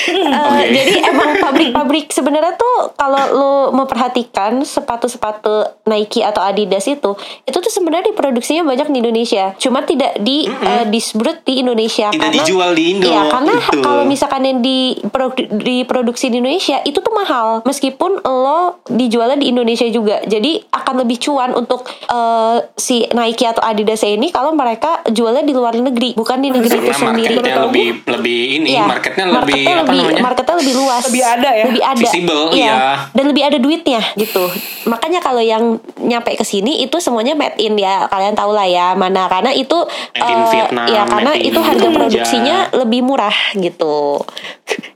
Eh, 0.00 0.16
Oke. 0.16 0.64
Jadi 0.70 0.94
emang 1.12 1.38
pabrik-pabrik 1.38 2.08
sebenarnya 2.10 2.56
tuh 2.56 2.94
kalau 2.94 3.22
lo 3.30 3.52
memperhatikan 3.70 4.62
sepatu-sepatu 4.62 5.84
Nike 5.86 6.24
atau 6.24 6.40
Adidas 6.40 6.88
itu, 6.88 7.14
itu 7.44 7.58
tuh 7.60 7.70
sebenarnya 7.70 8.10
diproduksinya 8.10 8.64
banyak 8.64 8.90
di 8.90 8.98
Indonesia. 9.02 9.54
Cuma 9.58 9.84
tidak 9.84 10.18
di 10.18 10.48
eh, 10.48 10.84
distribute 10.88 11.44
di 11.44 11.60
Indonesia 11.60 12.10
Tidak 12.10 12.32
dijual 12.32 12.72
di 12.72 12.96
Indo, 12.96 13.10
Iya, 13.12 13.28
karena 13.28 13.54
gitu. 13.60 13.82
kalau 13.82 14.02
misalkan 14.06 14.42
yang 14.46 14.58
diprodu- 14.60 15.50
diproduksi 15.58 16.32
di 16.32 16.40
Indonesia 16.40 16.80
itu 16.82 16.98
tuh 16.98 17.12
mahal. 17.12 17.60
Meskipun 17.62 18.24
lo 18.24 18.80
dijualnya 18.88 19.36
di 19.36 19.52
Indonesia 19.52 19.86
juga. 19.90 20.22
Jadi 20.24 20.64
akan 20.70 21.04
lebih 21.06 21.18
cuan 21.20 21.52
untuk 21.52 21.79
eh, 21.86 22.58
si 22.76 23.04
Nike 23.10 23.44
atau 23.44 23.62
Adidas 23.62 24.02
ini 24.02 24.28
kalau 24.30 24.52
mereka 24.52 25.02
jualnya 25.08 25.42
di 25.42 25.52
luar 25.52 25.74
negeri, 25.76 26.14
bukan 26.14 26.38
di 26.38 26.48
negeri 26.48 26.76
itu 26.80 26.92
sendiri. 26.92 27.36
marketnya 27.40 27.64
lebih 27.66 27.88
lebih 28.06 28.40
ini, 28.60 28.68
Iya, 28.76 28.84
marketnya 28.86 29.24
lebih 29.28 29.62
apa 29.64 29.80
lebih, 29.84 30.00
namanya? 30.00 30.22
marketnya 30.22 30.56
lebih 30.60 30.74
luas, 30.76 31.02
Lebih 31.08 31.22
ada 31.24 31.50
ya? 31.50 31.64
lebih 31.68 31.82
ada, 31.84 32.00
Visible, 32.00 32.44
iya. 32.52 32.64
iya. 32.64 32.74
dan 33.12 33.24
lebih 33.28 33.42
ada 33.44 33.58
duitnya 33.58 34.00
gitu. 34.16 34.44
Makanya 34.88 35.20
kalau 35.20 35.42
yang 35.44 35.76
nyampe 36.00 36.34
ke 36.34 36.44
sini 36.44 36.82
itu 36.82 36.96
semuanya 36.98 37.36
made 37.36 37.58
in 37.58 37.76
ya, 37.76 38.06
kalian 38.08 38.34
tahu 38.34 38.50
lah 38.52 38.66
ya 38.66 38.92
mana 38.94 39.28
karena 39.28 39.52
itu 39.52 39.76
Made 40.16 40.26
in 40.26 40.40
eh, 40.40 40.48
Vietnam, 40.50 40.86
ya 40.88 41.02
karena 41.06 41.30
made 41.34 41.42
in 41.42 41.48
itu 41.52 41.60
harga 41.60 41.88
produksinya 41.90 42.56
lebih 42.74 43.00
murah 43.04 43.36
gitu. 43.56 44.22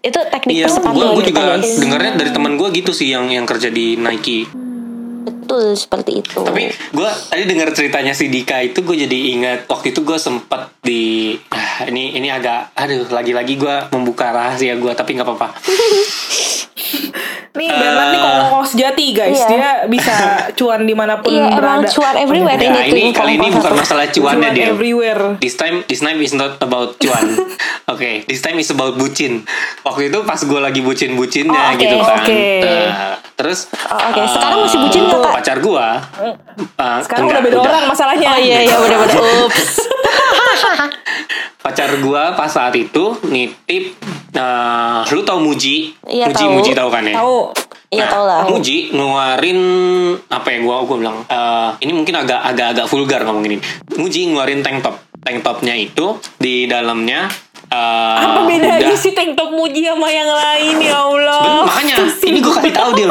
itu 0.05 0.19
teknik 0.31 0.55
Iya, 0.55 0.69
sepatu 0.71 1.17
gue 1.17 1.25
juga 1.29 1.59
dengarnya 1.59 2.13
dari 2.15 2.31
teman 2.31 2.55
gue 2.55 2.69
gitu 2.73 2.93
sih 2.95 3.11
yang 3.11 3.27
yang 3.29 3.45
kerja 3.45 3.69
di 3.69 3.97
Nike. 3.97 4.64
Betul 5.25 5.73
seperti 5.73 6.21
itu. 6.21 6.45
Tapi 6.45 6.69
gue 6.69 7.11
tadi 7.33 7.43
dengar 7.49 7.73
ceritanya 7.73 8.13
si 8.13 8.29
Dika 8.29 8.61
itu 8.61 8.85
gue 8.85 8.97
jadi 9.09 9.19
ingat 9.33 9.59
waktu 9.65 9.97
itu 9.97 10.05
gue 10.05 10.21
sempet 10.21 10.69
di 10.85 11.33
ah, 11.49 11.89
ini 11.89 12.13
ini 12.21 12.29
agak 12.29 12.77
aduh 12.77 13.09
lagi-lagi 13.09 13.57
gue 13.57 13.77
membuka 13.97 14.29
rahasia 14.31 14.77
gue 14.77 14.93
tapi 14.93 15.17
nggak 15.17 15.27
apa-apa. 15.27 15.49
Nih 17.55 17.71
Bernard 17.71 18.11
nih 18.11 18.19
kongkong 18.19 18.67
sejati 18.67 19.07
guys. 19.11 19.37
Iya. 19.37 19.47
Dia 19.49 19.69
bisa 19.87 20.15
cuan 20.53 20.83
di 20.83 20.93
mana 20.93 21.17
pun 21.17 21.31
Iya 21.31 21.47
emang 21.47 21.55
berada. 21.57 21.87
cuan 21.87 22.15
everywhere 22.17 22.59
Nah, 22.59 22.83
ini 22.83 23.11
kali 23.11 23.37
ini 23.37 23.49
bukan 23.49 23.73
masalah 23.75 24.07
cuannya 24.09 24.43
Cuan 24.45 24.53
dia. 24.53 24.67
everywhere. 24.69 25.23
This 25.39 25.55
time, 25.55 25.85
this 25.85 26.01
time 26.01 26.19
is 26.19 26.33
not 26.33 26.59
about 26.59 26.99
cuan. 26.99 27.25
Oke, 27.93 28.25
this 28.25 28.41
time 28.41 28.57
is 28.57 28.67
about 28.69 28.95
bucin. 28.95 29.47
Waktu 29.81 30.09
itu 30.09 30.19
pas 30.23 30.37
gue 30.37 30.57
lagi 30.59 30.81
bucin-bucinnya 30.81 31.53
Oh, 31.55 31.71
oke. 31.71 31.79
gitu 31.79 31.97
kan. 32.01 32.19
Oke. 32.19 32.45
Nah, 32.65 33.15
terus 33.35 33.69
Oh, 33.85 34.01
oke. 34.03 34.21
Sekarang 34.25 34.59
masih 34.61 34.79
bucin 34.81 35.03
nggak, 35.05 35.21
Kak? 35.21 35.33
Pacar 35.37 35.59
gue. 35.61 35.87
Sekarang 37.05 37.25
udah 37.29 37.41
beda 37.41 37.57
orang 37.61 37.85
masalahnya. 37.87 38.29
Oh 38.31 38.41
iya 38.41 38.59
iya 38.63 38.77
benar-benar. 38.77 39.21
Ups. 39.47 39.69
pacar 41.59 41.91
gua 41.99 42.33
pas 42.33 42.47
saat 42.47 42.73
itu 42.73 43.17
nitip 43.25 43.97
nah 44.31 45.07
lu 45.07 45.23
tau 45.23 45.39
Muji 45.39 45.95
Iya, 46.05 46.27
Muji 46.27 46.37
tahu. 46.41 46.53
Muji 46.53 46.71
tau 46.73 46.89
kan 46.89 47.03
ya 47.03 47.17
Tahu. 47.17 47.39
Iya 47.89 48.05
tau 48.07 48.25
lah. 48.25 48.43
Muji 48.45 48.91
ngeluarin 48.91 49.61
apa 50.27 50.49
ya 50.49 50.59
gua 50.61 50.83
gua 50.83 50.97
bilang 50.99 51.17
eh, 51.25 51.69
ini 51.81 51.93
mungkin 51.93 52.15
agak 52.17 52.41
agak 52.45 52.67
agak 52.73 52.87
vulgar 52.87 53.23
ngomongin 53.23 53.57
ini 53.57 53.63
Muji 53.95 54.29
ngeluarin 54.29 54.61
tank 54.61 54.83
top 54.83 54.97
tank 55.21 55.41
topnya 55.41 55.73
itu 55.73 56.07
di 56.37 56.67
dalamnya 56.67 57.31
eh, 57.65 58.19
Apa 58.21 58.45
bedanya 58.45 58.83
udah- 58.85 58.99
sih 58.99 59.13
tank 59.13 59.33
top 59.33 59.51
Muji 59.51 59.81
sama 59.81 60.09
yang 60.09 60.27
lain 60.27 60.77
ya 60.81 60.99
Allah? 60.99 61.63
makanya 61.65 61.95
ini 62.21 62.39
gue 62.39 62.53
kasih 62.53 62.73
tahu 62.73 62.91
dia 62.93 63.07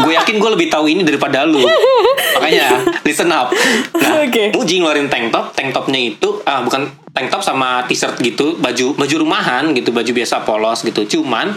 gue 0.00 0.12
yakin 0.14 0.34
gue 0.36 0.50
lebih 0.50 0.68
tahu 0.68 0.86
ini 0.86 1.02
daripada 1.02 1.42
lu 1.42 1.60
makanya 2.32 2.78
listen 3.02 3.28
up 3.28 3.50
nah 3.92 4.14
Oke. 4.24 4.54
Muji 4.54 4.78
ngeluarin 4.78 5.06
tank 5.06 5.28
top 5.28 5.50
tank 5.52 5.74
topnya 5.74 5.98
itu 5.98 6.38
ah 6.44 6.62
bukan 6.62 6.86
tank 7.10 7.28
top 7.28 7.42
sama 7.42 7.82
t-shirt 7.84 8.16
gitu 8.18 8.54
baju 8.56 8.94
baju 8.94 9.14
rumahan 9.18 9.70
gitu 9.70 9.90
baju 9.90 10.08
biasa 10.08 10.40
polos 10.40 10.80
gitu 10.80 11.02
cuman 11.10 11.52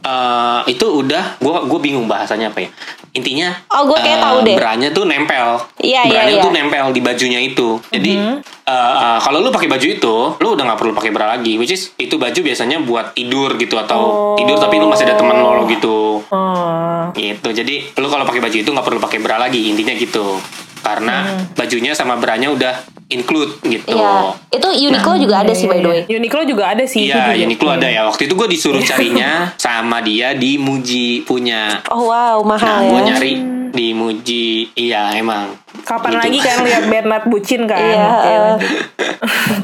eh, 0.00 0.60
itu 0.68 0.86
udah 0.86 1.36
gue 1.36 1.56
gue 1.64 1.78
bingung 1.80 2.06
bahasanya 2.06 2.48
apa 2.48 2.62
ya 2.62 2.70
intinya 3.12 3.52
Oh, 3.68 3.84
gua 3.84 3.98
kayak 3.98 4.18
eh, 4.18 4.22
tahu 4.22 4.36
deh. 4.42 4.56
branya 4.56 4.88
tuh 4.88 5.04
nempel 5.04 5.60
Iya, 5.76 6.00
iya, 6.00 6.08
branya 6.08 6.34
iya. 6.34 6.40
tuh 6.40 6.50
nempel 6.50 6.84
di 6.90 7.00
bajunya 7.00 7.40
itu 7.40 7.76
jadi 7.88 8.12
Mhm. 8.14 8.34
eh, 8.64 8.72
eh, 8.72 9.18
kalau 9.20 9.38
lu 9.38 9.50
pakai 9.50 9.68
baju 9.68 9.86
itu 9.86 10.14
lu 10.34 10.48
udah 10.50 10.64
nggak 10.64 10.78
perlu 10.78 10.92
pakai 10.92 11.10
bra 11.10 11.26
lagi 11.30 11.54
which 11.54 11.70
is 11.70 11.92
itu 11.94 12.16
baju 12.16 12.40
biasanya 12.40 12.80
buat 12.80 13.12
tidur 13.12 13.52
gitu 13.54 13.76
atau 13.76 14.00
Oh. 14.00 14.34
tidur 14.34 14.56
tapi 14.56 14.76
lu 14.76 14.86
masih 14.86 15.04
ada 15.04 15.14
teman 15.14 15.36
lo 15.36 15.54
lo 15.54 15.64
gitu 15.66 16.24
Oh. 16.26 17.12
gitu 17.12 17.52
jadi 17.52 17.90
lu 17.92 18.06
kalau 18.06 18.22
pakai 18.22 18.40
baju 18.40 18.56
itu 18.56 18.70
nggak 18.70 18.86
perlu 18.86 18.98
pakai 18.98 19.18
bra 19.18 19.36
lagi 19.36 19.60
intinya 19.66 19.92
gitu 19.92 20.40
karena 20.82 21.46
bajunya 21.54 21.94
sama 21.94 22.18
branya 22.18 22.50
udah 22.50 22.74
include 23.08 23.56
gitu 23.62 23.92
Iya. 23.92 24.34
Itu 24.50 24.68
Uniqlo 24.68 25.14
juga 25.16 25.44
ada 25.44 25.52
sih 25.52 25.68
by 25.68 25.78
the 25.78 25.88
way. 25.88 26.02
Uniqlo 26.08 26.42
juga 26.44 26.72
ada 26.72 26.84
sih. 26.84 27.06
Iya. 27.06 27.36
Uniqlo 27.38 27.70
ada 27.70 27.86
ya. 27.86 28.08
Waktu 28.08 28.26
itu 28.26 28.34
gue 28.34 28.48
disuruh 28.50 28.82
carinya 28.82 29.52
sama 29.56 30.00
dia 30.00 30.32
di 30.32 30.56
Muji 30.56 31.22
punya. 31.22 31.80
Oh 31.88 32.08
wow 32.08 32.40
Nah, 32.42 32.56
mahal 32.56 32.78
gue 32.88 33.00
ya. 33.00 33.06
nyari 33.14 33.32
di 33.72 33.90
Muji. 33.90 34.70
Iya, 34.72 35.12
emang. 35.14 35.56
Kapan 35.82 36.14
Gitu. 36.14 36.22
lagi 36.22 36.38
kan 36.40 36.56
lihat 36.68 36.84
Bernard 36.86 37.24
bucin 37.26 37.64
kan? 37.64 37.80
Iya. 37.80 38.04
Oke, 38.06 38.24
eh, 38.24 38.38
lanjut. 38.38 38.70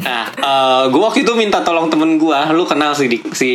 Nah, 0.00 0.24
gue 0.86 1.00
waktu 1.00 1.20
itu 1.20 1.32
minta 1.34 1.61
tolong 1.61 1.86
temen 1.86 2.16
gue. 2.16 2.38
Lu 2.50 2.64
kenal 2.64 2.92
sih 2.92 3.06
di- 3.06 3.24
si 3.30 3.50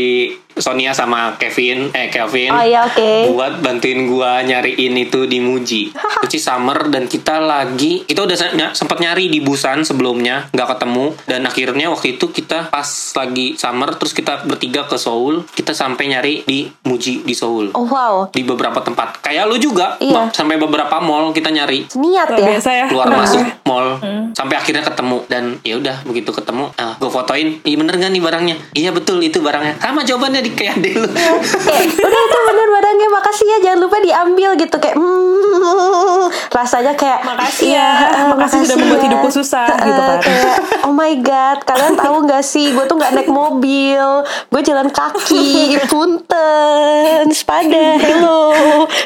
Sonia 0.53 0.93
sama 0.93 1.33
Kevin, 1.35 1.89
eh 1.91 2.07
Kevin. 2.07 2.53
Oh 2.53 2.61
iya 2.61 2.85
oke. 2.85 3.33
buat 3.33 3.57
bantuin 3.59 4.05
gua 4.05 4.37
nyariin 4.39 4.93
itu 4.99 5.25
di 5.25 5.41
Muji. 5.41 5.89
Summer 6.33 6.89
dan 6.89 7.05
kita 7.05 7.37
lagi 7.37 8.03
kita 8.03 8.25
udah 8.25 8.35
sempat 8.71 8.97
nyari 8.97 9.29
di 9.29 9.39
Busan 9.39 9.81
sebelumnya 9.81 10.49
nggak 10.49 10.65
ketemu 10.67 11.13
dan 11.23 11.41
akhirnya 11.43 11.87
waktu 11.87 12.17
itu 12.17 12.27
kita 12.27 12.67
pas 12.67 12.83
lagi 13.13 13.53
summer 13.53 13.93
terus 13.93 14.11
kita 14.11 14.41
bertiga 14.43 14.83
ke 14.83 14.97
Seoul 14.97 15.45
kita 15.47 15.71
sampai 15.71 16.09
nyari 16.09 16.35
di 16.43 16.65
Muji 16.83 17.21
di 17.21 17.31
Seoul 17.31 17.69
Oh 17.71 17.85
wow. 17.85 18.27
di 18.27 18.41
beberapa 18.41 18.79
tempat 18.79 19.21
kayak 19.21 19.45
lu 19.45 19.55
juga 19.55 19.95
Iya. 19.99 20.25
Sampai 20.43 20.59
beberapa 20.59 20.95
mall 20.99 21.31
kita 21.31 21.49
nyari. 21.49 21.87
Niat 21.95 22.27
ya. 22.29 22.45
biasa 22.45 22.69
ya. 22.69 22.85
keluar 22.87 23.07
Nah. 23.07 23.23
masuk 23.23 23.39
mall. 23.63 23.87
Sampai 24.33 24.55
akhirnya 24.55 24.83
ketemu 24.83 25.17
dan 25.25 25.43
ya 25.61 25.77
udah 25.77 26.03
begitu 26.03 26.29
ketemu 26.29 26.67
ah 26.75 26.93
gue 26.93 27.07
fotoin. 27.07 27.63
Iya 27.63 27.75
bener 27.77 27.95
gak 27.95 28.11
nih 28.11 28.19
barangnya? 28.19 28.55
Iya 28.73 28.89
betul 28.91 29.17
itu 29.19 29.39
barangnya. 29.39 29.79
Sama 29.79 30.03
jawabannya 30.03 30.41
di 30.41 30.51
kayak 30.51 30.77
ade 30.77 30.89
lu. 30.93 31.07
Kayak 31.07 31.85
udah 31.95 32.21
itu 32.21 32.39
bener 32.43 32.67
barangnya. 32.69 33.07
Makasih 33.09 33.45
ya 33.45 33.57
jangan 33.61 33.79
lupa 33.81 33.97
diambil 33.97 34.49
gitu. 34.55 34.75
Kayak 34.75 34.95
hmm, 34.97 36.23
rasanya 36.49 36.93
kayak 36.93 37.19
Makasih 37.23 37.65
iya, 37.65 37.87
ya, 37.93 38.07
eh, 38.11 38.25
makasih 38.27 38.57
sudah 38.63 38.77
membuat 38.77 39.01
hidupku 39.01 39.29
susah, 39.31 39.65
Eh, 39.69 39.85
gitu 39.85 40.01
kan. 40.01 40.19
kayak 40.19 40.53
oh 40.83 40.91
my 40.91 41.13
god 41.17 41.63
kalian 41.63 41.93
tahu 41.95 42.15
nggak 42.25 42.43
sih? 42.43 42.73
Gue 42.73 42.83
tuh 42.83 42.97
nggak 42.97 43.13
naik 43.13 43.29
mobil. 43.29 44.03
Gue 44.49 44.61
jalan 44.61 44.89
kaki 44.89 45.77
punten 45.87 47.23
sepada 47.31 47.95
hello. 47.97 48.51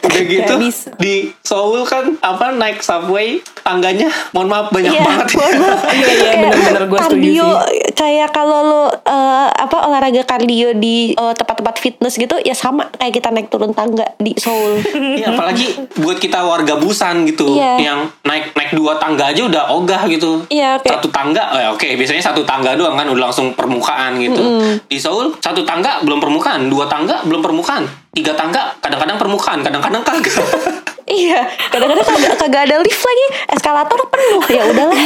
Udah 0.02 0.24
gitu 0.24 0.54
bisa. 0.58 0.90
Di 1.28 1.36
Seoul 1.42 1.84
kan 1.84 2.16
apa 2.18 2.52
naik 2.52 2.80
subway 2.80 3.36
tangganya 3.60 4.08
mohon 4.32 4.48
maaf 4.48 4.68
banyak 4.70 4.90
Iya, 4.90 5.04
banget 5.04 5.28
mohon 5.34 5.54
maaf. 5.60 5.82
Iya, 5.92 6.08
iya, 6.08 6.30
Kayak 6.30 6.40
bener-bener 6.48 6.84
gue 6.86 7.00
setuju 7.00 7.20
kardio, 7.20 7.48
sih. 7.62 7.80
Kayak 7.94 8.30
kalau 8.32 8.60
lo 8.64 8.84
eh, 8.88 9.48
apa 9.50 9.78
olahraga 9.84 10.24
kardio 10.24 10.70
di 10.74 11.12
eh, 11.12 11.34
tempat-tempat 11.34 11.76
fitness 11.78 12.16
gitu 12.16 12.36
ya 12.40 12.54
sama 12.54 12.88
kayak 12.94 13.14
kita 13.14 13.30
naik 13.30 13.48
turun 13.48 13.72
tangga 13.72 14.08
di 14.16 14.32
Seoul. 14.34 14.80
Iya 15.14 15.34
apalagi 15.34 15.68
buat 15.98 16.18
kita 16.18 16.40
warga 16.40 16.78
Busan 16.78 17.26
gitu 17.26 17.54
Iya. 17.54 17.74
yang 17.84 18.00
naik 18.24 18.54
naik 18.54 18.72
dua 18.72 18.96
tangga 18.96 19.28
aja 19.28 19.42
udah 19.42 19.74
ogah 19.74 20.08
gitu 20.08 20.46
Iya, 20.48 20.78
kayak- 20.78 20.98
satu 20.98 21.10
tangga 21.10 21.44
oh 21.50 21.60
ya 21.60 21.70
oke 21.70 21.88
biasanya 21.94 22.24
satu 22.24 22.42
tangga 22.44 22.74
doang 22.74 22.94
kan 22.94 23.06
udah 23.06 23.28
langsung 23.28 23.52
permukaan 23.52 24.16
gitu 24.18 24.40
di 24.84 24.98
Seoul 24.98 25.34
satu 25.38 25.64
tangga 25.64 26.00
belum 26.02 26.18
permukaan 26.18 26.68
dua 26.68 26.86
tangga 26.86 27.20
belum 27.22 27.42
permukaan 27.42 27.84
tiga 28.12 28.32
tangga 28.32 28.72
kadang-kadang 28.80 29.18
permukaan 29.18 29.60
kadang-kadang 29.60 30.02
kagak 30.02 30.38
Iya, 31.08 31.40
kadang-kadang 31.72 32.04
kagak, 32.04 32.36
kagak 32.36 32.62
ada 32.68 32.76
lift 32.84 33.00
lagi, 33.00 33.26
eskalator 33.56 34.00
penuh. 34.12 34.44
Ya 34.52 34.64
udahlah. 34.68 35.00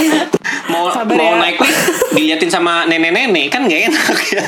mau 0.72 0.90
Sabar 0.90 1.14
mau 1.14 1.36
ya. 1.36 1.40
naik 1.40 1.58
lift 1.62 1.82
diliatin 2.16 2.50
sama 2.50 2.88
nenek-nenek 2.88 3.52
kan 3.52 3.68
gak 3.68 3.92
enak 3.92 4.18
ya 4.34 4.46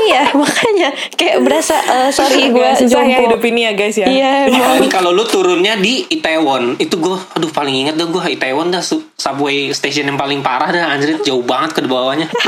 iya, 0.00 0.32
makanya 0.40 0.88
kayak 1.14 1.44
berasa 1.44 1.76
eh, 1.76 2.10
sorry 2.10 2.48
gue 2.48 2.60
Agak 2.60 2.80
susah 2.80 3.04
ya 3.04 3.18
hidup 3.20 3.42
ini 3.44 3.60
ya 3.62 3.72
guys 3.72 3.96
ya. 3.96 4.06
Iya, 4.08 4.30
emang. 4.48 4.60
Apalagi 4.60 4.88
kalau 4.88 5.10
lu 5.12 5.24
turunnya 5.24 5.76
di 5.76 6.08
Itaewon 6.08 6.78
itu 6.78 6.96
gue 6.96 7.16
aduh 7.36 7.50
paling 7.50 7.74
inget 7.76 7.94
dah 7.94 8.06
gue 8.06 8.22
Itaewon 8.30 8.72
dah 8.72 8.80
su- 8.80 9.06
subway 9.14 9.70
station 9.70 10.08
yang 10.08 10.18
paling 10.18 10.40
parah 10.40 10.70
dah 10.70 10.84
anjir 10.90 11.20
jauh 11.20 11.44
banget 11.44 11.76
ke 11.76 11.80
bawahnya 11.84 12.26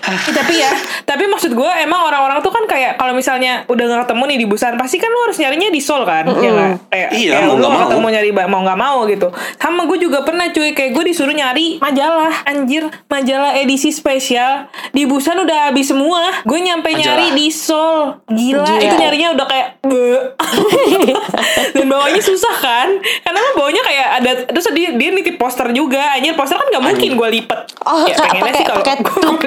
Eh, 0.00 0.32
tapi 0.32 0.56
ya, 0.56 0.72
tapi 1.04 1.28
maksud 1.28 1.52
gue 1.52 1.70
emang 1.78 2.02
orang-orang 2.02 2.40
tuh 2.40 2.48
kan 2.48 2.64
kayak 2.64 2.96
kalau 2.96 3.12
misalnya 3.12 3.62
udah 3.68 3.84
gak 3.84 4.00
ketemu 4.08 4.22
nih 4.26 4.38
di 4.40 4.46
Busan, 4.48 4.74
pasti 4.74 4.96
kan 4.96 5.06
lu 5.06 5.20
harus 5.22 5.36
nyarinya 5.38 5.68
di 5.68 5.78
Seoul 5.78 6.02
kan, 6.02 6.24
ya 6.26 6.50
nggak? 6.50 6.70
Kayak, 6.88 7.08
Iya, 7.12 7.30
kayak 7.36 7.46
mau 7.46 7.54
lu 7.54 7.68
mau. 7.68 7.80
ketemu 7.84 8.06
nyari 8.08 8.30
mau 8.32 8.60
nggak 8.64 8.80
mau 8.80 8.98
gitu. 9.06 9.28
Sama 9.60 9.84
gue 9.86 9.98
juga 10.00 10.24
pernah 10.24 10.48
cuy, 10.50 10.72
kayak 10.72 10.96
gue 10.96 11.04
disuruh 11.04 11.30
nyari 11.30 11.78
majalah, 11.78 12.32
anjir, 12.42 12.88
majalah 13.06 13.52
edisi 13.54 13.92
spesial 13.92 14.66
di 14.90 15.04
Busan 15.04 15.36
udah 15.36 15.68
habis 15.70 15.86
semua. 15.86 16.09
Gue 16.42 16.58
nyampe 16.58 16.88
Majalah. 16.88 17.00
nyari 17.00 17.26
di 17.32 17.46
Seoul, 17.48 17.98
gila, 18.26 18.62
Gila. 18.62 18.80
itu 18.80 18.94
nyarinya 18.96 19.28
udah 19.32 19.46
kayak, 19.46 19.66
dan 21.74 21.84
bawahnya 21.86 22.20
susah 22.20 22.54
kan, 22.56 22.88
karena 23.20 23.38
lo 23.38 23.50
bawahnya 23.54 23.82
kayak 23.82 24.06
ada, 24.16 24.30
terus 24.46 24.66
dia 24.70 24.90
dia 24.92 25.08
nitip 25.10 25.36
poster 25.36 25.70
juga, 25.70 26.00
anjir 26.12 26.32
poster 26.32 26.56
kan 26.56 26.66
nggak 26.68 26.84
mungkin 26.84 27.10
gue 27.14 27.28
lipet. 27.30 27.60
Oh, 27.82 28.04
ya 28.04 28.14
pakai- 28.14 28.52
sih 28.52 28.64
kalau 28.64 28.80
pakai 28.80 28.94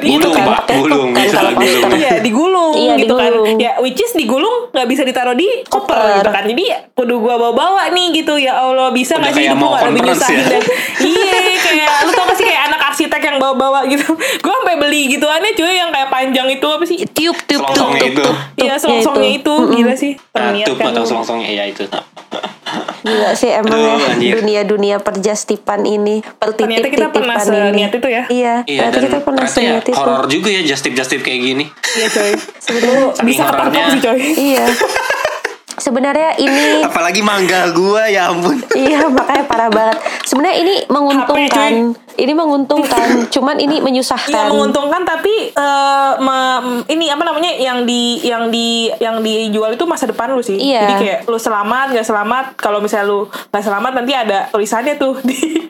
gitu 0.01 0.27
kan, 0.29 0.45
pakai 0.47 0.73
tup 0.73 0.81
Gulung, 0.83 1.09
kan 1.11 1.25
gulung. 1.53 1.91
Iya 1.93 2.11
digulung 2.19 2.73
Iya, 2.73 2.93
gitu 2.97 3.13
digulung. 3.13 3.45
kan 3.45 3.61
Ya 3.61 3.71
which 3.79 3.99
is 3.99 4.11
digulung 4.11 4.55
nggak 4.69 4.87
bisa 4.87 5.01
ditaruh 5.03 5.33
di 5.33 5.45
koper 5.63 5.93
Koper. 5.93 6.17
gitu 6.17 6.29
kan 6.31 6.43
Jadi 6.45 6.63
ya 6.65 6.77
kudu 6.91 7.15
gua 7.17 7.35
bawa-bawa 7.37 7.89
nih 7.89 8.11
gitu 8.13 8.33
Ya 8.35 8.57
Allah 8.57 8.89
bisa 8.89 9.15
Udah 9.15 9.29
gak 9.29 9.33
sih 9.33 9.45
kayak 9.45 9.53
hidup 9.53 9.69
gak 9.69 9.83
lebih 9.85 10.01
nyusahin 10.03 10.35
ya. 10.35 10.45
dan 10.49 10.61
Iya 11.03 11.39
kayak 11.63 12.03
lu 12.03 12.11
tau 12.11 12.25
gak 12.25 12.35
sih 12.35 12.45
kayak 12.45 12.61
anak 12.67 12.81
arsitek 12.83 13.21
yang 13.23 13.37
bawa-bawa 13.37 13.79
gitu 13.85 14.05
Gua 14.39 14.53
sampai 14.55 14.75
beli 14.75 15.07
gituannya 15.09 15.51
cuy 15.51 15.73
yang 15.73 15.89
kayak 15.89 16.09
panjang 16.09 16.47
itu 16.49 16.65
apa 16.65 16.83
sih 16.83 16.97
Tiup, 17.05 17.37
tiup, 17.43 17.63
tiup, 17.65 17.89
tiup, 18.13 18.35
Iya 18.55 18.75
selongsongnya 18.75 19.31
itu 19.35 19.53
Gila 19.69 19.93
sih 19.93 20.13
Terniat 20.29 20.67
kan 20.73 20.91
atau 20.91 21.03
selongsongnya 21.03 21.49
ya 21.49 21.63
itu. 21.65 21.83
Gila 23.03 23.31
sih 23.33 23.51
emang 23.51 23.75
Aduh, 23.75 23.99
ya 24.17 24.33
dunia-dunia 24.33 24.95
perjastipan 24.97 25.83
ini 25.83 26.23
Ternyata 26.39 26.87
kita 26.87 27.07
pernah 27.09 27.35
pertitip-titipan 27.35 27.45
ini. 27.45 27.69
seniat 27.69 27.91
itu 27.91 28.07
ya. 28.09 28.23
Iya, 28.25 28.53
Iya 28.63 28.79
ternyata 28.81 28.93
dan 28.93 29.03
kita 29.03 29.19
pernah 29.21 29.43
ya 29.43 29.51
seniat 29.51 29.83
itu. 29.83 29.93
horor 29.93 30.23
juga 30.25 30.49
ya 30.49 30.61
just 30.63 30.81
tip 30.81 30.93
just 30.93 31.07
tip 31.07 31.21
kayak 31.21 31.41
gini. 31.43 31.65
Iya 31.93 32.07
coy 32.09 32.31
Sebenarnya 32.57 33.05
Bisa 33.21 33.41
ketangkap 33.45 33.83
sih 33.89 34.01
coy 34.01 34.19
iya. 34.35 34.65
Sebenarnya 35.83 36.39
ini 36.39 36.79
Apalagi 36.87 37.19
mangga 37.19 37.67
gua 37.75 38.07
ya 38.07 38.31
ampun. 38.31 38.63
iya 38.71 39.03
makanya 39.11 39.43
parah 39.43 39.67
banget. 39.67 39.97
Sebenarnya 40.23 40.57
ini 40.63 40.75
menguntungkan. 40.87 41.99
Ini 42.15 42.31
menguntungkan, 42.31 43.07
cuman 43.35 43.57
ini 43.57 43.75
Iya 43.75 43.83
menyusahkan. 43.83 44.47
menguntungkan 44.47 45.01
tapi 45.01 45.49
eh, 45.49 46.11
me- 46.17 46.61
ini 46.87 47.07
apa 47.07 47.23
namanya 47.23 47.51
yang 47.51 47.83
di 47.83 48.21
yang 48.21 48.47
di 48.47 48.67
yang 48.97 49.19
dijual 49.19 49.71
itu 49.71 49.83
masa 49.83 50.05
depan 50.05 50.29
lu 50.29 50.39
sih. 50.39 50.55
Iya. 50.55 50.83
Jadi 50.83 50.93
kayak 50.95 51.19
lu 51.25 51.37
selamat 51.37 51.85
nggak 51.91 52.05
selamat 52.05 52.45
kalau 52.55 52.77
misalnya 52.77 53.07
lu 53.07 53.19
nggak 53.25 53.63
selamat 53.63 53.91
nanti 53.93 54.13
ada 54.13 54.37
tulisannya 54.47 54.95
tuh 54.95 55.17
di 55.21 55.39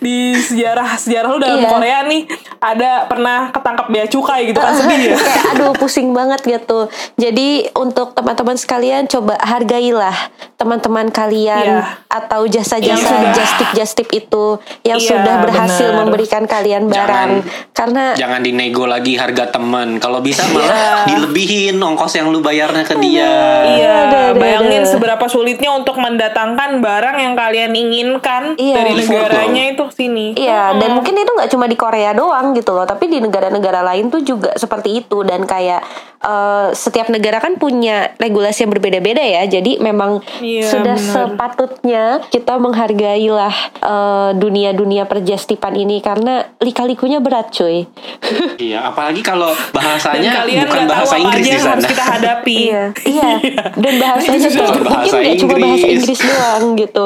di 0.00 0.16
sejarah 0.32 0.96
sejarah 0.96 1.28
lu 1.28 1.38
dalam 1.38 1.58
Iya. 1.58 1.68
Korea 1.68 1.98
nih 2.04 2.22
ada 2.58 2.90
pernah 3.04 3.50
ketangkap 3.50 3.86
bea 3.88 4.06
cukai 4.06 4.40
gitu 4.46 4.58
kan 4.58 4.72
sedih 4.78 5.12
ya. 5.12 5.16
kayak 5.16 5.44
aduh 5.50 5.72
pusing 5.74 6.10
banget 6.10 6.40
gitu. 6.42 6.86
Jadi 7.16 7.48
untuk 7.74 8.12
teman-teman 8.12 8.54
sekalian 8.54 9.06
coba 9.06 9.36
hargailah 9.38 10.14
teman-teman 10.60 11.08
kalian 11.08 11.80
Iya. 11.80 12.04
atau 12.06 12.44
jasa-jasa 12.44 13.32
justip-justip 13.32 14.12
itu 14.12 14.60
yang 14.84 15.00
Iya, 15.00 15.08
sudah 15.08 15.34
berhasil 15.40 15.88
benar. 15.88 15.98
memberikan 16.04 16.44
kalian 16.44 16.84
barang. 16.84 17.30
Karena 17.72 18.12
Jangan 18.12 18.44
dinego 18.44 18.84
lagi 18.84 19.16
harga 19.16 19.48
teman. 19.48 19.96
Kalau 19.96 20.20
bisa 20.20 20.44
Iya. 20.44 20.52
malah 20.52 20.78
dilebihin 21.08 21.80
ongkos 21.80 22.12
yang 22.12 22.28
lu 22.28 22.44
bayarnya 22.44 22.84
ke 22.84 22.92
dia. 23.00 23.32
Iya, 23.64 23.94
aduh, 24.04 24.28
bayangin 24.36 24.84
seberapa 24.84 25.24
sulitnya 25.26 25.72
untuk 25.72 25.96
mendatangkan 25.96 26.78
barang 26.78 27.16
yang 27.18 27.32
kalian 27.32 27.72
inginkan 27.72 28.52
Iya. 28.54 28.76
dari 28.76 28.92
negaranya 28.94 29.62
itu 29.66 29.82
ke 29.82 29.94
sini. 29.96 30.26
Iya, 30.36 30.76
dan 30.76 30.92
Mm-mm. 30.92 30.94
mungkin 30.94 31.14
itu 31.16 31.32
nggak 31.32 31.48
cuma 31.48 31.64
di 31.64 31.74
Korea 31.74 32.12
doang 32.12 32.52
gitu 32.52 32.76
loh, 32.76 32.84
tapi 32.84 33.08
di 33.08 33.16
negara-negara 33.16 33.80
lain 33.82 34.12
tuh 34.12 34.20
juga 34.20 34.52
seperti 34.54 35.00
itu 35.00 35.24
dan 35.24 35.48
kayak 35.48 35.80
eh, 36.20 36.68
setiap 36.74 37.08
negara 37.08 37.40
kan 37.40 37.56
punya 37.56 38.12
regulasi 38.14 38.68
yang 38.68 38.72
berbeda-beda 38.76 39.24
ya. 39.24 39.48
Jadi 39.48 39.80
memang 39.80 40.20
Iya, 40.52 40.66
sudah 40.66 40.94
benar. 40.94 41.12
sepatutnya 41.12 42.04
kita 42.26 42.54
menghargailah 42.56 43.54
eh, 43.78 44.30
dunia-dunia 44.34 45.04
perjastipan 45.04 45.74
ini 45.74 45.98
karena 45.98 46.42
lika-likunya 46.58 47.18
berat, 47.18 47.50
cuy. 47.50 47.86
Iya, 48.60 48.84
apalagi 48.84 49.20
kalau 49.20 49.54
bahasanya 49.70 50.30
kalian 50.36 50.64
bukan 50.64 50.80
tahu 50.80 50.90
bahasa 50.90 51.14
apa 51.14 51.22
Inggris 51.22 51.38
aja 51.38 51.44
di 51.44 51.50
yang 51.50 51.62
sana. 51.62 51.72
harus 51.72 51.86
kita 51.86 52.04
hadapi. 52.04 52.56
iya, 52.60 52.82
iya. 53.04 53.30
Dan 53.82 53.94
bahasanya 53.96 54.48
tuh 54.48 54.64
Bahasa 54.80 54.82
mungkin 54.82 55.10
nggak 55.16 55.36
cuma 55.38 55.56
bahasa 55.56 55.86
Inggris. 55.88 56.18
Doang 56.20 56.64
gitu. 56.74 57.04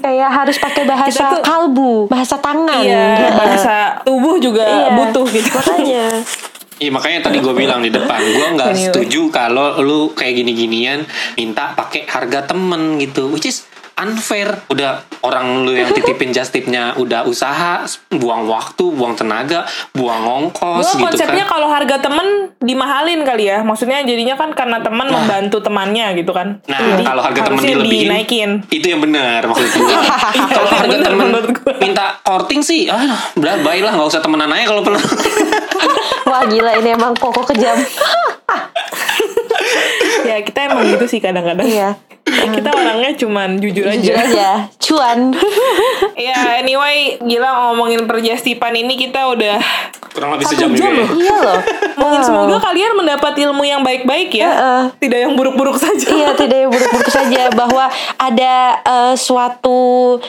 kayak 0.00 0.30
harus 0.32 0.56
pakai 0.58 0.82
bahasa 0.84 1.22
tuh- 1.30 1.44
kalbu, 1.44 1.94
bahasa 2.06 2.36
tangan. 2.36 2.80
Iya, 2.80 3.06
bahasa 3.34 3.74
tubuh 4.02 4.36
juga 4.38 4.64
Iya, 4.64 4.88
butuh 4.94 5.26
gitu. 5.28 5.50
Makanya. 5.52 6.06
Iya 6.84 6.92
makanya 6.92 7.32
tadi 7.32 7.40
gue 7.40 7.54
bilang 7.56 7.80
di 7.80 7.88
depan 7.88 8.20
gue 8.20 8.46
nggak 8.60 8.68
Anyway. 8.76 8.84
setuju 8.92 9.32
kalau 9.32 9.80
lu 9.80 10.12
kayak 10.12 10.44
gini-ginian 10.44 11.08
minta 11.32 11.72
pakai 11.72 12.04
harga 12.04 12.44
temen 12.44 13.00
gitu, 13.00 13.32
which 13.32 13.48
is 13.48 13.64
unfair. 13.94 14.48
Udah 14.70 15.02
orang 15.22 15.64
lu 15.64 15.72
yang 15.74 15.90
titipin 15.94 16.30
just 16.36 16.50
tipnya 16.50 16.94
udah 16.98 17.26
usaha, 17.26 17.86
buang 18.14 18.46
waktu, 18.46 18.84
buang 18.94 19.14
tenaga, 19.14 19.66
buang 19.94 20.22
ongkos 20.24 20.82
Gue 20.82 20.92
gitu 21.00 21.04
konsepnya 21.10 21.44
kan. 21.46 21.52
kalau 21.58 21.68
harga 21.70 21.96
temen 22.02 22.52
dimahalin 22.58 23.22
kali 23.22 23.50
ya. 23.50 23.62
Maksudnya 23.62 24.02
jadinya 24.02 24.34
kan 24.34 24.52
karena 24.52 24.82
teman 24.82 25.06
membantu 25.10 25.62
temannya 25.62 26.14
gitu 26.18 26.34
kan. 26.34 26.58
Nah 26.66 26.78
Jadi 26.94 27.04
kalau 27.06 27.22
harga 27.22 27.40
temen 27.46 27.62
dilebihin, 27.62 28.06
dinaikin. 28.10 28.50
itu 28.70 28.86
yang 28.90 29.00
benar 29.02 29.46
maksud 29.46 29.68
gue. 29.70 29.96
kalau 30.56 30.70
harga 30.70 30.90
bener 30.90 31.10
temen 31.14 31.28
gua. 31.30 31.74
minta 31.78 32.04
korting 32.26 32.60
sih, 32.62 32.90
ah, 32.90 33.00
udah 33.38 33.62
baiklah 33.62 33.92
nggak 33.94 34.08
usah 34.10 34.20
temenan 34.22 34.50
aja 34.50 34.64
kalau 34.70 34.82
perlu. 34.82 35.00
Wah 36.30 36.42
gila 36.48 36.72
ini 36.80 36.96
emang 36.96 37.12
koko 37.14 37.44
kejam. 37.52 37.76
Ya 40.24 40.36
kita 40.40 40.58
emang 40.66 40.84
gitu 40.88 41.04
sih 41.06 41.18
kadang-kadang. 41.18 41.64
Iya. 41.64 41.90
kita 42.24 42.70
orangnya 42.72 43.12
cuman 43.14 43.56
jujur 43.58 43.84
aja. 43.84 44.00
Jujur 44.00 44.16
aja, 44.16 44.48
cuan. 44.78 45.18
Ya 46.16 46.56
anyway, 46.56 47.20
gila 47.20 47.50
ngomongin 47.68 48.04
perjastipan 48.04 48.72
ini 48.72 48.96
kita 48.96 49.28
udah 49.28 49.60
Kurang 50.08 50.30
lebih 50.32 50.46
sejam 50.46 50.70
jam 50.72 50.88
juga 50.88 50.88
ya. 50.88 50.94
loh. 50.96 51.08
iya 51.12 51.36
loh. 51.36 51.60
Mungkin 51.96 52.12
Wow. 52.16 52.26
semoga 52.26 52.56
kalian 52.62 52.92
mendapat 52.94 53.34
ilmu 53.36 53.62
yang 53.62 53.82
baik-baik 53.82 54.30
ya. 54.32 54.46
Heeh. 54.46 54.82
Tidak 54.96 55.18
yang 55.20 55.32
buruk-buruk 55.34 55.74
saja. 55.76 56.06
Iya 56.06 56.30
tidak 56.32 56.58
yang 56.58 56.70
buruk-buruk 56.70 57.10
saja 57.10 57.42
bahwa 57.52 57.84
ada 58.16 58.54
eh, 58.80 59.14
suatu 59.14 59.78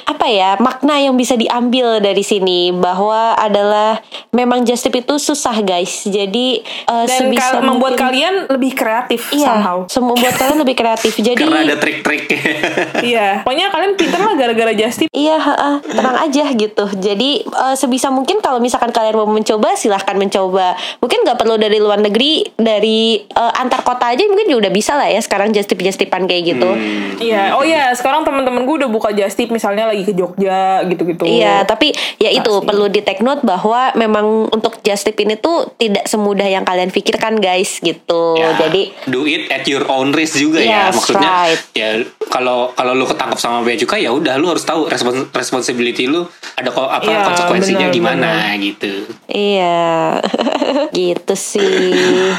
apa 0.04 0.26
ya 0.26 0.58
makna 0.58 1.00
yang 1.00 1.14
bisa 1.14 1.34
diambil 1.34 2.00
dari 2.00 2.22
sini 2.22 2.70
bahwa 2.72 3.34
adalah 3.36 4.02
memang 4.32 4.62
just 4.62 4.84
tip 4.84 4.96
itu 4.96 5.16
susah 5.16 5.62
guys 5.62 6.04
jadi 6.04 6.60
eh, 6.62 7.06
Dan 7.06 7.18
sebisa 7.32 7.62
membuat 7.62 7.94
mungkin- 7.94 8.04
kalian 8.04 8.34
lebih 8.50 8.74
kreatif 8.86 9.34
iya 9.34 9.50
somehow. 9.50 9.78
sem- 9.90 10.06
membuat 10.06 10.38
kalian 10.38 10.62
lebih 10.62 10.76
kreatif 10.78 11.18
jadi 11.26 11.34
Karena 11.34 11.66
ada 11.66 11.78
trik-trik. 11.82 12.30
iya. 13.12 13.42
Pokoknya 13.42 13.74
kalian 13.74 13.98
pinter 13.98 14.22
lah 14.22 14.34
gara-gara 14.38 14.72
just 14.78 15.02
tip. 15.02 15.10
Iya, 15.10 15.42
heeh, 15.42 15.76
tenang 15.90 16.18
aja 16.22 16.46
gitu. 16.54 16.86
Jadi 16.94 17.30
eh, 17.42 17.76
sebisa 17.76 18.14
mungkin 18.14 18.38
kalau 18.46 18.62
misalkan 18.62 18.94
kalian 18.94 19.18
mau 19.18 19.26
mencoba, 19.26 19.74
silahkan 19.74 20.14
mencoba. 20.14 20.78
Mungkin 21.02 21.26
nggak 21.26 21.38
perlu 21.40 21.56
dari 21.58 21.82
luar 21.82 21.98
negeri, 21.98 22.46
dari 22.54 23.18
eh, 23.18 23.54
antar 23.58 23.82
kota 23.82 24.14
aja 24.14 24.22
mungkin 24.30 24.46
juga 24.46 24.70
udah 24.70 24.74
bisa 24.74 24.94
lah 24.94 25.10
ya. 25.10 25.18
Sekarang 25.18 25.50
just 25.50 25.72
tip 25.72 25.82
just 25.82 25.98
tipan 25.98 26.30
kayak 26.30 26.54
gitu. 26.56 26.70
Hmm. 26.70 27.18
Iya. 27.18 27.58
Oh 27.58 27.64
iya, 27.66 27.90
sekarang 27.96 28.22
teman-teman 28.28 28.68
gue 28.68 28.76
udah 28.86 28.90
buka 28.92 29.10
just 29.16 29.40
tip 29.40 29.50
misalnya 29.50 29.90
lagi 29.90 30.04
ke 30.04 30.14
Jogja 30.14 30.84
gitu-gitu. 30.86 31.24
Iya, 31.26 31.64
tapi 31.64 31.96
ya 32.20 32.30
itu 32.30 32.52
Pasti. 32.62 32.68
perlu 32.68 32.86
di 32.92 33.02
take 33.02 33.24
note 33.24 33.42
bahwa 33.42 33.96
memang 33.96 34.52
untuk 34.52 34.78
just 34.84 35.08
tip 35.08 35.18
ini 35.18 35.40
tuh 35.40 35.72
tidak 35.80 36.06
semudah 36.06 36.46
yang 36.46 36.68
kalian 36.68 36.92
pikirkan 36.92 37.40
guys 37.40 37.80
gitu. 37.80 38.36
Ya, 38.36 38.58
Jadi 38.60 38.75
do 39.06 39.24
it 39.24 39.48
at 39.50 39.64
your 39.64 39.86
own 39.88 40.10
risk 40.10 40.36
juga 40.36 40.60
ya 40.60 40.88
Yes, 40.88 40.96
maksudnya 40.96 41.32
right. 41.44 41.62
ya 41.72 41.90
kalau 42.28 42.72
kalau 42.72 42.92
lu 42.92 43.06
ketangkap 43.06 43.38
sama 43.38 43.62
bea 43.62 43.76
cukai 43.76 44.02
ya 44.02 44.12
udah 44.12 44.36
lu 44.36 44.48
harus 44.48 44.62
tahu 44.62 44.86
respons 44.86 45.30
responsibility 45.32 46.06
lu 46.06 46.26
ada 46.54 46.70
ko- 46.70 46.88
apa 46.88 47.06
Iya, 47.06 47.20
konsekuensinya 47.26 47.88
benar, 47.88 47.96
gimana 47.96 48.30
benar. 48.46 48.60
gitu 48.60 48.94
iya, 49.28 50.20
gitu 50.98 51.34
sih. 51.34 52.32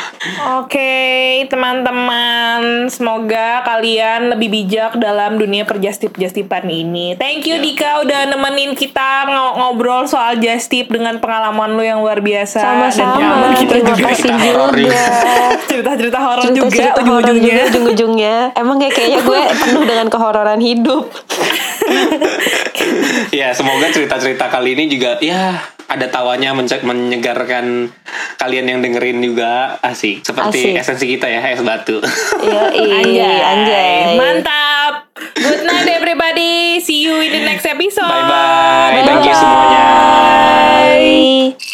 Oke, 0.57 0.97
teman-teman, 1.47 2.61
semoga 2.87 3.61
kalian 3.62 4.28
lebih 4.28 4.49
bijak 4.49 4.97
dalam 4.97 5.37
dunia 5.37 5.62
perjastip-jastipan 5.62 6.64
ini. 6.66 7.14
Thank 7.14 7.45
you 7.45 7.55
Ya. 7.55 7.62
Dika 7.62 7.91
udah 8.03 8.20
nemenin 8.26 8.72
kita 8.72 9.24
ngo- 9.26 9.55
ngobrol 9.57 10.05
soal 10.05 10.37
jastip 10.37 10.89
dengan 10.89 11.16
pengalaman 11.16 11.72
lu 11.72 11.80
yang 11.80 11.99
luar 11.99 12.18
biasa 12.18 12.59
Sama-sama. 12.59 13.53
kita 13.55 13.80
juga 13.82 14.03
kasih 14.11 14.32
horor 14.34 14.70
juga. 14.72 15.05
cerita-cerita 15.70 16.18
horor 16.26 16.50
juga 16.50 16.68
cerita 16.74 16.98
ujung-ujungnya. 17.00 17.54
Juga, 17.54 17.70
ujung-ujungnya. 17.70 18.36
Emang 18.58 18.76
kayak 18.82 18.94
kayaknya 18.98 19.20
gue 19.22 19.40
penuh 19.62 19.84
dengan 19.86 20.06
kehororan 20.10 20.60
hidup. 20.60 21.06
ya, 23.38 23.54
semoga 23.54 23.86
cerita-cerita 23.94 24.50
kali 24.50 24.74
ini 24.74 24.90
juga 24.90 25.16
ya 25.22 25.76
ada 25.86 26.06
tawanya 26.10 26.50
menyegarkan 26.58 27.94
kalian 28.36 28.66
yang 28.66 28.78
dengerin 28.82 29.22
juga 29.22 29.78
asik 29.80 30.26
seperti 30.26 30.74
asik. 30.74 30.82
esensi 30.82 31.06
kita 31.14 31.30
ya 31.30 31.40
es 31.46 31.62
batu 31.62 32.02
iya 32.42 32.66
anjay. 33.06 33.38
anjay 33.38 33.98
mantap 34.18 35.06
good 35.38 35.62
night 35.62 35.86
everybody 35.86 36.82
see 36.82 37.06
you 37.06 37.22
in 37.22 37.30
the 37.30 37.42
next 37.46 37.64
episode 37.64 38.10
bye 38.10 38.26
bye, 38.26 38.28
bye, 38.28 38.90
-bye. 38.98 39.06
thank 39.06 39.24
you 39.30 39.34
semuanya 39.34 39.84
bye. 41.54 41.65